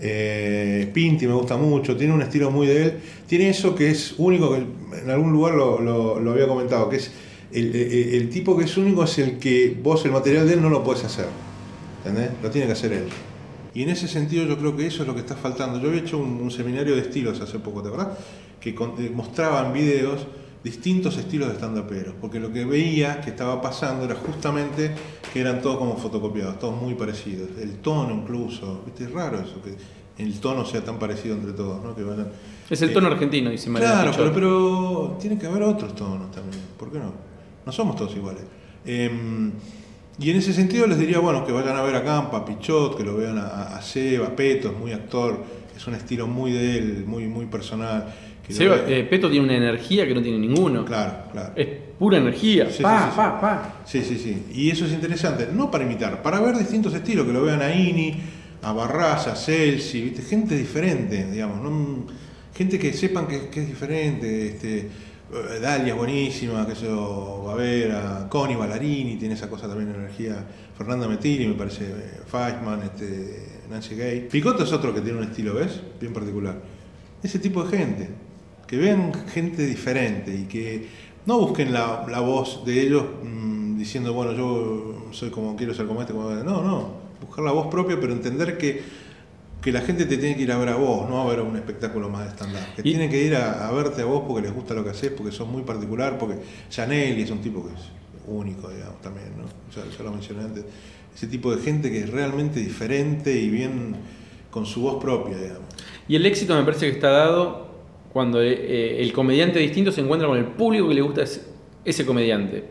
Eh, 0.00 0.88
Pinti 0.94 1.26
me 1.26 1.34
gusta 1.34 1.56
mucho, 1.56 1.96
tiene 1.96 2.14
un 2.14 2.22
estilo 2.22 2.52
muy 2.52 2.68
de 2.68 2.82
él, 2.84 2.92
tiene 3.26 3.48
eso 3.48 3.74
que 3.74 3.90
es 3.90 4.14
único, 4.16 4.52
que 4.54 4.64
en 5.02 5.10
algún 5.10 5.32
lugar 5.32 5.54
lo, 5.54 5.80
lo- 5.80 6.20
lo 6.20 6.30
había 6.30 6.46
comentado, 6.46 6.88
que 6.88 6.96
es 6.98 7.10
el, 7.52 7.74
el- 7.74 8.14
el 8.14 8.30
tipo 8.30 8.56
que 8.56 8.64
es 8.64 8.76
único 8.76 9.04
es 9.04 9.18
el 9.18 9.38
que 9.38 9.78
vos 9.82 10.04
el 10.04 10.12
material 10.12 10.46
de 10.46 10.54
él 10.54 10.62
no 10.62 10.68
lo 10.70 10.82
puedes 10.82 11.04
hacer. 11.04 11.26
¿Entendés? 12.04 12.30
Lo 12.42 12.50
tiene 12.50 12.66
que 12.66 12.72
hacer 12.72 12.92
él. 12.92 13.04
Y 13.74 13.82
en 13.84 13.88
ese 13.90 14.06
sentido 14.08 14.44
yo 14.44 14.58
creo 14.58 14.76
que 14.76 14.86
eso 14.86 15.02
es 15.02 15.08
lo 15.08 15.14
que 15.14 15.20
está 15.20 15.34
faltando. 15.36 15.80
Yo 15.80 15.88
había 15.88 16.00
hecho 16.02 16.18
un, 16.18 16.40
un 16.42 16.50
seminario 16.50 16.94
de 16.94 17.00
estilos 17.02 17.40
hace 17.40 17.58
poco, 17.58 17.82
¿te 17.82 17.88
acordás? 17.88 18.08
Que 18.60 18.74
con- 18.74 18.94
eh, 18.98 19.10
mostraban 19.14 19.72
videos 19.72 20.26
distintos 20.64 21.16
estilos 21.16 21.48
de 21.48 21.54
stand-uperos, 21.56 22.14
porque 22.20 22.38
lo 22.38 22.52
que 22.52 22.64
veía 22.64 23.20
que 23.20 23.30
estaba 23.30 23.60
pasando 23.60 24.04
era 24.04 24.14
justamente 24.14 24.92
que 25.32 25.40
eran 25.40 25.60
todos 25.60 25.76
como 25.78 25.96
fotocopiados, 25.96 26.58
todos 26.60 26.80
muy 26.80 26.94
parecidos. 26.94 27.48
El 27.60 27.78
tono 27.78 28.14
incluso, 28.14 28.82
¿viste? 28.86 29.04
Es 29.04 29.10
raro 29.12 29.40
eso, 29.40 29.60
que 29.62 30.22
el 30.22 30.38
tono 30.38 30.64
sea 30.64 30.84
tan 30.84 30.98
parecido 31.00 31.34
entre 31.34 31.52
todos, 31.52 31.82
¿no? 31.82 31.96
Que 31.96 32.02
vayan- 32.04 32.28
Es 32.70 32.80
el 32.82 32.90
eh, 32.90 32.92
tono 32.92 33.08
argentino, 33.08 33.50
dice 33.50 33.70
María 33.70 33.88
Claro, 33.90 34.12
pero, 34.16 34.32
pero 34.32 35.16
tiene 35.20 35.36
que 35.36 35.46
haber 35.46 35.62
otros 35.64 35.96
tonos 35.96 36.30
también. 36.30 36.62
¿Por 36.78 36.92
qué 36.92 36.98
no? 36.98 37.12
No 37.64 37.72
somos 37.72 37.96
todos 37.96 38.14
iguales. 38.16 38.42
Em, 38.84 39.52
y 40.18 40.30
en 40.30 40.36
ese 40.36 40.52
sentido 40.52 40.86
les 40.86 40.98
diría, 40.98 41.18
bueno, 41.18 41.44
que 41.44 41.52
vayan 41.52 41.76
a 41.76 41.82
ver 41.82 41.94
a 41.96 42.04
Campa, 42.04 42.38
a 42.38 42.44
Pichot, 42.44 42.96
que 42.96 43.04
lo 43.04 43.16
vean 43.16 43.38
a, 43.38 43.76
a 43.76 43.82
Seba, 43.82 44.28
a 44.28 44.36
Peto, 44.36 44.68
es 44.68 44.76
muy 44.76 44.92
actor, 44.92 45.42
es 45.76 45.86
un 45.86 45.94
estilo 45.94 46.26
muy 46.26 46.52
de 46.52 46.78
él, 46.78 47.04
muy, 47.06 47.26
muy 47.26 47.46
personal. 47.46 48.12
que 48.46 48.52
Seba, 48.52 48.76
eh, 48.86 49.06
Peto 49.08 49.30
tiene 49.30 49.46
una 49.46 49.56
energía 49.56 50.06
que 50.06 50.14
no 50.14 50.22
tiene 50.22 50.38
ninguno. 50.38 50.84
Claro, 50.84 51.14
claro. 51.32 51.52
Es 51.56 51.68
pura 51.98 52.18
energía. 52.18 52.70
Sí, 52.70 52.82
pa, 52.82 52.98
sí, 52.98 53.04
sí, 53.04 53.10
sí. 53.10 53.16
pa, 53.16 53.40
pa. 53.40 53.82
Sí, 53.84 54.02
sí, 54.02 54.18
sí. 54.18 54.46
Y 54.52 54.70
eso 54.70 54.84
es 54.84 54.92
interesante, 54.92 55.48
no 55.52 55.70
para 55.70 55.84
imitar, 55.84 56.22
para 56.22 56.40
ver 56.40 56.58
distintos 56.58 56.94
estilos, 56.94 57.26
que 57.26 57.32
lo 57.32 57.42
vean 57.42 57.62
a 57.62 57.74
Ini, 57.74 58.14
a 58.62 58.72
Barraza, 58.72 59.32
a 59.32 59.36
Celsi, 59.36 60.14
gente 60.28 60.56
diferente, 60.56 61.30
digamos, 61.30 61.62
¿no? 61.62 62.06
gente 62.54 62.78
que 62.78 62.92
sepan 62.92 63.26
que, 63.26 63.48
que 63.48 63.62
es 63.62 63.68
diferente. 63.68 64.46
Este, 64.46 64.88
Dalia 65.32 65.94
es 65.94 65.96
buenísima, 65.96 66.66
que 66.66 66.74
yo, 66.74 67.44
Bavera, 67.46 68.26
Connie 68.28 68.54
Ballarini, 68.54 69.16
tiene 69.16 69.34
esa 69.34 69.48
cosa 69.48 69.66
también 69.66 69.90
de 69.90 69.98
energía. 69.98 70.44
Fernanda 70.76 71.08
Metini, 71.08 71.46
me 71.46 71.54
parece, 71.54 71.84
eh, 71.86 72.20
Feisman, 72.26 72.82
este, 72.82 73.62
Nancy 73.70 73.94
Gay. 73.94 74.28
Picotto 74.30 74.64
es 74.64 74.72
otro 74.72 74.94
que 74.94 75.00
tiene 75.00 75.18
un 75.18 75.24
estilo, 75.24 75.54
¿ves? 75.54 75.80
Bien 75.98 76.12
particular. 76.12 76.60
Ese 77.22 77.38
tipo 77.38 77.64
de 77.64 77.78
gente, 77.78 78.08
que 78.66 78.76
vean 78.76 79.12
gente 79.28 79.64
diferente 79.64 80.34
y 80.34 80.44
que 80.44 80.88
no 81.24 81.38
busquen 81.38 81.72
la, 81.72 82.04
la 82.10 82.20
voz 82.20 82.64
de 82.66 82.82
ellos 82.82 83.04
mm, 83.22 83.78
diciendo, 83.78 84.12
bueno, 84.12 84.32
yo 84.32 85.08
soy 85.12 85.30
como 85.30 85.56
quiero 85.56 85.72
ser 85.72 85.86
como 85.86 86.02
este, 86.02 86.12
como 86.12 86.30
este. 86.30 86.44
No, 86.44 86.62
no, 86.62 86.94
buscar 87.22 87.42
la 87.42 87.52
voz 87.52 87.68
propia, 87.68 87.98
pero 87.98 88.12
entender 88.12 88.58
que, 88.58 88.82
que 89.62 89.70
la 89.72 89.80
gente 89.80 90.06
te 90.06 90.16
tiene 90.18 90.36
que 90.36 90.42
ir 90.42 90.52
a 90.52 90.58
ver 90.58 90.68
a 90.70 90.76
vos, 90.76 91.08
no 91.08 91.20
a 91.22 91.26
ver 91.30 91.40
un 91.40 91.54
espectáculo 91.56 92.08
más 92.08 92.24
de 92.24 92.30
stand-up. 92.32 92.74
Que 92.74 92.80
Y- 92.80 92.84
tiene 92.84 93.08
que 93.08 93.22
ir 93.22 93.36
a, 93.36 93.68
a 93.68 93.72
verte 93.72 94.02
a 94.02 94.04
vos 94.04 94.24
porque 94.26 94.42
les 94.42 94.52
gusta 94.54 94.74
lo 94.74 94.82
que 94.84 94.90
haces, 94.90 95.10
porque 95.12 95.32
sos 95.32 95.46
muy 95.48 95.62
particular, 95.62 96.18
porque 96.18 96.36
Janelli 96.70 97.22
es 97.22 97.30
un 97.30 97.40
tipo 97.40 97.64
que 97.66 97.72
es 97.74 97.80
único, 98.26 98.68
digamos, 98.70 99.00
también, 99.00 99.28
¿no? 99.36 99.44
Ya, 99.74 99.88
ya 99.96 100.04
lo 100.04 100.10
mencioné 100.12 100.42
antes. 100.44 100.64
Ese 101.14 101.26
tipo 101.26 101.54
de 101.54 101.62
gente 101.62 101.90
que 101.90 102.00
es 102.00 102.10
realmente 102.10 102.58
diferente 102.60 103.38
y 103.38 103.48
bien 103.50 103.96
con 104.50 104.66
su 104.66 104.80
voz 104.82 105.00
propia, 105.02 105.36
digamos. 105.36 105.62
Y 106.08 106.16
el 106.16 106.26
éxito 106.26 106.54
me 106.56 106.62
parece 106.64 106.86
que 106.88 106.92
está 106.96 107.10
dado 107.10 107.70
cuando 108.12 108.42
eh, 108.42 109.00
el 109.02 109.12
comediante 109.12 109.58
distinto 109.58 109.92
se 109.92 110.00
encuentra 110.00 110.28
con 110.28 110.36
el 110.38 110.44
público 110.46 110.88
que 110.88 110.94
le 110.94 111.02
gusta 111.02 111.22
ese, 111.22 111.42
ese 111.84 112.04
comediante. 112.04 112.64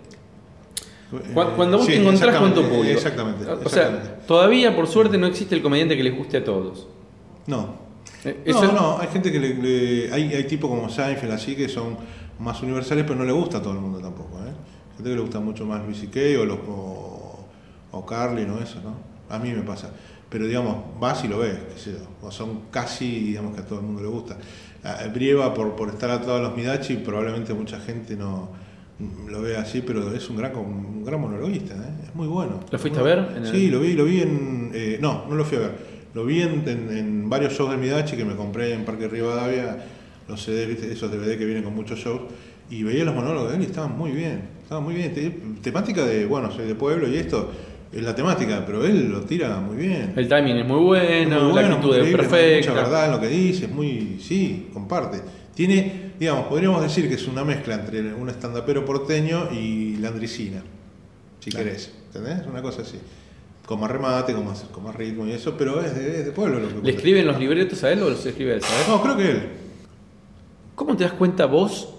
Cu- 1.12 1.19
Cuando 1.56 1.78
vos 1.78 1.86
Sí, 1.86 1.93
te 1.93 2.00
encontrás 2.02 2.36
con 2.38 2.54
tu 2.54 2.62
público. 2.63 2.86
Exactamente. 2.97 3.45
O 3.52 3.69
sea, 3.69 4.19
todavía 4.26 4.76
por 4.76 4.88
suerte 4.88 5.17
no 5.17 5.28
existe 5.28 5.54
el 5.56 5.62
comediante 5.62 5.95
que 5.97 6.04
les 6.04 6.17
guste 6.17 6.38
a 6.38 6.43
todos. 6.43 6.88
no. 7.47 7.82
Eh, 8.24 8.43
No, 8.45 8.63
eso- 8.63 8.71
no, 8.71 9.00
hay 9.00 9.08
gente 9.08 9.32
que 9.32 9.39
le, 9.39 9.56
le- 9.56 10.13
hay, 10.13 10.32
hay 10.34 10.43
tipos 10.43 10.69
como 10.69 10.88
Seinfeld 10.89 11.32
así 11.32 11.56
que 11.56 11.67
son 11.67 11.97
más 12.39 12.62
universales, 12.62 13.04
pero 13.04 13.15
no 13.17 13.26
le 13.26 13.32
gusta 13.32 13.58
a 13.58 13.62
todo 13.63 13.74
el 13.74 13.80
mundo 13.80 14.00
tampoco. 14.00 14.38
¿eh? 14.39 14.52
Gente 14.95 15.10
que 15.10 15.15
le 15.15 15.21
gusta 15.21 15.39
mucho 15.39 15.65
más 15.65 15.84
Luis 15.84 15.97
C.K. 16.00 16.39
o, 16.39 16.45
los, 16.45 16.60
o, 16.67 17.39
o 17.91 18.06
Carlin 18.06 18.47
o 18.52 18.60
eso, 18.60 18.80
¿no? 18.84 18.95
A 19.36 19.39
mí 19.39 19.52
me 19.52 19.63
pasa. 19.63 19.89
Pero 20.30 20.45
digamos, 20.45 20.78
vas 21.00 21.24
y 21.26 21.28
lo 21.30 21.39
ves, 21.39 21.58
qué 21.74 21.80
sé 21.80 21.91
yo. 21.93 22.28
O 22.28 22.30
son 22.32 22.62
casi, 22.69 23.08
digamos 23.21 23.56
que 23.56 23.62
a 23.62 23.65
todo 23.65 23.80
el 23.80 23.86
mundo 23.86 24.02
le 24.04 24.08
gusta. 24.08 24.38
A- 24.84 25.08
Brieva, 25.08 25.52
por, 25.56 25.76
por 25.76 25.89
estar 25.89 26.12
atado 26.12 26.36
a 26.36 26.41
los 26.41 26.56
Midachi, 26.56 26.97
probablemente 26.97 27.56
mucha 27.56 27.80
gente 27.80 28.15
no 28.15 28.50
lo 29.29 29.41
ve 29.41 29.57
así, 29.57 29.81
pero 29.85 30.13
es 30.13 30.29
un 30.29 30.37
gran, 30.37 30.55
un 30.55 31.03
gran 31.03 31.19
monologuista, 31.21 31.73
¿eh? 31.75 32.05
es 32.07 32.15
muy 32.15 32.27
bueno. 32.27 32.59
¿Lo 32.69 32.79
fuiste 32.79 32.99
a 32.99 33.03
ver 33.03 33.19
en 33.37 33.45
el- 33.45 33.51
Sí, 33.51 33.69
lo 33.69 33.79
vi, 33.79 33.93
lo 33.93 34.05
vi 34.05 34.21
en. 34.21 34.71
eh, 34.73 34.97
no, 35.01 35.25
no 35.29 35.35
lo 35.35 35.43
fui 35.45 35.57
a 35.57 35.61
ver. 35.61 35.71
Lo 36.13 36.25
vi 36.25 36.41
en, 36.41 36.63
en- 36.67 36.97
en 36.97 37.29
varios 37.29 37.53
shows 37.53 37.71
de 37.71 37.77
Midachi 37.77 38.17
que 38.17 38.25
me 38.25 38.35
compré 38.35 38.73
en 38.73 38.83
Parque 38.85 39.07
Rivadavia, 39.07 39.77
los 40.27 40.41
CD, 40.43 40.65
¿viste? 40.65 40.91
esos 40.91 41.11
DVD 41.11 41.37
que 41.37 41.45
vienen 41.45 41.63
con 41.63 41.73
muchos 41.75 41.99
shows, 41.99 42.21
y 42.69 42.83
veía 42.83 43.03
los 43.05 43.15
monólogos 43.15 43.49
de 43.51 43.57
él 43.57 43.63
y 43.63 43.65
estaban 43.65 43.97
muy 43.97 44.11
bien. 44.11 44.41
Estaban 44.63 44.83
muy 44.83 44.93
bien. 44.95 45.13
Te- 45.13 45.29
temática 45.61 46.05
de, 46.05 46.25
bueno, 46.25 46.51
soy 46.51 46.67
de 46.67 46.75
pueblo 46.75 47.07
y 47.07 47.15
esto 47.17 47.51
es 47.91 48.01
la 48.03 48.15
temática, 48.15 48.63
pero 48.65 48.85
él 48.85 49.09
lo 49.09 49.21
tira 49.21 49.59
muy 49.59 49.75
bien. 49.75 50.13
El 50.15 50.27
timing 50.29 50.57
es 50.57 50.65
muy 50.67 50.79
bueno, 50.79 51.35
Es 51.37 51.41
muy 51.43 51.47
la 51.47 51.47
bueno, 51.61 51.75
actitud 51.75 51.95
es 51.97 52.03
muy 52.03 52.11
perfecta. 52.11 52.71
Mucha 52.71 52.81
verdad 52.83 53.05
en 53.07 53.11
lo 53.11 53.19
que 53.19 53.27
dice, 53.27 53.65
es 53.65 53.71
muy. 53.71 54.17
Sí, 54.21 54.67
comparte. 54.73 55.17
Tiene, 55.53 56.11
digamos, 56.21 56.45
podríamos 56.45 56.84
decir 56.84 57.10
que 57.10 57.15
es 57.15 57.27
una 57.27 57.43
mezcla 57.43 57.73
entre 57.73 58.13
un 58.13 58.29
estandapero 58.29 58.86
porteño 58.86 59.49
y 59.51 59.97
la 59.97 60.10
andricina, 60.10 60.62
si 61.39 61.49
Claro. 61.49 61.65
querés. 61.65 61.91
¿Entendés? 62.13 62.45
Una 62.45 62.62
cosa 62.62 62.84
así. 62.84 62.99
Con 63.65 63.79
más 63.79 63.89
remate, 63.89 64.31
con 64.36 64.45
más, 64.45 64.62
con 64.71 64.84
más 64.84 64.95
ritmo 64.95 65.25
y 65.25 65.31
eso, 65.31 65.55
pero 65.57 65.81
es 65.81 65.95
de, 65.95 66.19
es 66.19 66.25
de 66.25 66.31
pueblo 66.31 66.60
lo 66.60 66.67
que 66.69 66.75
¿Le 66.86 66.91
escriben 66.95 67.25
los 67.25 67.39
libretos 67.39 67.84
a 67.84 67.91
él 67.91 68.03
o 68.03 68.10
los 68.12 68.23
escribe 68.23 68.53
él, 68.53 68.62
sabes? 68.62 68.88
No, 68.88 69.01
creo 69.01 69.17
que 69.17 69.31
él. 69.31 69.49
¿Cómo 70.75 70.95
te 70.95 71.05
das 71.05 71.13
cuenta 71.13 71.47
vos 71.47 71.89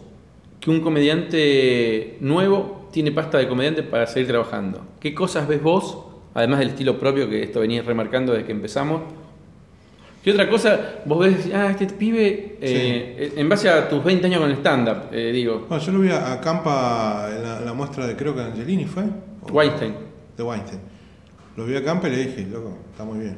que 0.61 0.71
un 0.71 0.81
comediante 0.81 2.17
nuevo 2.21 2.89
tiene 2.93 3.11
pasta 3.11 3.39
de 3.39 3.49
comediante 3.49 3.83
para 3.83 4.07
seguir 4.07 4.29
trabajando? 4.29 4.87
¿Qué 5.01 5.17
cosas 5.17 5.49
ves 5.49 5.61
vos, 5.61 5.99
además 6.35 6.61
del 6.61 6.69
estilo 6.69 6.97
propio 6.97 7.29
que 7.29 7.43
esto 7.43 7.59
venís 7.59 7.85
remarcando 7.85 8.33
desde 8.35 8.47
que 8.47 8.53
empezamos? 8.53 9.03
¿Qué 10.23 10.31
otra 10.31 10.49
cosa 10.49 11.01
vos 11.05 11.19
ves, 11.19 11.51
ah, 11.53 11.71
este 11.71 11.87
pibe, 11.87 12.57
eh, 12.61 13.33
en 13.37 13.49
base 13.49 13.69
a 13.69 13.89
tus 13.89 14.05
20 14.05 14.27
años 14.27 14.41
con 14.41 14.51
el 14.51 14.57
stand-up, 14.59 15.09
eh, 15.13 15.33
digo, 15.33 15.67
Bueno, 15.69 15.83
yo 15.85 15.93
lo 15.93 15.99
vi 16.01 16.11
a, 16.11 16.33
a 16.33 16.41
Campa 16.41 17.29
en 17.37 17.43
la, 17.43 17.61
la 17.61 17.73
muestra 17.75 18.07
de, 18.07 18.15
creo 18.15 18.35
que 18.35 18.41
Angelini 18.43 18.85
fue. 18.85 19.03
O- 19.43 19.53
Weinstein. 19.53 19.95
De 20.37 20.43
Weinstein. 20.45 20.81
Lo 21.57 21.65
vi 21.67 21.75
a 21.77 21.83
Campa 21.85 22.09
y 22.09 22.13
le 22.13 22.27
dije, 22.27 22.47
loco, 22.47 22.79
está 22.93 23.05
muy 23.05 23.19
bien. 23.19 23.37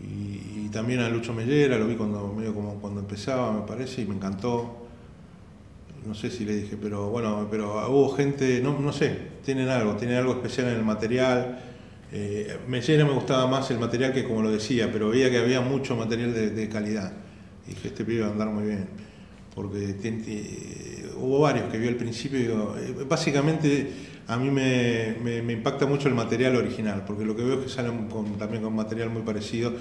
Y, 0.00 0.64
y 0.64 0.68
también 0.72 1.00
a 1.00 1.08
Lucho 1.08 1.32
Mellera, 1.32 1.78
lo 1.78 1.86
vi 1.86 1.94
cuando 1.96 2.32
medio 2.32 2.54
como 2.54 2.74
cuando 2.80 3.00
empezaba, 3.00 3.52
me 3.52 3.66
parece, 3.66 4.02
y 4.02 4.06
me 4.06 4.14
encantó. 4.14 4.78
No 6.06 6.14
sé 6.14 6.30
si 6.30 6.44
le 6.44 6.56
dije, 6.56 6.76
pero 6.80 7.10
bueno, 7.10 7.46
pero 7.50 7.88
hubo 7.88 8.08
gente, 8.16 8.60
no, 8.60 8.76
no 8.80 8.92
sé, 8.92 9.16
tienen 9.44 9.68
algo, 9.68 9.94
tienen 9.94 10.16
algo 10.16 10.32
especial 10.32 10.68
en 10.68 10.74
el 10.76 10.84
material. 10.84 11.60
Eh, 12.12 12.58
Mellera 12.68 13.04
me 13.04 13.12
gustaba 13.12 13.46
más 13.46 13.70
el 13.70 13.78
material 13.78 14.12
que 14.12 14.24
como 14.24 14.42
lo 14.42 14.50
decía, 14.50 14.90
pero 14.92 15.08
veía 15.10 15.30
que 15.30 15.38
había 15.38 15.60
mucho 15.60 15.96
material 15.96 16.34
de, 16.34 16.50
de 16.50 16.68
calidad. 16.68 17.12
Y 17.66 17.70
dije, 17.70 17.88
este 17.88 18.04
pibe 18.04 18.20
va 18.22 18.28
a 18.28 18.30
andar 18.32 18.48
muy 18.48 18.64
bien. 18.64 18.86
Porque 19.54 19.94
eh, 20.02 21.10
hubo 21.16 21.40
varios 21.40 21.70
que 21.70 21.78
vi 21.78 21.88
al 21.88 21.96
principio 21.96 22.38
y 22.38 22.42
digo, 22.42 22.74
eh, 22.78 23.04
básicamente 23.08 23.90
a 24.28 24.36
mí 24.36 24.50
me, 24.50 25.16
me- 25.22 25.42
me 25.42 25.52
impacta 25.54 25.86
mucho 25.86 26.08
el 26.08 26.14
material 26.14 26.56
original, 26.56 27.04
porque 27.06 27.24
lo 27.24 27.34
que 27.36 27.42
veo 27.44 27.58
es 27.58 27.64
que 27.64 27.68
salen 27.70 28.08
con- 28.08 28.38
también 28.38 28.62
con 28.62 28.74
material 28.74 29.10
muy 29.10 29.22
parecido, 29.22 29.72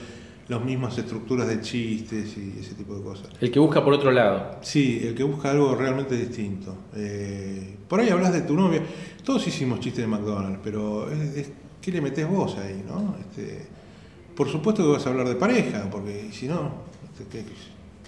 las 0.47 0.63
mismas 0.63 0.97
estructuras 0.97 1.47
de 1.47 1.61
chistes 1.61 2.35
y 2.37 2.59
ese 2.59 2.73
tipo 2.75 2.95
de 2.95 3.03
cosas. 3.03 3.27
el 3.39 3.51
que 3.51 3.59
busca 3.59 3.83
por 3.83 3.93
otro 3.93 4.11
lado. 4.11 4.57
Sí, 4.61 5.01
el 5.05 5.15
que 5.15 5.23
busca 5.23 5.51
algo 5.51 5.73
realmente 5.75 6.15
distinto. 6.17 6.75
Eh, 6.95 7.75
por 7.87 7.99
ahí 8.01 8.09
hablas 8.09 8.33
de 8.33 8.41
tu 8.41 8.55
novia. 8.55 8.81
Todos 9.23 9.47
hicimos 9.47 9.79
chistes 9.79 10.01
de 10.03 10.07
McDonald's, 10.07 10.59
pero 10.63 11.09
es- 11.09 11.37
es- 11.37 11.51
¿qué 11.81 11.91
le 11.91 12.01
metes 12.01 12.27
vos 12.27 12.57
ahí? 12.57 12.83
¿no? 12.87 13.15
Este, 13.19 13.65
por 14.35 14.47
supuesto 14.49 14.83
que 14.83 14.89
vas 14.91 15.05
a 15.05 15.09
hablar 15.09 15.27
de 15.27 15.35
pareja, 15.35 15.87
porque 15.91 16.29
si 16.31 16.47
no, 16.47 16.71
este, 17.19 17.25
¿qué- 17.43 17.45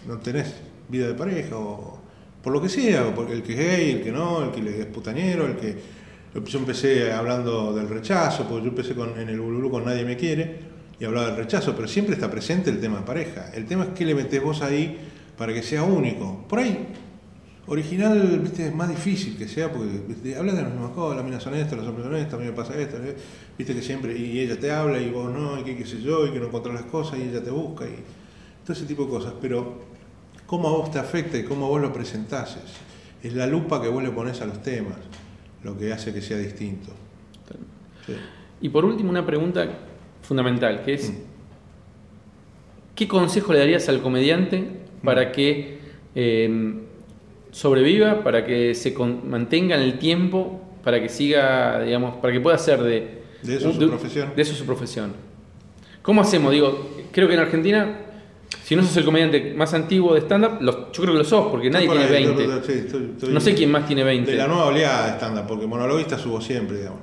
no 0.08 0.18
tenés 0.20 0.54
vida 0.90 1.08
de 1.08 1.14
pareja, 1.14 1.58
o 1.58 2.00
por 2.42 2.52
lo 2.54 2.62
que 2.62 2.70
sea, 2.70 3.08
el 3.30 3.42
que 3.44 3.54
es 3.54 3.58
gay, 3.60 3.92
el 3.92 4.02
que 4.04 4.12
no, 4.12 4.44
el 4.44 4.52
que 4.52 4.82
es 4.82 4.86
putañero, 4.88 5.46
el 5.48 5.56
que 5.56 6.04
Yo 6.48 6.58
empecé 6.58 7.12
hablando 7.14 7.74
del 7.76 7.88
rechazo, 7.88 8.48
porque 8.48 8.64
yo 8.64 8.70
empecé 8.70 8.96
con, 8.96 9.20
en 9.20 9.30
el 9.30 9.40
Bululú 9.40 9.70
con 9.70 9.86
Nadie 9.86 10.04
Me 10.04 10.18
Quiere 10.18 10.58
y 11.00 11.06
hablaba 11.06 11.28
del 11.28 11.36
rechazo, 11.38 11.76
pero 11.76 11.88
siempre 11.88 12.16
está 12.16 12.30
presente 12.32 12.72
el 12.72 12.80
tema 12.82 12.98
de 12.98 13.04
pareja. 13.04 13.52
El 13.54 13.66
tema 13.68 13.84
es 13.84 13.90
que 13.92 14.04
le 14.04 14.16
metes 14.16 14.42
vos 14.42 14.64
ahí 14.64 14.98
para 15.38 15.54
que 15.54 15.62
sea 15.62 15.84
único. 15.84 16.44
Por 16.50 16.58
ahí, 16.58 16.88
original, 17.68 18.40
viste, 18.42 18.68
es 18.68 18.76
más 18.76 18.90
difícil 18.90 19.38
que 19.38 19.48
sea, 19.48 19.72
porque 19.72 19.90
¿viste? 20.08 20.36
hablas 20.36 20.56
de 20.56 20.64
las 20.64 20.72
mismas 20.72 20.92
cosas, 20.92 21.18
las 21.18 21.26
minas 21.26 21.44
son 21.44 21.56
estas, 21.56 21.78
los 21.78 21.88
hombres 21.88 22.06
son 22.06 22.16
estas, 22.16 22.34
a 22.34 22.38
mí 22.38 22.46
me 22.46 22.52
pasa 22.52 22.76
esto, 22.78 22.98
¿eh? 22.98 23.16
viste 23.58 23.74
que 23.74 23.82
siempre, 23.82 24.18
y 24.18 24.40
ella 24.40 24.60
te 24.60 24.72
habla 24.72 25.00
y 25.00 25.10
vos 25.10 25.34
no, 25.34 25.60
y 25.60 25.64
qué, 25.64 25.86
sé 25.86 26.02
yo, 26.02 26.28
y 26.28 26.32
que 26.32 26.40
no 26.40 26.48
encontrás 26.48 26.76
las 26.76 26.86
cosas, 26.86 27.20
y 27.20 27.24
ella 27.24 27.44
te 27.44 27.52
busca, 27.52 27.86
y 27.86 27.96
todo 28.64 28.74
ese 28.74 28.86
tipo 28.86 29.06
de 29.06 29.10
cosas. 29.10 29.34
Pero, 29.42 29.82
¿cómo 30.46 30.68
a 30.68 30.72
vos 30.72 30.92
te 30.92 31.00
afecta 31.00 31.38
y 31.38 31.44
cómo 31.44 31.68
vos 31.68 31.82
lo 31.82 31.94
presentás? 31.94 32.58
Es, 33.22 33.34
la 33.34 33.48
lupa 33.48 33.82
que 33.82 33.88
vos 33.88 34.04
le 34.04 34.10
pones 34.12 34.42
a 34.42 34.46
los 34.46 34.62
temas 34.62 34.98
lo 35.64 35.78
que 35.78 35.94
hace 35.94 36.14
que 36.14 36.22
sea 36.22 36.38
distinto. 36.38 36.92
Sí. 38.06 38.14
Y 38.60 38.68
por 38.68 38.84
último, 38.84 39.10
una 39.10 39.26
pregunta 39.26 39.66
fundamental, 40.22 40.84
que 40.84 40.96
es, 40.96 41.10
mm. 41.10 41.16
¿qué 42.96 43.08
consejo 43.08 43.54
le 43.54 43.60
darías 43.60 43.88
al 43.88 44.02
comediante 44.02 44.66
para 45.02 45.32
que 45.32 45.80
eh, 46.16 46.83
sobreviva, 47.54 48.22
para 48.24 48.46
que 48.46 48.76
se 48.76 48.94
mantenga 48.98 49.78
en 49.78 49.84
el 49.84 49.98
tiempo, 49.98 50.62
para 50.84 51.02
que 51.02 51.08
siga, 51.08 51.82
digamos, 51.82 52.18
para 52.18 52.34
que 52.34 52.42
pueda 52.42 52.58
ser 52.58 52.84
de... 52.84 53.24
De 53.42 53.56
eso 53.56 53.72
su 53.72 53.88
profesión. 53.88 54.32
De 54.36 54.42
eso 54.42 54.54
su 54.54 54.66
profesión. 54.66 55.14
¿Cómo 56.02 56.22
hacemos? 56.22 56.52
Digo, 56.52 56.90
creo 57.12 57.30
que 57.30 57.34
en 57.36 57.40
Argentina 57.40 58.00
si 58.64 58.76
no 58.76 58.84
sos 58.84 58.96
el 58.98 59.06
comediante 59.06 59.54
más 59.56 59.74
antiguo 59.74 60.14
de 60.14 60.22
stand-up, 60.22 60.60
yo 60.62 61.02
creo 61.02 61.14
que 61.14 61.20
lo 61.20 61.24
sos, 61.26 61.48
porque 61.52 61.70
nadie 61.70 61.90
tiene 61.90 62.08
20. 62.08 62.48
no 63.30 63.40
sé 63.40 63.54
quién 63.54 63.72
más 63.72 63.86
tiene 63.86 64.04
20. 64.04 64.32
De 64.32 64.38
la 64.38 64.48
nueva 64.48 64.66
oleada 64.68 65.08
de 65.08 65.12
stand-up, 65.18 65.48
porque 65.48 65.68
monologuista 65.68 66.18
subo 66.18 66.40
siempre, 66.40 66.78
digamos. 66.78 67.02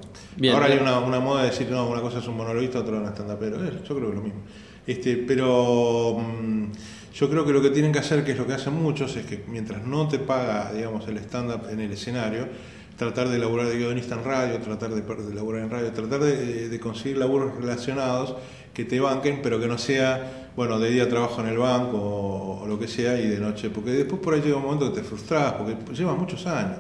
Ahora 0.53 0.67
hay 0.67 0.79
una, 0.79 1.01
una, 1.01 1.21
moda 1.21 1.43
de 1.43 1.51
decir, 1.51 1.69
no, 1.71 1.89
una 1.89 2.01
cosa 2.01 2.21
es 2.21 2.27
un 2.29 2.37
monologuista, 2.37 2.81
otra 2.81 2.97
es 2.97 3.03
un 3.03 3.09
stand-up, 3.09 3.37
pero 3.39 3.59
yo 3.59 3.95
creo 3.95 4.01
que 4.01 4.09
es 4.09 4.15
lo 4.15 4.23
mismo. 4.23 4.41
Este, 4.87 5.17
pero 5.19 6.19
mm, 6.19 6.65
yo 7.13 7.29
creo 7.29 7.45
que 7.45 7.53
lo 7.53 7.63
que 7.63 7.71
tienen 7.71 7.93
que 7.93 7.99
hacer, 7.99 8.25
que 8.25 8.33
es 8.33 8.39
lo 8.39 8.47
que 8.47 8.55
hacen 8.55 8.75
muchos, 8.75 9.17
es 9.17 9.27
que 9.27 9.45
mientras 9.49 9.85
no 9.87 10.09
te 10.09 10.19
paga, 10.19 10.73
digamos, 10.73 11.07
el 11.09 11.19
stand-up 11.19 11.69
en 11.71 11.81
el 11.81 11.93
escenario, 11.93 12.49
tratar 12.97 13.29
de 13.29 13.37
elaborar 13.37 13.67
de 13.69 13.79
guionista 13.79 14.15
en 14.15 14.25
radio, 14.25 14.59
tratar 14.59 14.91
de, 14.91 15.01
de 15.01 15.33
elaborar 15.33 15.63
en 15.63 15.71
radio, 15.71 15.93
tratar 15.93 16.21
de, 16.21 16.69
de 16.69 16.81
conseguir 16.81 17.19
laburos 17.19 17.55
relacionados 17.57 18.37
que 18.75 18.85
te 18.85 19.01
banquen, 19.01 19.41
pero 19.43 19.59
que 19.59 19.67
no 19.67 19.79
sea 19.79 20.51
bueno, 20.57 20.79
de 20.79 20.91
día 20.91 21.09
trabajo 21.09 21.41
en 21.41 21.49
el 21.49 21.59
banco 21.59 21.99
o, 21.99 22.67
lo 22.67 22.79
que 22.79 22.87
sea 22.87 23.19
y 23.19 23.27
de 23.27 23.39
noche, 23.39 23.71
porque 23.71 23.91
después 23.91 24.21
por 24.21 24.35
ahí 24.35 24.41
llega 24.41 24.57
un 24.57 24.63
momento 24.63 24.93
que 24.93 25.01
te 25.01 25.07
frustras, 25.07 25.55
porque 25.55 25.77
lleva 25.93 26.15
muchos 26.15 26.47
años 26.47 26.79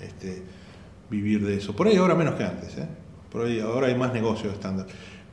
este, 0.00 0.42
vivir 1.08 1.44
de 1.44 1.56
eso. 1.56 1.74
Por 1.74 1.86
ahí 1.86 1.96
ahora 1.96 2.14
menos 2.14 2.34
que 2.34 2.44
antes, 2.44 2.76
¿eh? 2.76 2.86
por 3.30 3.46
ahí 3.46 3.60
ahora 3.60 3.86
hay 3.86 3.94
más 3.94 4.12
negocio 4.12 4.50
estándar, 4.50 4.86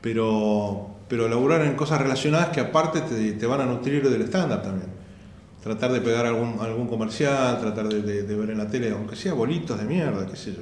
pero, 0.04 0.86
pero 1.08 1.30
laburar 1.30 1.62
en 1.62 1.76
cosas 1.76 1.98
relacionadas 1.98 2.50
que 2.50 2.60
aparte 2.60 3.00
te, 3.00 3.46
van 3.46 3.62
a 3.62 3.64
nutrir 3.64 4.06
del 4.10 4.20
estándar 4.20 4.60
también. 4.62 4.90
Tratar 5.62 5.92
de 5.92 6.02
pegar 6.02 6.26
algún, 6.26 6.58
algún 6.60 6.86
comercial, 6.88 7.58
tratar 7.58 7.88
de, 7.88 8.22
ver 8.36 8.50
en 8.50 8.58
la 8.58 8.68
tele, 8.68 8.90
aunque 8.90 9.16
sea 9.16 9.32
bolitos 9.32 9.78
de 9.78 9.86
mierda, 9.86 10.26
qué 10.26 10.36
sé 10.36 10.52
yo. 10.52 10.60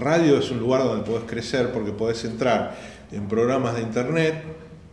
Radio 0.00 0.38
es 0.38 0.52
un 0.52 0.60
lugar 0.60 0.84
donde 0.84 1.02
puedes 1.02 1.24
crecer 1.24 1.72
porque 1.72 1.90
podés 1.90 2.24
entrar 2.24 2.76
en 3.10 3.26
programas 3.26 3.74
de 3.74 3.82
internet 3.82 4.44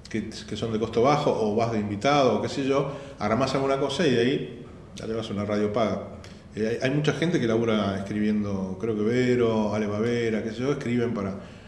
que, 0.10 0.32
son 0.58 0.74
de 0.74 0.80
costo 0.80 1.04
bajo 1.04 1.32
o 1.32 1.56
vas 1.56 1.72
de 1.72 1.80
invitado 1.80 2.40
o 2.40 2.42
qué 2.42 2.50
sé 2.50 2.64
yo, 2.64 2.92
armás 3.20 3.54
alguna 3.54 3.80
cosa 3.80 4.08
y 4.08 4.12
de 4.16 4.22
ahí 4.22 4.66
le 5.06 5.14
vas 5.14 5.30
a 5.30 5.34
una 5.34 5.46
radio 5.46 5.72
paga. 5.72 6.08
Eh, 6.56 6.80
hay, 6.82 6.90
mucha 6.90 7.14
gente 7.14 7.40
que 7.40 7.46
labura 7.46 7.96
escribiendo, 7.96 8.80
creo 8.82 8.96
que 8.96 9.04
Vero, 9.04 9.76
Ale 9.76 9.86
Bavera, 9.86 10.42
qué 10.42 10.50
sé 10.50 10.62
yo, 10.62 10.72
escriben 10.72 11.14
para... 11.14 11.61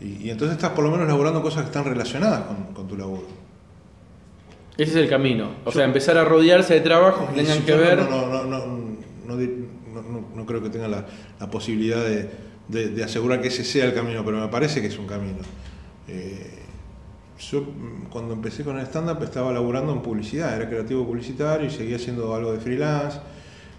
Y, 0.00 0.30
entonces 0.30 0.56
estás 0.56 0.70
por 0.70 0.84
lo 0.84 0.90
menos 0.90 1.06
laburando 1.06 1.42
cosas 1.42 1.62
que 1.62 1.66
están 1.66 1.84
relacionadas 1.84 2.44
con, 2.74 2.88
tu 2.88 2.96
laburo. 2.96 3.26
Ese 4.76 4.92
es 4.92 4.96
el 4.96 5.08
camino. 5.08 5.50
O 5.64 5.72
sea, 5.72 5.84
empezar 5.84 6.16
a 6.16 6.24
rodearse 6.24 6.74
de 6.74 6.80
trabajos 6.80 7.28
que 7.30 7.42
tengan 7.42 7.62
que 7.62 7.74
ver... 7.74 8.08
No, 8.08 8.26
no, 8.26 8.44
no, 8.44 9.36
no, 10.34 10.46
creo 10.46 10.62
que 10.62 10.70
tenga 10.70 10.88
la, 10.88 11.06
posibilidad 11.50 12.02
de, 12.02 13.04
asegurar 13.04 13.42
que 13.42 13.48
ese 13.48 13.62
sea 13.62 13.84
el 13.84 13.94
camino, 13.94 14.24
pero 14.24 14.40
me 14.40 14.48
parece 14.48 14.80
que 14.80 14.86
es 14.86 14.98
un 14.98 15.06
camino. 15.06 15.38
Eh, 16.08 16.60
yo 17.38 17.62
mm, 17.62 18.08
cuando 18.10 18.34
empecé 18.34 18.64
con 18.64 18.78
el 18.78 18.86
stand-up 18.86 19.22
estaba 19.22 19.52
laburando 19.52 19.92
en 19.92 20.00
publicidad, 20.00 20.56
era 20.56 20.68
creativo 20.68 21.06
publicitario 21.06 21.66
y 21.66 21.70
seguía 21.70 21.96
haciendo 21.96 22.34
algo 22.34 22.52
de 22.52 22.58
freelance. 22.58 23.18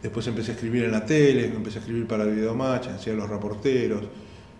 Después 0.01 0.25
empecé 0.27 0.51
a 0.51 0.53
escribir 0.55 0.83
en 0.83 0.91
la 0.91 1.05
tele, 1.05 1.45
empecé 1.45 1.79
a 1.79 1.81
escribir 1.81 2.07
para 2.07 2.25
Videomatch, 2.25 2.87
hacía 2.87 3.13
los 3.13 3.29
reporteros, 3.29 4.03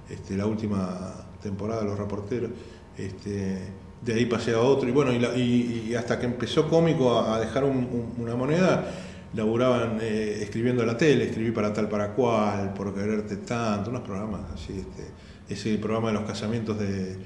este, 0.09 0.35
la 0.35 0.45
última 0.45 1.25
temporada 1.41 1.81
de 1.81 1.87
los 1.87 1.97
reporteros. 1.97 2.51
Este, 2.97 3.59
de 4.01 4.13
ahí 4.13 4.25
pasé 4.25 4.53
a 4.53 4.59
otro 4.59 4.87
y 4.87 4.91
bueno, 4.91 5.11
y, 5.13 5.93
hasta 5.95 6.19
que 6.19 6.25
empezó 6.25 6.67
cómico 6.67 7.19
a, 7.19 7.39
dejar 7.39 7.63
una 7.63 8.35
moneda, 8.35 8.85
laburaban 9.33 9.99
eh, 10.01 10.39
escribiendo 10.41 10.81
en 10.81 10.87
la 10.87 10.97
tele, 10.97 11.25
escribí 11.25 11.51
para 11.51 11.71
tal 11.73 11.87
para 11.87 12.13
cual, 12.13 12.73
por 12.73 12.93
quererte 12.93 13.37
tanto, 13.37 13.89
unos 13.89 14.01
programas 14.01 14.41
así, 14.53 14.79
este, 14.79 15.53
ese 15.53 15.77
programa 15.77 16.07
de 16.09 16.13
los 16.15 16.23
casamientos 16.23 16.79
de 16.79 17.17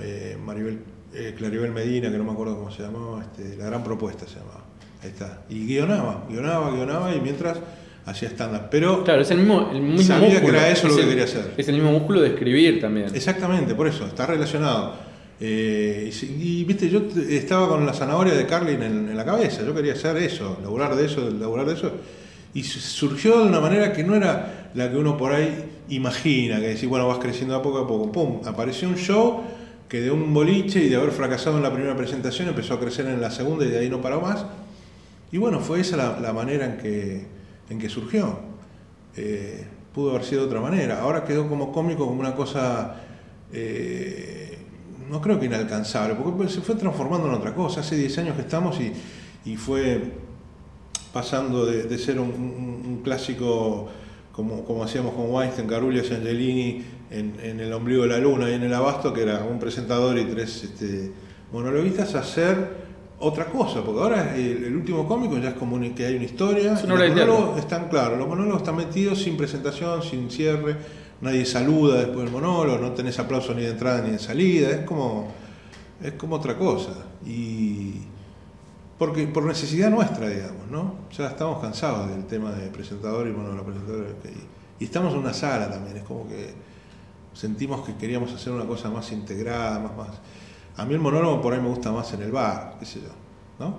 eh, 0.00 0.38
Maribel 0.42 0.80
eh, 1.14 1.34
Claribel 1.36 1.72
Medina, 1.72 2.10
que 2.10 2.16
no 2.16 2.24
me 2.24 2.32
acuerdo 2.32 2.56
cómo 2.56 2.70
se 2.70 2.82
llamaba, 2.82 3.22
este, 3.22 3.56
La 3.56 3.66
Gran 3.66 3.84
Propuesta 3.84 4.26
se 4.26 4.36
llamaba. 4.36 4.64
Ahí 5.02 5.10
está. 5.10 5.42
Y 5.50 5.66
guionaba, 5.66 6.24
guionaba, 6.28 6.70
guionaba 6.70 7.14
y 7.14 7.20
mientras 7.20 7.58
hacía 8.06 8.28
estándar. 8.28 8.68
Pero 8.70 9.04
claro, 9.04 9.22
es 9.22 9.30
el 9.30 9.38
mismo, 9.38 9.70
el 9.72 9.80
mismo 9.80 10.02
sabía 10.02 10.28
músculo. 10.28 10.52
que 10.52 10.58
era 10.58 10.70
eso 10.70 10.88
lo 10.88 10.96
que 10.96 11.06
quería 11.06 11.24
hacer. 11.24 11.54
Es 11.56 11.68
el 11.68 11.74
mismo 11.74 11.92
músculo 11.92 12.20
de 12.20 12.28
escribir 12.28 12.80
también. 12.80 13.06
Exactamente, 13.14 13.74
por 13.74 13.86
eso, 13.86 14.06
está 14.06 14.26
relacionado. 14.26 14.94
Eh, 15.40 16.12
y, 16.38 16.62
viste, 16.64 16.88
yo 16.88 17.02
estaba 17.28 17.68
con 17.68 17.84
la 17.84 17.92
zanahoria 17.92 18.34
de 18.34 18.46
Carlin 18.46 18.82
en, 18.82 19.16
la 19.16 19.24
cabeza, 19.24 19.64
yo 19.66 19.74
quería 19.74 19.94
hacer 19.94 20.16
eso, 20.18 20.58
laburar 20.62 20.94
de 20.94 21.06
eso, 21.06 21.30
laburar 21.30 21.66
de 21.66 21.74
eso. 21.74 21.92
Y 22.54 22.62
surgió 22.62 23.40
de 23.40 23.48
una 23.48 23.60
manera 23.60 23.92
que 23.92 24.04
no 24.04 24.14
era 24.14 24.70
la 24.74 24.90
que 24.90 24.96
uno 24.96 25.16
por 25.16 25.32
ahí 25.32 25.64
imagina, 25.88 26.60
que 26.60 26.68
decir, 26.68 26.88
bueno, 26.88 27.08
vas 27.08 27.18
creciendo 27.18 27.56
a 27.56 27.62
poco 27.62 27.78
a 27.78 27.88
poco. 27.88 28.12
Pum, 28.12 28.40
apareció 28.44 28.88
un 28.88 28.96
show 28.96 29.42
que 29.88 30.00
de 30.00 30.10
un 30.10 30.32
boliche 30.32 30.82
y 30.82 30.88
de 30.88 30.96
haber 30.96 31.10
fracasado 31.10 31.56
en 31.56 31.62
la 31.62 31.72
primera 31.72 31.96
presentación 31.96 32.48
empezó 32.48 32.74
a 32.74 32.80
crecer 32.80 33.06
en 33.06 33.20
la 33.20 33.30
segunda 33.30 33.64
y 33.64 33.68
de 33.68 33.78
ahí 33.78 33.90
no 33.90 34.00
paró 34.00 34.20
más. 34.20 34.46
Y 35.32 35.38
bueno, 35.38 35.60
fue 35.60 35.80
esa 35.80 36.18
la, 36.20 36.32
manera 36.32 36.66
en 36.66 36.76
que, 36.76 37.26
en 37.68 37.78
que 37.78 37.88
surgió. 37.88 38.38
Eh, 39.16 39.66
pudo 39.94 40.10
haber 40.10 40.24
sido 40.24 40.42
de 40.42 40.46
otra 40.48 40.60
manera. 40.60 41.00
Ahora 41.00 41.24
quedó 41.24 41.48
como 41.48 41.72
cómico, 41.72 42.06
como 42.06 42.20
una 42.20 42.34
cosa, 42.34 42.96
eh, 43.52 44.58
no 45.10 45.20
creo 45.20 45.38
que 45.38 45.46
inalcanzable, 45.46 46.14
porque 46.14 46.32
pues 46.36 46.52
se 46.52 46.60
fue 46.60 46.74
transformando 46.74 47.28
en 47.28 47.34
otra 47.34 47.54
cosa. 47.54 47.80
Hace 47.80 47.96
10 47.96 48.18
años 48.18 48.36
que 48.36 48.42
estamos 48.42 48.78
y, 49.44 49.56
fue 49.56 50.00
pasando 51.12 51.66
de, 51.66 51.98
ser 51.98 52.18
un, 52.18 53.00
clásico 53.04 53.88
como, 54.32 54.82
hacíamos 54.82 55.14
con 55.14 55.30
Weinstein, 55.30 55.68
Carulias 55.68 56.10
Angelini, 56.10 56.82
en, 57.10 57.60
el 57.60 57.72
ombligo 57.72 58.04
de 58.04 58.08
la 58.08 58.18
luna 58.18 58.48
y 58.48 58.54
en 58.54 58.62
el 58.62 58.72
abasto, 58.72 59.12
que 59.12 59.22
era 59.22 59.44
un 59.44 59.58
presentador 59.58 60.18
y 60.18 60.24
tres 60.24 60.64
este, 60.64 61.12
monologuistas, 61.52 62.14
hacer 62.14 62.82
otra 63.22 63.46
cosa, 63.46 63.82
porque 63.82 64.00
ahora 64.00 64.36
el, 64.36 64.74
último 64.74 65.06
cómico 65.06 65.38
ya 65.38 65.50
es 65.50 65.54
como 65.54 65.78
que 65.94 66.04
hay 66.04 66.16
una 66.16 66.24
historia. 66.24 66.72
los 66.72 66.86
monólogos 66.86 67.58
están 67.58 67.88
claros, 67.88 68.18
los 68.18 68.28
monólogos 68.28 68.62
están 68.62 68.76
metidos 68.76 69.22
sin 69.22 69.36
presentación, 69.36 70.02
sin 70.02 70.30
cierre, 70.30 70.76
nadie 71.20 71.46
saluda 71.46 72.00
después 72.00 72.24
del 72.24 72.32
monólogo, 72.32 72.78
no 72.78 72.92
tenés 72.92 73.18
aplauso 73.20 73.54
ni 73.54 73.62
de 73.62 73.70
entrada 73.70 74.02
ni 74.02 74.10
de 74.10 74.18
salida, 74.18 74.70
es 74.70 74.84
como, 74.84 75.28
es 76.02 76.12
como 76.14 76.36
otra 76.36 76.58
cosa. 76.58 76.92
Y 77.24 78.00
porque 78.98 79.26
por 79.28 79.44
necesidad 79.44 79.88
nuestra, 79.88 80.28
digamos, 80.28 80.68
¿no? 80.68 80.96
Ya 81.16 81.28
estamos 81.28 81.60
cansados 81.60 82.10
del 82.10 82.26
tema 82.26 82.50
de 82.52 82.68
presentador 82.68 83.28
y 83.28 83.30
monólogo, 83.30 83.66
presentador. 83.66 84.16
Y, 84.24 84.82
y 84.82 84.86
estamos 84.86 85.14
en 85.14 85.20
una 85.20 85.32
sala 85.32 85.70
también, 85.70 85.96
es 85.96 86.02
como 86.02 86.28
que 86.28 86.54
sentimos 87.34 87.86
que 87.86 87.94
queríamos 87.94 88.32
hacer 88.32 88.52
una 88.52 88.66
cosa 88.66 88.90
más 88.90 89.12
integrada, 89.12 89.78
más, 89.78 89.96
más. 89.96 90.20
A 90.76 90.84
mí 90.84 90.94
el 90.94 91.00
monólogo 91.00 91.40
por 91.40 91.52
ahí 91.52 91.60
me 91.60 91.68
gusta 91.68 91.92
más 91.92 92.12
en 92.14 92.22
el 92.22 92.32
bar, 92.32 92.76
qué 92.78 92.86
sé 92.86 93.00
yo, 93.00 93.08
¿no? 93.58 93.76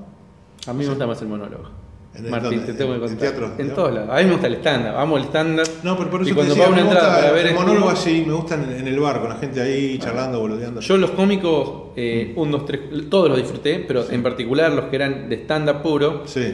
A 0.68 0.74
mí 0.74 0.84
me 0.84 0.90
gusta 0.90 1.08
más 1.08 1.22
el 1.22 1.28
monólogo. 1.28 1.84
¿En 2.16 2.30
Martín, 2.30 2.64
te 2.64 2.74
tengo 2.74 2.94
que 2.94 3.00
contar. 3.00 3.14
¿En, 3.14 3.18
teatro, 3.18 3.52
en 3.58 3.74
todos 3.74 3.92
lados. 3.92 4.10
A 4.12 4.18
mí 4.18 4.26
me 4.26 4.32
gusta 4.34 4.48
el 4.48 4.54
estándar, 4.54 4.94
vamos 4.94 5.20
al 5.20 5.26
estándar. 5.26 5.66
No, 5.82 5.98
pero 5.98 6.12
por 6.12 6.22
eso 6.22 6.30
y 6.30 6.34
cuando 6.34 6.54
decía, 6.54 6.70
una 6.70 6.82
entrada 6.82 7.16
para 7.16 7.32
ver 7.32 7.48
el 7.48 7.56
monólogo 7.56 7.90
así, 7.90 8.24
me 8.26 8.34
gusta 8.34 8.56
en, 8.56 8.88
el 8.88 9.00
bar, 9.00 9.20
con 9.20 9.30
la 9.30 9.36
gente 9.38 9.60
ahí 9.60 9.98
charlando, 9.98 10.40
boludeando. 10.40 10.80
Yo 10.80 10.98
los 10.98 11.12
cómicos, 11.12 11.92
eh, 11.96 12.34
un, 12.36 12.52
dos, 12.52 12.66
tres, 12.66 12.82
todos 13.10 13.30
los 13.30 13.38
disfruté, 13.40 13.84
pero 13.88 14.08
en 14.10 14.22
particular 14.22 14.72
los 14.72 14.86
que 14.86 14.96
eran 14.96 15.28
de 15.28 15.38
stand-up 15.38 15.82
puro. 15.82 16.22
Sí. 16.26 16.54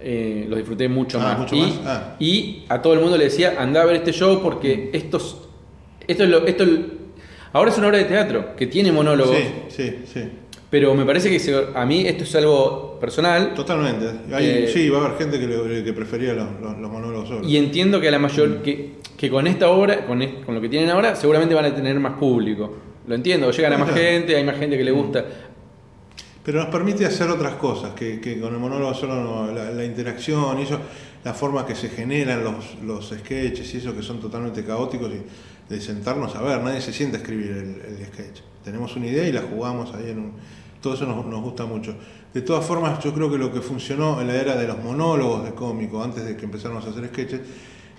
Eh, 0.00 0.46
los 0.48 0.58
disfruté 0.58 0.88
mucho 0.88 1.18
ah, 1.20 1.24
más. 1.24 1.38
Mucho 1.40 1.56
y, 1.56 1.62
más? 1.62 1.80
Ah. 1.84 2.16
y 2.20 2.64
a 2.68 2.80
todo 2.80 2.92
el 2.92 3.00
mundo 3.00 3.16
le 3.16 3.24
decía, 3.24 3.56
anda 3.58 3.82
a 3.82 3.86
ver 3.86 3.96
este 3.96 4.12
show 4.12 4.40
porque 4.40 4.90
estos 4.92 5.44
esto 6.06 6.24
es 6.24 6.30
lo, 6.30 6.46
esto, 6.46 6.64
ahora 7.54 7.70
es 7.70 7.78
una 7.78 7.86
obra 7.88 7.96
de 7.98 8.04
teatro 8.04 8.54
que 8.54 8.66
tiene 8.66 8.92
monólogos. 8.92 9.34
Sí, 9.34 9.44
sí, 9.68 9.98
sí. 10.12 10.20
Pero 10.68 10.94
me 10.94 11.06
parece 11.06 11.30
que 11.30 11.64
a 11.74 11.86
mí 11.86 12.06
esto 12.06 12.24
es 12.24 12.34
algo 12.34 12.98
personal. 13.00 13.54
Totalmente. 13.54 14.06
Eh, 14.32 14.70
sí, 14.70 14.90
va 14.90 14.98
a 14.98 15.06
haber 15.06 15.18
gente 15.18 15.38
que, 15.38 15.82
que 15.84 15.92
prefería 15.92 16.34
los, 16.34 16.48
monólogos 16.90 17.28
solos. 17.28 17.48
Y 17.48 17.56
entiendo 17.56 18.00
que 18.00 18.08
a 18.08 18.10
la 18.10 18.18
mayor. 18.18 18.60
que 18.62 19.02
que 19.16 19.30
con 19.30 19.46
esta 19.46 19.70
obra, 19.70 20.04
con, 20.06 20.20
es- 20.22 20.44
con 20.44 20.56
lo 20.56 20.60
que 20.60 20.68
tienen 20.68 20.90
ahora, 20.90 21.14
seguramente 21.14 21.54
van 21.54 21.64
a 21.66 21.74
tener 21.74 21.98
más 22.00 22.14
público. 22.18 22.76
Lo 23.06 23.14
entiendo, 23.14 23.50
llegan 23.52 23.74
a 23.74 23.78
más 23.78 23.94
gente, 23.94 24.34
hay 24.34 24.42
más 24.44 24.58
gente 24.58 24.76
que 24.76 24.82
le 24.84 24.90
gusta. 24.90 25.24
Pero 26.44 26.58
nos 26.58 26.68
permite 26.68 27.06
hacer 27.06 27.30
otras 27.30 27.54
cosas, 27.54 27.94
que, 27.94 28.20
que 28.20 28.38
con 28.40 28.52
el 28.52 28.58
monólogo 28.60 28.92
solo 28.92 29.14
no, 29.14 29.52
la, 29.52 29.70
la 29.70 29.84
interacción 29.84 30.58
y 30.58 30.64
eso, 30.64 30.78
la 31.22 31.32
forma 31.32 31.64
que 31.64 31.74
se 31.74 31.88
generan 31.88 32.42
los, 32.44 32.74
los 32.84 33.08
sketches 33.18 33.72
y 33.74 33.78
eso 33.78 33.94
que 33.96 34.02
son 34.02 34.20
totalmente 34.20 34.62
caóticos 34.64 35.10
y 35.12 35.22
de 35.68 35.80
sentarnos 35.80 36.34
a 36.36 36.42
ver, 36.42 36.62
nadie 36.62 36.80
se 36.80 36.92
sienta 36.92 37.16
a 37.18 37.20
escribir 37.20 37.50
el, 37.52 37.96
el 37.98 38.06
sketch. 38.06 38.40
Tenemos 38.64 38.94
una 38.96 39.06
idea 39.06 39.26
y 39.28 39.32
la 39.32 39.42
jugamos 39.42 39.94
ahí 39.94 40.10
en 40.10 40.18
un... 40.18 40.32
Todo 40.80 40.94
eso 40.94 41.06
nos, 41.06 41.24
nos 41.26 41.40
gusta 41.42 41.64
mucho. 41.64 41.94
De 42.34 42.42
todas 42.42 42.64
formas, 42.64 43.02
yo 43.02 43.12
creo 43.14 43.30
que 43.30 43.38
lo 43.38 43.52
que 43.52 43.60
funcionó 43.60 44.20
en 44.20 44.26
la 44.28 44.34
era 44.34 44.56
de 44.56 44.66
los 44.66 44.82
monólogos 44.82 45.44
de 45.44 45.52
cómico, 45.54 46.02
antes 46.02 46.24
de 46.24 46.36
que 46.36 46.44
empezáramos 46.44 46.84
a 46.86 46.90
hacer 46.90 47.06
sketches, 47.08 47.40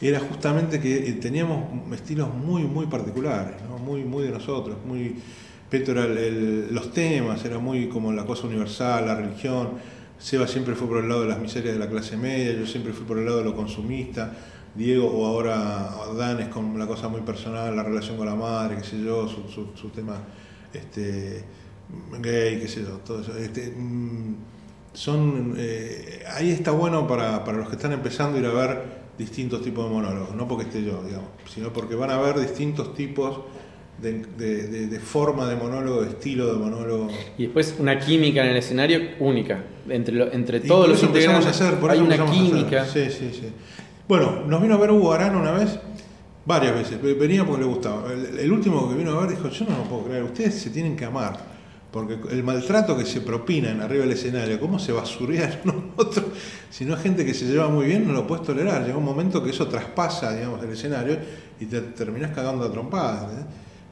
era 0.01 0.20
justamente 0.20 0.80
que 0.80 1.09
eh, 1.09 1.13
teníamos 1.13 1.63
estilos 1.93 2.34
muy, 2.34 2.63
muy 2.63 2.86
particulares, 2.88 3.55
¿no? 3.70 3.78
muy, 3.78 4.03
muy 4.03 4.24
de 4.24 4.32
nosotros, 4.32 4.78
muy... 4.86 5.16
Peto 5.70 5.93
era 5.93 6.05
el- 6.05 6.18
el- 6.18 6.74
los 6.76 6.91
temas, 6.91 7.43
era 7.43 7.57
muy 7.57 7.88
como 7.89 8.11
la 8.11 8.24
cosa 8.26 8.45
universal, 8.45 9.07
la 9.07 9.16
religión. 9.16 9.70
Seba 10.20 10.47
siempre 10.47 10.76
fue 10.76 10.88
por 10.88 10.97
el 10.97 11.09
lado 11.09 11.22
de 11.24 11.30
las 11.30 11.39
miserias 11.39 11.74
de 11.74 11.80
la 11.80 11.89
clase 11.89 12.16
media, 12.18 12.53
yo 12.53 12.68
siempre 12.68 12.93
fui 12.93 13.05
por 13.05 13.18
el 13.18 13.26
lado 13.26 13.39
de 13.39 13.45
lo 13.45 13.55
consumista. 13.55 14.32
Diego 14.76 15.07
o 15.07 15.26
ahora 15.26 15.89
Dan 16.17 16.39
es 16.41 16.47
con 16.49 16.78
la 16.78 16.86
cosa 16.86 17.07
muy 17.07 17.21
personal, 17.21 17.76
la 17.76 17.84
relación 17.84 18.17
con 18.17 18.26
la 18.26 18.36
madre, 18.36 18.78
qué 18.78 18.84
sé 18.84 19.01
yo, 19.01 19.28
su, 19.28 19.47
su, 19.49 19.67
su 19.76 19.89
tema 19.89 20.17
este, 20.73 21.43
gay, 22.21 22.59
qué 22.59 22.67
sé 22.67 22.82
yo, 22.82 22.97
todo 23.05 23.21
eso. 23.21 23.38
Este, 23.38 23.71
mm, 23.76 24.36
son, 24.93 25.55
eh, 25.57 26.23
ahí 26.34 26.51
está 26.51 26.71
bueno 26.71 27.07
para, 27.07 27.43
para 27.43 27.57
los 27.57 27.69
que 27.69 27.76
están 27.76 27.93
empezando 27.93 28.38
ir 28.39 28.45
a 28.45 28.51
ver 28.53 29.05
distintos 29.17 29.61
tipos 29.61 29.86
de 29.88 29.93
monólogos, 29.93 30.36
no 30.36 30.47
porque 30.47 30.65
esté 30.65 30.84
yo, 30.84 31.01
digamos, 31.03 31.30
sino 31.53 31.71
porque 31.71 31.95
van 31.95 32.11
a 32.11 32.17
ver 32.17 32.39
distintos 32.39 32.93
tipos 32.95 33.41
de, 34.01 34.26
de- 34.38 34.67
de- 34.67 34.88
de 34.88 34.99
forma 34.99 35.47
de 35.47 35.55
monólogo, 35.55 36.01
de 36.01 36.09
estilo 36.09 36.47
de 36.53 36.59
monólogo. 36.59 37.07
Y 37.38 37.43
después 37.43 37.76
una 37.80 37.97
química 37.97 38.43
en 38.43 38.49
el 38.51 38.57
escenario 38.57 38.99
única. 39.19 39.63
Entre, 39.88 40.13
lo- 40.15 40.32
entre 40.34 40.59
todos 40.59 40.89
los 40.89 41.01
empezamos 41.01 41.45
integrantes 41.45 41.61
a 41.61 41.65
hacer, 41.65 41.80
por 41.80 41.91
hay 41.91 41.99
una 41.99 42.15
a 42.15 42.26
química. 42.26 42.86
Sí, 42.86 43.05
sí, 43.09 43.30
sí. 43.32 43.47
Bueno, 44.07 44.43
nos 44.47 44.61
vino 44.61 44.75
a 44.75 44.77
ver 44.77 44.91
Hugo 44.91 45.13
Arana 45.13 45.37
una 45.37 45.51
vez, 45.51 45.79
varias 46.45 46.75
veces. 46.75 47.01
Venía 47.01 47.45
porque 47.45 47.63
le 47.63 47.67
gustaba. 47.67 48.11
El, 48.11 48.51
último 48.51 48.87
que 48.87 48.95
vino 48.95 49.11
a 49.11 49.21
ver 49.21 49.31
dijo: 49.31 49.49
Yo 49.49 49.65
no 49.65 49.77
lo 49.77 49.83
puedo 49.85 50.03
creer, 50.05 50.23
ustedes 50.23 50.55
se 50.55 50.69
tienen 50.69 50.95
que 50.95 51.05
amar. 51.05 51.55
Porque 51.91 52.19
el 52.29 52.43
maltrato 52.43 52.97
que 52.97 53.05
se 53.05 53.21
propinan 53.21 53.81
arriba 53.81 54.03
del 54.03 54.11
escenario, 54.11 54.59
cómo 54.59 54.79
se 54.79 54.91
basurean 54.91 55.61
otro, 55.95 56.25
si 56.69 56.83
no 56.83 56.93
es 56.93 57.01
gente 57.01 57.25
que 57.25 57.33
se 57.33 57.45
lleva 57.45 57.69
muy 57.69 57.85
bien, 57.85 58.05
no 58.05 58.11
lo 58.11 58.27
puedes 58.27 58.45
tolerar. 58.45 58.85
Llega 58.85 58.97
un 58.97 59.05
momento 59.05 59.41
que 59.41 59.51
eso 59.51 59.67
traspasa, 59.67 60.35
digamos, 60.35 60.61
el 60.61 60.71
escenario 60.71 61.17
y 61.59 61.65
te 61.65 61.79
terminás 61.81 62.31
cagando 62.31 62.65
a 62.65 62.71
trompadas. 62.71 63.23
¿entendés? 63.23 63.45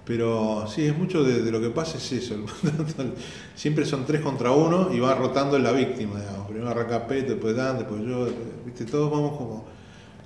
Pero 0.05 0.66
sí, 0.68 0.86
es 0.86 0.97
mucho 0.97 1.24
de, 1.24 1.49
lo 1.49 1.61
que 1.61 1.70
pasa 1.70 1.97
es 1.97 2.11
eso. 2.11 2.36
Siempre 3.55 3.86
son 3.86 4.05
tres 4.05 4.22
contra 4.22 4.51
uno 4.51 4.93
y 4.93 4.99
va 4.99 5.16
rotando 5.16 5.57
la 5.57 5.72
víctima, 5.72 6.20
digamos. 6.20 6.47
Primero 6.47 6.70
arranca 6.70 7.07
Peto, 7.07 7.32
después 7.32 7.55
Dan, 7.55 7.78
después 7.78 8.01
yo, 8.01 8.28
¿viste? 8.66 8.84
Todos 8.86 9.09
vamos 9.09 9.38
como, 9.38 9.66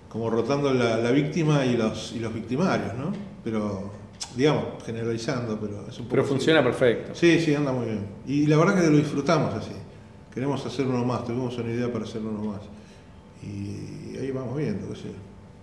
como 0.09 0.29
rotando 0.29 0.73
la, 0.73 0.97
la 0.97 1.11
víctima 1.11 1.65
y 1.65 1.75
los, 1.77 2.13
y 2.15 2.19
los 2.19 2.33
victimarios, 2.33 2.93
¿no? 2.95 3.11
Pero, 3.43 3.91
digamos, 4.35 4.63
generalizando, 4.85 5.59
pero 5.59 5.85
es 5.87 5.97
un 5.99 6.05
poco 6.05 6.09
Pero 6.09 6.21
así. 6.23 6.29
funciona 6.31 6.63
perfecto. 6.63 7.13
Sí, 7.13 7.39
sí, 7.39 7.53
anda 7.55 7.71
muy 7.71 7.85
bien. 7.85 8.05
Y 8.27 8.45
la 8.47 8.57
verdad 8.57 8.81
que 8.81 8.89
lo 8.89 8.97
disfrutamos 8.97 9.53
así. 9.53 9.71
Queremos 10.33 10.65
hacer 10.65 10.85
uno 10.85 11.03
más, 11.03 11.25
tuvimos 11.25 11.57
una 11.57 11.71
idea 11.71 11.91
para 11.91 12.05
hacer 12.05 12.21
uno 12.21 12.51
más. 12.51 12.61
Y 13.43 14.17
ahí 14.17 14.31
vamos 14.31 14.55
viendo, 14.57 14.89
qué 14.89 14.95
sé. 14.95 15.07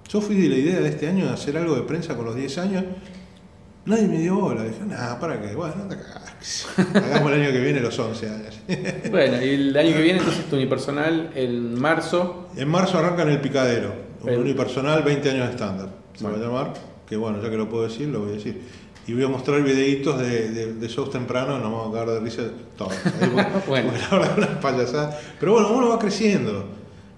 Yo 0.08 0.20
fui 0.20 0.36
de 0.36 0.48
la 0.48 0.56
idea 0.56 0.80
de 0.80 0.88
este 0.88 1.08
año 1.08 1.26
de 1.26 1.32
hacer 1.32 1.56
algo 1.56 1.74
de 1.74 1.82
prensa 1.82 2.16
con 2.16 2.24
los 2.26 2.34
10 2.36 2.58
años. 2.58 2.84
Nadie 3.86 4.06
me 4.08 4.18
dio 4.18 4.36
bola. 4.36 4.64
Dije, 4.64 4.80
nada, 4.86 5.18
¿para 5.18 5.40
qué? 5.40 5.54
Bueno, 5.54 5.74
anda. 5.82 5.96
Hagamos 6.94 7.32
el 7.32 7.42
año 7.42 7.52
que 7.52 7.60
viene 7.60 7.80
los 7.80 7.98
11 7.98 8.28
años. 8.30 8.60
Bueno, 9.10 9.42
y 9.42 9.48
el 9.50 9.76
año 9.76 9.92
que 9.94 10.02
viene 10.02 10.18
entonces 10.20 10.44
tu 10.46 10.56
unipersonal 10.56 11.30
en 11.34 11.80
marzo. 11.80 12.48
En 12.56 12.68
marzo 12.68 12.98
arranca 12.98 13.22
en 13.22 13.30
el 13.30 13.40
Picadero, 13.40 13.92
un 14.24 14.38
unipersonal 14.40 15.02
20 15.02 15.30
años 15.30 15.46
de 15.46 15.50
estándar. 15.52 15.88
Se 16.14 16.24
Bueno. 16.24 16.38
va 16.38 16.44
a 16.44 16.46
llamar, 16.48 16.74
que 17.08 17.16
bueno, 17.16 17.42
ya 17.42 17.50
que 17.50 17.56
lo 17.56 17.68
puedo 17.68 17.84
decir, 17.84 18.08
lo 18.08 18.20
voy 18.20 18.30
a 18.30 18.32
decir. 18.34 18.60
Y 19.06 19.12
voy 19.12 19.24
a 19.24 19.28
mostrar 19.28 19.62
videitos 19.62 20.18
de, 20.18 20.48
de, 20.50 20.72
de 20.74 20.88
shows 20.88 21.10
tempranos, 21.10 21.60
nos 21.60 21.70
vamos 21.70 21.88
a 21.88 21.92
cagar 21.92 22.14
de 22.14 22.20
risa 22.20 22.42
voy- 23.28 23.66
Bueno. 23.68 23.92
una. 24.12 25.10
Pero 25.38 25.52
bueno, 25.52 25.72
uno 25.72 25.88
va 25.90 25.98
creciendo. 25.98 26.64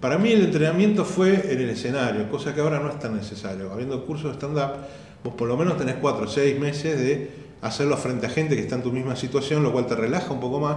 Para 0.00 0.18
mí 0.18 0.32
el 0.32 0.42
entrenamiento 0.42 1.04
fue 1.04 1.52
en 1.52 1.60
el 1.60 1.70
escenario, 1.70 2.28
cosa 2.28 2.54
que 2.54 2.60
ahora 2.60 2.80
no 2.80 2.88
es 2.90 2.98
tan 2.98 3.14
necesario. 3.16 3.72
Habiendo 3.72 4.04
cursos 4.04 4.30
de 4.32 4.34
stand-up, 4.36 4.78
vos 5.24 5.34
por 5.34 5.48
lo 5.48 5.56
menos 5.56 5.76
tenés 5.78 5.94
4 6.00 6.24
o 6.24 6.28
6 6.28 6.58
meses 6.58 6.98
de 6.98 7.30
hacerlo 7.62 7.96
frente 7.96 8.26
a 8.26 8.28
gente 8.30 8.56
que 8.56 8.62
está 8.62 8.76
en 8.76 8.82
tu 8.82 8.92
misma 8.92 9.16
situación, 9.16 9.62
lo 9.62 9.72
cual 9.72 9.86
te 9.86 9.94
relaja 9.96 10.32
un 10.32 10.40
poco 10.40 10.60
más 10.60 10.76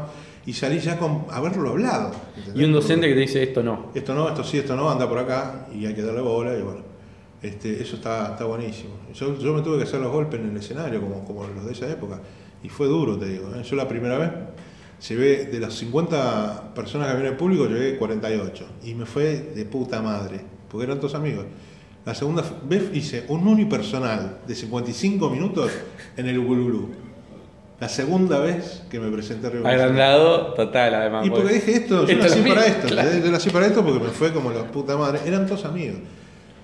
y 0.49 0.53
salís 0.53 0.83
ya 0.83 0.97
con 0.97 1.27
haberlo 1.29 1.69
hablado. 1.69 2.11
¿entendés? 2.35 2.59
Y 2.59 2.65
un 2.65 2.73
docente 2.73 3.07
que 3.07 3.13
te 3.13 3.19
dice 3.19 3.43
esto 3.43 3.61
no. 3.61 3.91
esto 3.93 4.15
no, 4.15 4.27
esto 4.27 4.43
sí, 4.43 4.57
esto 4.57 4.75
no, 4.75 4.89
anda 4.89 5.07
por 5.07 5.19
acá 5.19 5.67
y 5.71 5.85
hay 5.85 5.93
que 5.93 6.01
darle 6.01 6.21
bola 6.21 6.57
y 6.57 6.61
bueno, 6.63 6.79
este, 7.39 7.79
eso 7.79 7.97
está, 7.97 8.31
está 8.31 8.45
buenísimo. 8.45 8.95
Yo, 9.13 9.37
yo 9.37 9.53
me 9.53 9.61
tuve 9.61 9.77
que 9.77 9.83
hacer 9.83 9.99
los 9.99 10.11
golpes 10.11 10.39
en 10.39 10.49
el 10.49 10.57
escenario 10.57 11.01
como, 11.01 11.23
como 11.23 11.45
los 11.45 11.65
de 11.67 11.73
esa 11.73 11.87
época 11.87 12.19
y 12.63 12.69
fue 12.69 12.87
duro, 12.87 13.15
te 13.15 13.27
digo. 13.27 13.53
¿eh? 13.53 13.61
Yo 13.61 13.75
la 13.75 13.87
primera 13.87 14.17
vez 14.17 14.31
llevé, 15.07 15.45
de 15.45 15.59
las 15.59 15.75
50 15.75 16.73
personas 16.73 17.09
que 17.09 17.13
había 17.13 17.27
en 17.27 17.33
el 17.33 17.37
público, 17.37 17.67
llevé 17.67 17.95
48 17.97 18.65
y 18.85 18.95
me 18.95 19.05
fue 19.05 19.51
de 19.55 19.65
puta 19.65 20.01
madre, 20.01 20.41
porque 20.67 20.85
eran 20.85 20.97
todos 20.97 21.13
amigos. 21.13 21.45
La 22.07 22.15
segunda 22.15 22.43
vez 22.67 22.89
hice 22.95 23.25
un 23.27 23.47
unipersonal 23.47 24.39
de 24.47 24.55
55 24.55 25.29
minutos 25.29 25.71
en 26.17 26.27
el 26.27 26.39
Gululú. 26.39 27.08
La 27.79 27.87
segunda 27.89 28.39
vez 28.39 28.83
que 28.89 28.99
me 28.99 29.09
presenté 29.09 29.47
del 29.49 29.57
escenario. 29.59 29.81
Agrandado 29.83 30.53
total, 30.53 30.95
además. 30.95 31.25
Y 31.25 31.29
porque 31.29 31.53
dije 31.53 31.71
esto, 31.77 32.05
yo 32.05 32.17
nací 32.17 32.41
para 32.41 32.65
esto, 32.65 32.87
claro. 32.87 33.09
yo 33.23 33.31
nací 33.31 33.49
para 33.51 33.67
esto 33.67 33.83
porque 33.85 33.99
me 34.03 34.09
fue 34.09 34.33
como 34.33 34.51
la 34.51 34.63
puta 34.65 34.97
madre, 34.97 35.19
eran 35.25 35.45
todos 35.45 35.63
amigos. 35.65 35.97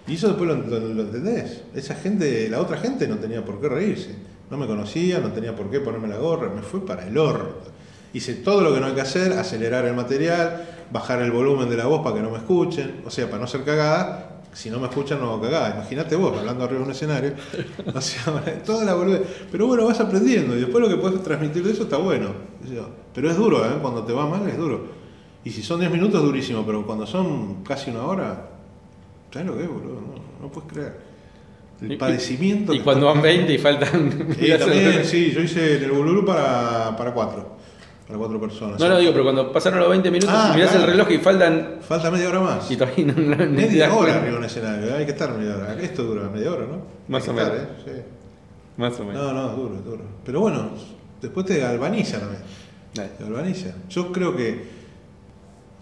Y 0.07 0.15
eso 0.15 0.27
después 0.27 0.49
lo, 0.49 0.55
lo- 0.57 0.93
lo 0.93 1.01
entendés. 1.03 1.63
Esa 1.73 1.95
gente, 1.95 2.49
la 2.49 2.59
otra 2.59 2.77
gente 2.77 3.07
no 3.07 3.15
tenía 3.15 3.43
por 3.45 3.61
qué 3.61 3.69
reírse. 3.69 4.15
No 4.51 4.57
me 4.57 4.67
conocía, 4.67 5.19
no 5.19 5.29
tenía 5.31 5.55
por 5.55 5.71
qué 5.71 5.79
ponerme 5.79 6.07
la 6.09 6.17
gorra, 6.17 6.49
me 6.53 6.61
fue 6.61 6.85
para 6.85 7.07
el 7.07 7.17
orto. 7.17 7.71
Hice 8.13 8.35
todo 8.35 8.61
lo 8.61 8.73
que 8.73 8.79
no 8.81 8.87
hay 8.87 8.93
que 8.93 9.01
hacer, 9.01 9.33
acelerar 9.33 9.85
el 9.85 9.93
material, 9.95 10.63
bajar 10.91 11.21
el 11.21 11.31
volumen 11.31 11.69
de 11.69 11.77
la 11.77 11.85
voz 11.85 12.01
para 12.03 12.17
que 12.17 12.21
no 12.21 12.29
me 12.29 12.37
escuchen, 12.37 13.01
o 13.05 13.09
sea, 13.09 13.25
para 13.29 13.39
no 13.41 13.47
ser 13.47 13.63
cagada. 13.63 14.34
Si 14.55 14.69
no 14.69 14.79
me 14.79 14.87
escuchan, 14.87 15.19
no 15.19 15.39
cagada. 15.41 15.75
Imagínate 15.75 16.15
vos 16.15 16.37
hablando 16.37 16.63
arriba 16.63 16.79
de 16.79 16.85
un 16.85 16.91
escenario. 16.91 17.33
O 17.93 17.99
sea, 18.01 18.33
toda 18.65 18.85
la 18.85 18.93
boludez. 18.93 19.21
Pero 19.51 19.67
bueno, 19.67 19.85
vas 19.85 19.99
aprendiendo 19.99 20.55
y 20.55 20.61
después 20.61 20.81
lo 20.81 20.89
que 20.89 20.95
puedes 20.95 21.21
transmitir 21.21 21.61
de 21.63 21.71
eso 21.73 21.83
está 21.83 21.97
bueno. 21.97 22.29
Pero 23.13 23.29
es 23.29 23.37
duro, 23.37 23.65
¿eh? 23.65 23.77
Cuando 23.81 24.03
te 24.03 24.13
va 24.13 24.25
mal 24.27 24.47
es 24.47 24.57
duro. 24.57 24.87
Y 25.43 25.51
si 25.51 25.61
son 25.61 25.79
10 25.81 25.91
minutos 25.91 26.21
es 26.21 26.25
durísimo, 26.25 26.65
pero 26.65 26.85
cuando 26.85 27.05
son 27.05 27.63
casi 27.63 27.91
una 27.91 28.03
hora, 28.03 28.49
¿sabes 29.31 29.47
lo 29.47 29.57
que 29.57 29.63
es, 29.63 29.69
boludo? 29.69 29.95
No, 30.01 30.45
no 30.47 30.51
puedes 30.51 30.71
creer. 30.71 30.99
El 31.81 31.91
Y- 31.91 31.97
padecimiento. 31.97 32.73
Y 32.73 32.79
cuando 32.79 33.07
van 33.07 33.21
20 33.21 33.53
y 33.53 33.57
faltan. 33.57 34.35
Sí, 34.39 34.49
también, 34.57 35.03
sí, 35.05 35.31
yo 35.31 35.41
hice 35.41 35.75
el 35.83 35.91
Bululú 35.91 36.25
para, 36.25 36.95
para 36.97 37.13
cuatro. 37.13 37.57
Para 38.07 38.19
cuatro 38.19 38.39
personas. 38.39 38.79
No 38.79 38.87
lo 38.87 38.97
digo, 38.99 39.11
pero 39.11 39.23
cuando 39.23 39.51
pasaron 39.51 39.79
los 39.79 39.89
20 39.89 40.11
minutos 40.11 40.33
Ah, 40.35 40.51
mirás 40.53 40.69
claro. 40.71 40.85
el 40.85 40.91
reloj 40.91 41.11
y 41.11 41.17
faltan. 41.17 41.77
Falta 41.81 42.11
media 42.11 42.29
hora 42.29 42.39
más. 42.39 42.69
Y 42.69 42.77
todavía 42.77 43.05
no, 43.05 43.13
no- 43.35 43.45
Media 43.51 43.87
das 43.87 43.93
hora 43.95 43.99
cuenta. 44.03 44.21
arriba 44.21 44.37
un 44.37 44.43
escenario, 44.43 44.95
hay 44.95 45.05
que 45.05 45.11
estar 45.11 45.33
media 45.35 45.55
hora. 45.55 45.73
Esto 45.81 46.03
dura 46.03 46.29
media 46.29 46.51
hora, 46.51 46.65
¿no? 46.67 46.81
Más 47.07 47.23
Hay 47.23 47.29
o 47.29 47.33
menos. 47.33 47.51
estar, 47.53 47.65
¿eh? 47.95 48.05
Más 48.77 48.93
o 48.93 48.97
Sí. 48.97 49.03
menos. 49.03 49.23
No, 49.23 49.33
no, 49.33 49.49
es 49.49 49.55
duro, 49.57 49.75
es 49.75 49.85
duro. 49.85 50.03
Pero 50.23 50.39
bueno, 50.41 50.69
después 51.21 51.45
te 51.47 51.57
galvaniza 51.59 52.19
también. 52.19 52.41
Dale. 52.93 53.09
Te 53.17 53.23
galvaniza. 53.23 53.69
Yo 53.89 54.11
creo 54.11 54.35
que 54.35 54.63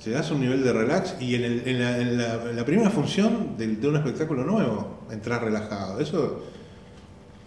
llegas 0.06 0.32
a 0.32 0.34
un 0.34 0.42
nivel 0.42 0.64
de 0.64 0.72
relax 0.74 1.16
y 1.20 1.36
en, 1.36 1.44
el- 1.44 1.68
en 1.68 1.80
la, 1.82 1.98
en 1.98 2.18
la- 2.18 2.34
en 2.50 2.56
la 2.56 2.66
primera 2.66 2.90
función 2.90 3.58
de, 3.58 3.68
de 3.68 3.88
un 3.88 3.98
espectáculo 3.98 4.44
nuevo 4.46 5.00
entras 5.12 5.42
relajado. 5.42 6.00
Eso, 6.00 6.42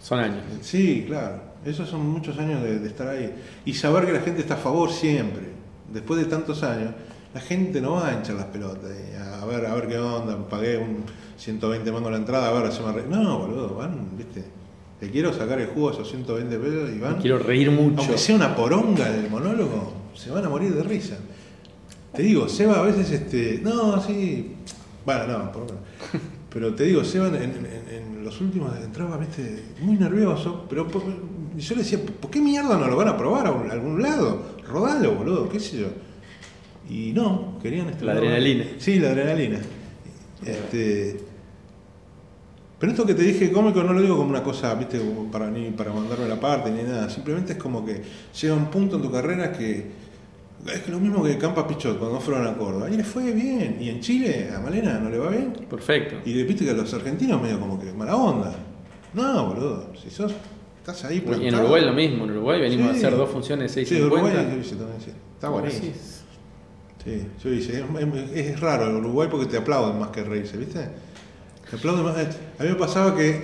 Son 0.01 0.19
años. 0.19 0.43
sí, 0.61 1.03
claro. 1.07 1.41
Esos 1.65 1.89
son 1.89 2.07
muchos 2.09 2.37
años 2.37 2.61
de, 2.63 2.79
de 2.79 2.87
estar 2.87 3.07
ahí. 3.09 3.33
Y 3.65 3.73
saber 3.73 4.05
que 4.05 4.13
la 4.13 4.21
gente 4.21 4.41
está 4.41 4.53
a 4.53 4.57
favor 4.57 4.91
siempre. 4.91 5.43
Después 5.91 6.19
de 6.19 6.25
tantos 6.27 6.63
años, 6.63 6.91
la 7.33 7.41
gente 7.41 7.81
no 7.81 7.93
va 7.93 8.09
a 8.09 8.13
hinchar 8.13 8.35
las 8.35 8.45
pelotas. 8.45 8.89
a 9.41 9.45
ver, 9.45 9.65
a 9.65 9.73
ver 9.75 9.87
qué 9.87 9.97
onda, 9.97 10.37
pagué 10.49 10.77
un 10.77 11.03
120 11.37 11.91
mangos 11.91 12.11
la 12.11 12.17
entrada, 12.17 12.47
a 12.49 12.61
ver, 12.61 12.71
se 12.71 12.81
me 12.83 12.91
re- 12.93 13.05
No, 13.09 13.39
boludo, 13.39 13.75
van, 13.75 14.17
viste. 14.17 14.43
Te 14.99 15.11
quiero 15.11 15.31
sacar 15.33 15.59
el 15.59 15.67
jugo 15.67 15.89
a 15.89 15.93
esos 15.93 16.09
120 16.09 16.57
pesos 16.57 16.89
y 16.95 16.99
van. 16.99 17.15
Quiero 17.21 17.39
reír 17.39 17.69
mucho. 17.71 17.99
Aunque 18.01 18.17
sea 18.17 18.35
una 18.35 18.55
poronga 18.55 19.07
el 19.13 19.29
monólogo, 19.29 19.93
se 20.15 20.31
van 20.31 20.45
a 20.45 20.49
morir 20.49 20.73
de 20.73 20.83
risa. 20.83 21.17
Te 22.13 22.23
digo, 22.23 22.47
Seba 22.47 22.79
a 22.79 22.81
veces, 22.81 23.11
este, 23.11 23.59
no, 23.63 24.01
sí, 24.01 24.55
bueno, 25.05 25.27
no, 25.27 25.51
poronga. 25.51 25.73
Pero 26.51 26.73
te 26.73 26.85
digo, 26.85 27.03
Seba 27.03 27.27
en, 27.27 27.35
en- 27.35 27.67
en- 27.91 28.23
los 28.23 28.39
últimos 28.41 28.71
entraba, 28.83 29.17
viste, 29.17 29.63
muy 29.81 29.95
nervioso, 29.97 30.65
pero 30.69 30.87
por- 30.87 31.03
yo 31.57 31.75
le 31.75 31.81
decía, 31.83 31.99
¿por 32.19 32.29
qué 32.31 32.39
mierda 32.41 32.77
no 32.77 32.87
lo 32.87 32.95
van 32.97 33.07
a 33.09 33.17
probar 33.17 33.47
a 33.47 33.51
un- 33.51 33.69
a 33.69 33.73
algún 33.73 34.01
lado? 34.01 34.57
Rodalo, 34.67 35.15
boludo, 35.15 35.49
qué 35.49 35.59
sé 35.59 35.77
yo. 35.79 35.87
Y 36.89 37.11
no, 37.13 37.57
querían 37.61 37.89
este 37.89 38.05
La 38.05 38.13
adrenalina. 38.13 38.65
Sí, 38.77 38.99
la 38.99 39.09
adrenalina. 39.09 39.59
Este, 40.45 41.19
Pero 42.79 42.91
esto 42.91 43.05
que 43.07 43.15
te 43.15 43.23
dije 43.23 43.51
cómico 43.51 43.81
no 43.83 43.91
lo 43.91 44.01
digo 44.01 44.15
como 44.17 44.29
una 44.29 44.43
cosa, 44.43 44.75
viste, 44.75 44.99
para 45.31 45.49
ni 45.49 45.71
para 45.71 45.91
mandarme 45.91 46.27
la 46.27 46.39
parte 46.39 46.69
ni 46.69 46.83
nada. 46.83 47.09
Simplemente 47.09 47.53
es 47.53 47.57
como 47.59 47.83
que 47.83 48.03
llega 48.39 48.53
un 48.53 48.67
punto 48.67 48.97
en 48.97 49.01
tu 49.01 49.11
carrera 49.11 49.51
que 49.51 49.85
es 50.65 50.81
que 50.81 50.91
lo 50.91 50.99
mismo 50.99 51.23
que 51.23 51.37
Campa 51.37 51.67
Pichot 51.67 51.97
cuando 51.99 52.19
fueron 52.19 52.47
a 52.47 52.53
Córdoba. 52.57 52.89
Y 52.89 52.97
le 52.97 53.03
fue 53.03 53.31
bien. 53.31 53.77
Y 53.79 53.89
en 53.89 53.99
Chile, 54.01 54.49
a 54.55 54.59
Malena 54.59 54.99
no 54.99 55.09
le 55.09 55.17
va 55.17 55.29
bien. 55.29 55.53
Perfecto. 55.69 56.17
Y 56.25 56.43
viste 56.43 56.65
que 56.65 56.71
a 56.71 56.73
los 56.73 56.93
argentinos 56.93 57.41
medio 57.41 57.59
como 57.59 57.79
que 57.79 57.91
mala 57.93 58.15
onda. 58.15 58.53
No, 59.13 59.47
boludo. 59.47 59.93
Si 60.01 60.09
sos, 60.09 60.33
estás 60.79 61.05
ahí 61.05 61.23
Y 61.25 61.47
en. 61.47 61.55
Uruguay 61.55 61.85
lo 61.85 61.93
mismo. 61.93 62.25
En 62.25 62.31
Uruguay 62.31 62.59
venimos 62.61 62.87
Sí. 62.89 62.93
a 62.95 62.97
hacer 63.07 63.17
dos 63.17 63.29
funciones 63.29 63.73
de 63.75 63.85
Sí, 63.85 63.95
6.50. 63.95 64.05
Uruguay 64.05 64.33
yo 64.51 64.57
hice 64.59 64.75
también, 64.75 65.01
sí. 65.01 65.11
Está 65.35 65.49
buenísimo. 65.49 65.93
sí. 65.93 66.01
Sí, 67.03 67.27
yo 67.43 67.53
hice. 67.53 67.79
Es, 67.79 68.31
es- 68.53 68.59
raro 68.59 68.87
el 68.89 68.95
Uruguay 68.95 69.29
porque 69.31 69.45
te 69.45 69.57
aplauden 69.57 69.97
más 69.99 70.09
que 70.09 70.23
reírse, 70.23 70.57
¿viste? 70.57 70.89
Te 71.69 71.75
aplauden 71.77 72.03
más. 72.03 72.15
A 72.17 72.63
mí 72.63 72.69
me 72.69 72.75
pasaba 72.75 73.15
que 73.15 73.41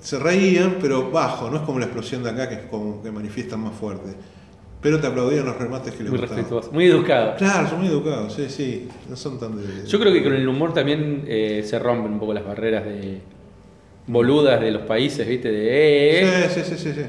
se 0.00 0.18
reían, 0.18 0.76
pero 0.80 1.10
bajo, 1.10 1.48
no 1.50 1.56
es 1.56 1.62
como 1.62 1.78
la 1.78 1.86
explosión 1.86 2.22
de 2.22 2.30
acá 2.30 2.48
que 2.48 2.54
es 2.56 2.60
como 2.70 3.02
que 3.02 3.10
manifiestan 3.10 3.60
más 3.60 3.72
fuerte. 3.74 4.10
Pero 4.80 5.00
te 5.00 5.08
aplaudían 5.08 5.44
los 5.44 5.56
remates 5.58 5.92
que 5.92 6.02
les 6.04 6.10
Muy 6.10 6.20
gustaban. 6.20 6.36
respetuoso. 6.44 6.72
Muy 6.72 6.84
educado. 6.86 7.34
Claro, 7.36 7.68
son 7.68 7.80
muy 7.80 7.88
educados, 7.88 8.32
sí, 8.32 8.46
sí. 8.48 8.88
No 9.08 9.16
son 9.16 9.38
tan 9.38 9.56
de. 9.56 9.86
Yo 9.86 9.98
creo 9.98 10.12
que 10.12 10.22
con 10.22 10.32
el 10.34 10.46
humor 10.46 10.72
también 10.72 11.24
eh, 11.26 11.62
se 11.64 11.78
rompen 11.80 12.12
un 12.12 12.20
poco 12.20 12.32
las 12.32 12.44
barreras 12.44 12.84
de 12.84 13.20
boludas 14.06 14.60
de 14.60 14.70
los 14.70 14.82
países, 14.82 15.26
¿viste? 15.26 15.50
De, 15.50 16.20
eh, 16.44 16.48
Sí, 16.48 16.60
sí, 16.62 16.70
sí, 16.70 16.76
sí. 16.76 16.92
sí. 16.94 17.02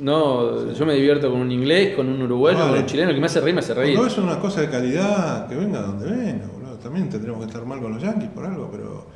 no, 0.00 0.72
yo 0.72 0.86
me 0.86 0.94
divierto 0.94 1.30
con 1.30 1.40
un 1.40 1.50
inglés, 1.52 1.94
con 1.96 2.08
un 2.08 2.22
uruguayo, 2.22 2.58
Vale. 2.60 2.70
con 2.70 2.80
un 2.80 2.86
chileno, 2.86 3.08
el 3.10 3.14
que 3.16 3.20
me 3.20 3.26
hace 3.26 3.40
reír, 3.40 3.54
me 3.54 3.60
hace 3.60 3.74
reír. 3.74 3.96
Cuando 3.96 4.12
es 4.12 4.18
una 4.18 4.38
cosa 4.38 4.60
de 4.60 4.68
calidad, 4.70 5.48
que 5.48 5.54
venga 5.56 5.80
donde 5.82 6.06
venga, 6.10 6.46
boludo. 6.46 6.74
También 6.78 7.08
tendremos 7.08 7.40
que 7.40 7.46
estar 7.46 7.64
mal 7.66 7.80
con 7.80 7.92
los 7.92 8.02
yankees 8.02 8.30
por 8.30 8.46
algo, 8.46 8.68
pero 8.70 9.06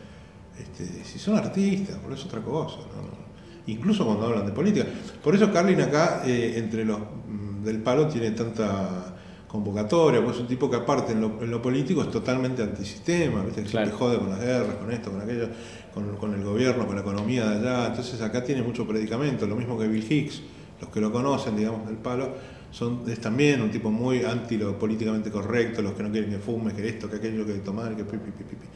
este, 0.58 1.04
si 1.04 1.18
son 1.18 1.36
artistas, 1.36 1.96
eso 2.04 2.12
es 2.14 2.24
otra 2.26 2.40
cosa. 2.40 2.78
¿no? 2.96 3.02
No. 3.02 3.28
Incluso 3.66 4.04
cuando 4.06 4.24
hablan 4.26 4.46
de 4.46 4.52
política. 4.52 4.86
Por 5.22 5.34
eso 5.34 5.52
Carlin 5.52 5.80
acá, 5.82 6.22
eh, 6.26 6.54
entre 6.56 6.84
los 6.86 6.98
mm, 6.98 7.27
del 7.68 7.80
palo, 7.82 8.08
tiene 8.08 8.30
tanta 8.32 9.14
convocatoria, 9.46 10.20
porque 10.20 10.36
es 10.36 10.40
un 10.42 10.48
tipo 10.48 10.68
que 10.70 10.76
aparte 10.76 11.12
en 11.12 11.20
lo, 11.22 11.42
en 11.42 11.50
lo 11.50 11.62
político 11.62 12.02
es 12.02 12.10
totalmente 12.10 12.62
antisistema, 12.62 13.42
¿viste? 13.42 13.62
que 13.62 13.70
Claro. 13.70 13.86
se 13.86 13.92
jode 13.92 14.18
con 14.18 14.28
las 14.30 14.40
guerras, 14.40 14.74
con 14.76 14.90
esto, 14.92 15.10
con 15.10 15.20
aquello, 15.22 15.48
con, 15.94 16.16
con 16.16 16.34
el 16.34 16.44
gobierno, 16.44 16.86
con 16.86 16.94
la 16.96 17.00
economía 17.00 17.48
de 17.48 17.58
allá. 17.58 17.86
Entonces 17.86 18.20
acá 18.20 18.44
tiene 18.44 18.62
mucho 18.62 18.86
predicamento, 18.86 19.46
lo 19.46 19.56
mismo 19.56 19.78
que 19.78 19.88
Bill 19.88 20.04
Hicks, 20.10 20.42
los 20.80 20.90
que 20.90 21.00
lo 21.00 21.10
conocen, 21.10 21.56
digamos, 21.56 21.86
del 21.86 21.96
palo, 21.96 22.28
son, 22.70 23.02
es 23.08 23.20
también 23.20 23.62
un 23.62 23.70
tipo 23.70 23.90
muy 23.90 24.22
anti 24.22 24.58
lo 24.58 24.78
políticamente 24.78 25.30
correcto, 25.30 25.80
los 25.80 25.94
que 25.94 26.02
no 26.02 26.10
quieren 26.10 26.28
que 26.30 26.38
fume, 26.38 26.74
que 26.74 26.86
esto, 26.86 27.08
que 27.08 27.16
aquello, 27.16 27.46
que 27.46 27.54
tomar, 27.54 27.96
que 27.96 28.04
pi, 28.04 28.18
pi, 28.18 28.30
pi, 28.30 28.44
pi, 28.44 28.56
pi. 28.56 28.66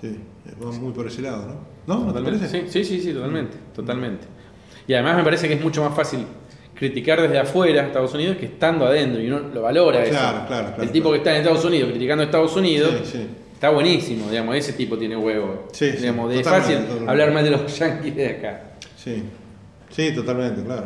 Sí, 0.00 0.16
va 0.62 0.70
muy 0.70 0.92
por 0.92 1.08
ese 1.08 1.22
lado, 1.22 1.46
¿no? 1.86 1.94
¿No? 1.94 2.04
¿No 2.06 2.12
te 2.12 2.22
parece? 2.22 2.48
Sí, 2.48 2.62
sí, 2.68 2.84
sí, 2.84 3.00
sí, 3.00 3.12
totalmente, 3.12 3.56
totalmente. 3.74 4.26
Y 4.86 4.94
además 4.94 5.16
me 5.16 5.24
parece 5.24 5.48
que 5.48 5.54
es 5.54 5.62
mucho 5.62 5.82
más 5.82 5.94
fácil 5.96 6.24
criticar 6.74 7.20
desde 7.22 7.38
afuera 7.38 7.82
a 7.82 7.86
Estados 7.86 8.12
Unidos 8.14 8.36
que 8.36 8.46
estando 8.46 8.86
adentro 8.86 9.20
y 9.20 9.28
uno 9.28 9.40
lo 9.52 9.62
valora 9.62 10.02
eso. 10.02 10.10
Claro, 10.10 10.46
claro, 10.46 10.66
claro, 10.68 10.82
El 10.82 10.90
tipo 10.90 11.10
que 11.12 11.18
está 11.18 11.30
en 11.32 11.42
Estados 11.42 11.64
Unidos 11.64 11.90
criticando 11.90 12.22
a 12.22 12.26
Estados 12.26 12.56
Unidos 12.56 12.94
Sí, 13.04 13.18
sí. 13.18 13.26
está 13.54 13.70
buenísimo, 13.70 14.28
digamos, 14.30 14.56
ese 14.56 14.72
tipo 14.72 14.98
tiene 14.98 15.16
huevo. 15.16 15.68
Sí, 15.72 15.90
digamos, 15.92 16.32
totalmente, 16.34 16.44
fácil 16.50 16.76
totalmente. 16.78 17.10
hablar 17.10 17.32
mal 17.32 17.44
de 17.44 17.50
los 17.50 17.78
yankees 17.78 18.16
de 18.16 18.26
acá. 18.28 18.62
Sí, 18.96 19.22
sí, 19.90 20.12
totalmente, 20.14 20.62
claro. 20.64 20.84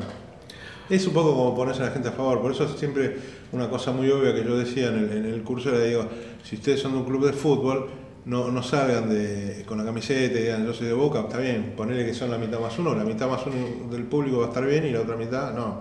Es 0.90 1.06
un 1.06 1.12
poco 1.12 1.34
como 1.34 1.54
ponerse 1.54 1.82
a 1.82 1.86
la 1.86 1.90
gente 1.92 2.08
a 2.08 2.12
favor, 2.12 2.40
por 2.40 2.52
eso 2.52 2.64
es 2.64 2.70
siempre 2.78 3.16
una 3.52 3.68
cosa 3.68 3.92
muy 3.92 4.10
obvia 4.10 4.34
que 4.34 4.42
yo 4.44 4.56
decía 4.58 4.88
en 4.88 4.98
el, 4.98 5.12
en 5.18 5.24
el 5.26 5.42
curso, 5.42 5.68
era 5.74 5.84
digo, 5.84 6.06
si 6.42 6.56
ustedes 6.56 6.80
son 6.80 6.92
de 6.92 6.98
un 6.98 7.04
club 7.04 7.26
de 7.26 7.32
fútbol, 7.34 7.88
no, 8.26 8.50
no 8.50 8.62
salgan 8.62 9.08
de, 9.08 9.64
con 9.66 9.78
la 9.78 9.84
camiseta 9.84 10.38
y 10.38 10.42
digan 10.42 10.64
yo 10.66 10.74
soy 10.74 10.86
de 10.88 10.92
Boca, 10.92 11.20
está 11.20 11.38
bien, 11.38 11.72
ponerle 11.76 12.04
que 12.04 12.14
son 12.14 12.30
la 12.30 12.38
mitad 12.38 12.60
más 12.60 12.78
uno, 12.78 12.94
la 12.94 13.04
mitad 13.04 13.28
más 13.28 13.40
uno 13.46 13.90
del 13.90 14.04
público 14.04 14.38
va 14.38 14.44
a 14.46 14.48
estar 14.48 14.66
bien 14.66 14.84
y 14.86 14.90
la 14.90 15.00
otra 15.00 15.16
mitad 15.16 15.54
no. 15.54 15.80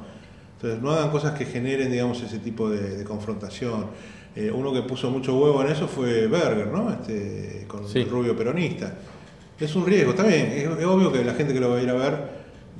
Entonces 0.55 0.81
no 0.81 0.91
hagan 0.91 1.11
cosas 1.11 1.37
que 1.37 1.45
generen, 1.45 1.91
digamos, 1.91 2.21
ese 2.21 2.39
tipo 2.39 2.69
de, 2.69 2.97
de 2.97 3.03
confrontación. 3.03 3.87
Eh, 4.35 4.51
uno 4.51 4.71
que 4.73 4.81
puso 4.83 5.09
mucho 5.11 5.37
huevo 5.37 5.61
en 5.63 5.69
eso 5.71 5.87
fue 5.87 6.27
Berger, 6.27 6.67
¿no? 6.67 6.91
Este, 6.91 7.65
con 7.67 7.87
Sí. 7.87 7.99
el 7.99 8.09
rubio 8.09 8.35
peronista. 8.35 8.93
Es 9.59 9.75
un 9.75 9.85
riesgo, 9.85 10.11
está 10.11 10.23
bien, 10.23 10.47
es, 10.47 10.63
es 10.79 10.85
obvio 10.85 11.11
que 11.11 11.23
la 11.25 11.33
gente 11.33 11.53
que 11.53 11.59
lo 11.59 11.69
va 11.71 11.77
a 11.77 11.81
ir 11.81 11.89
a 11.89 11.93
ver 11.93 12.13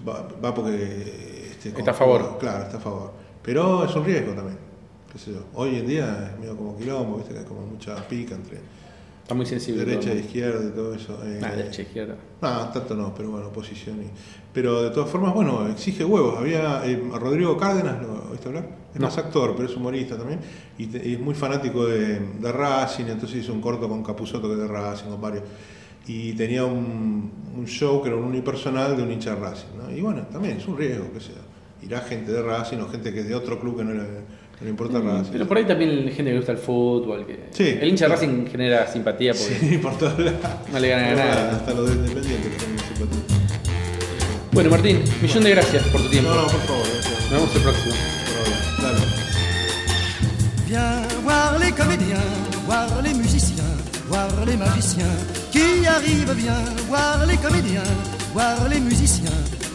va, 0.07 0.27
va 0.43 0.53
porque 0.53 1.45
este, 1.51 1.69
Está 1.69 1.91
a 1.91 1.93
favor. 1.95 2.37
Claro, 2.39 2.63
está 2.63 2.77
a 2.77 2.79
favor. 2.79 3.11
Pero 3.43 3.83
es 3.85 3.95
un 3.95 4.05
riesgo 4.05 4.33
también. 4.33 4.57
qué 5.11 5.17
sé 5.19 5.31
yo. 5.31 5.39
Hoy 5.55 5.75
en 5.77 5.87
día 5.87 6.31
es 6.33 6.39
medio 6.39 6.55
como 6.55 6.77
quilombo, 6.77 7.17
¿viste? 7.17 7.33
que 7.33 7.39
hay 7.39 7.45
como 7.45 7.61
mucha 7.61 7.95
pica 8.07 8.35
entre 8.35 8.59
Está 9.28 9.36
muy 9.36 9.45
sensible. 9.45 9.84
derecha 9.84 10.09
todo. 10.11 10.19
e 10.19 10.21
izquierda 10.21 10.65
y 10.65 10.71
todo 10.71 10.93
eso. 10.93 11.19
eh, 11.25 11.41
Ah, 11.43 11.51
derecha, 11.53 11.82
izquierda. 11.82 12.15
no, 12.41 12.69
tanto 12.69 12.95
no, 12.95 13.13
pero 13.13 13.32
bueno, 13.32 13.47
oposición. 13.47 14.01
Y, 14.01 14.05
pero 14.53 14.84
de 14.84 14.89
todas 14.91 15.09
formas, 15.09 15.34
bueno, 15.34 15.67
exige 15.67 16.05
huevos. 16.05 16.38
Había 16.38 16.86
eh, 16.86 17.03
a 17.13 17.19
Rodrigo 17.19 17.57
Cárdenas, 17.57 18.01
¿lo 18.01 18.30
oíste 18.32 18.47
hablar? 18.47 18.69
Es 18.93 19.01
No. 19.01 19.07
más 19.07 19.17
actor, 19.17 19.53
pero 19.57 19.67
es 19.67 19.75
humorista 19.75 20.17
también. 20.17 20.39
Y, 20.78 20.86
te- 20.88 21.05
y 21.09 21.15
es 21.15 21.19
muy 21.19 21.36
fanático 21.36 21.86
de, 21.86 22.19
de 22.19 22.51
Racing, 22.53 23.03
entonces 23.09 23.43
hizo 23.43 23.51
un 23.51 23.59
corto 23.59 23.89
con 23.89 24.01
Capuzoto 24.01 24.47
que 24.47 24.53
es 24.53 24.59
de 24.61 24.67
Racing, 24.67 25.07
con 25.09 25.19
varios. 25.19 25.43
Y 26.07 26.32
tenía 26.32 26.63
un, 26.63 27.30
un 27.53 27.65
show 27.67 28.01
que 28.01 28.07
era 28.07 28.17
un 28.17 28.23
unipersonal 28.23 28.95
de 28.95 29.03
un 29.03 29.11
hincha 29.11 29.36
de 29.36 29.41
Racing. 29.41 29.67
¿no? 29.78 29.91
Y 29.93 29.99
bueno, 29.99 30.21
también 30.32 30.55
es 30.55 30.65
un 30.69 30.78
riesgo, 30.78 31.11
que 31.11 31.19
sea. 31.19 31.36
Irá 31.84 31.99
gente 31.99 32.32
de 32.32 32.41
Racing 32.41 32.78
o 32.78 32.88
gente 32.88 33.13
que 33.13 33.19
es 33.19 33.28
de 33.28 33.36
otro 33.36 33.59
club 33.59 33.78
que 33.78 33.84
no 33.84 33.91
le, 33.93 34.03
no 34.61 34.69
importa. 34.69 34.99
Mm, 34.99 35.25
Pero 35.31 35.47
por 35.47 35.57
ahí 35.57 35.65
también 35.65 35.89
hay 35.91 35.97
gente 36.05 36.15
que 36.23 36.31
le 36.31 36.37
gusta 36.37 36.51
el 36.53 36.57
fútbol. 36.57 37.25
Que... 37.25 37.39
Sí. 37.51 37.77
El 37.79 37.89
hincha 37.89 38.05
de 38.07 38.15
Racing 38.15 38.45
genera 38.47 38.87
simpatía 38.87 39.33
porque 39.33 39.55
Sí, 39.55 39.77
por 39.77 39.97
todos 39.97 40.17
lados. 40.19 40.39
no 40.71 40.79
le 40.79 40.89
ganan 40.89 41.05
a 41.11 41.15
nada. 41.15 41.35
bueno, 41.43 41.57
Hasta 41.57 41.73
los 41.73 41.89
de 41.89 41.95
Independiente 41.95 42.49
que 42.49 42.55
tienen 42.57 42.79
simpatía. 42.79 43.37
Bueno, 44.51 44.69
Martín, 44.71 45.03
millón 45.21 45.43
de 45.43 45.49
gracias 45.51 45.83
por 45.89 46.01
tu 46.01 46.09
tiempo. 46.09 46.29
No, 46.31 46.35
no, 46.41 46.47
por 46.47 46.61
favor. 46.61 46.83
gracias. 46.87 47.21
Nos 47.21 47.31
vemos 47.31 47.55
el 47.55 47.61
próximo. 47.61 47.95
Por. 48.77 48.83
Dale. 48.83 48.99
Viens 50.67 51.23
voir 51.23 51.59
les 51.59 51.71
comédiens, 51.73 52.19
voir 52.65 53.03
les 53.03 53.15
musiciens, 53.15 53.63
voir 54.09 54.29
les 54.45 54.57
magiciens 54.57 55.15
qui 55.51 55.85
arrivent. 55.85 56.33
Viens 56.35 56.63
voir 56.89 57.25
les 57.27 57.37
comédiens, 57.37 57.83
voir 58.33 58.67
les 58.69 58.79
musiciens, 58.81 59.31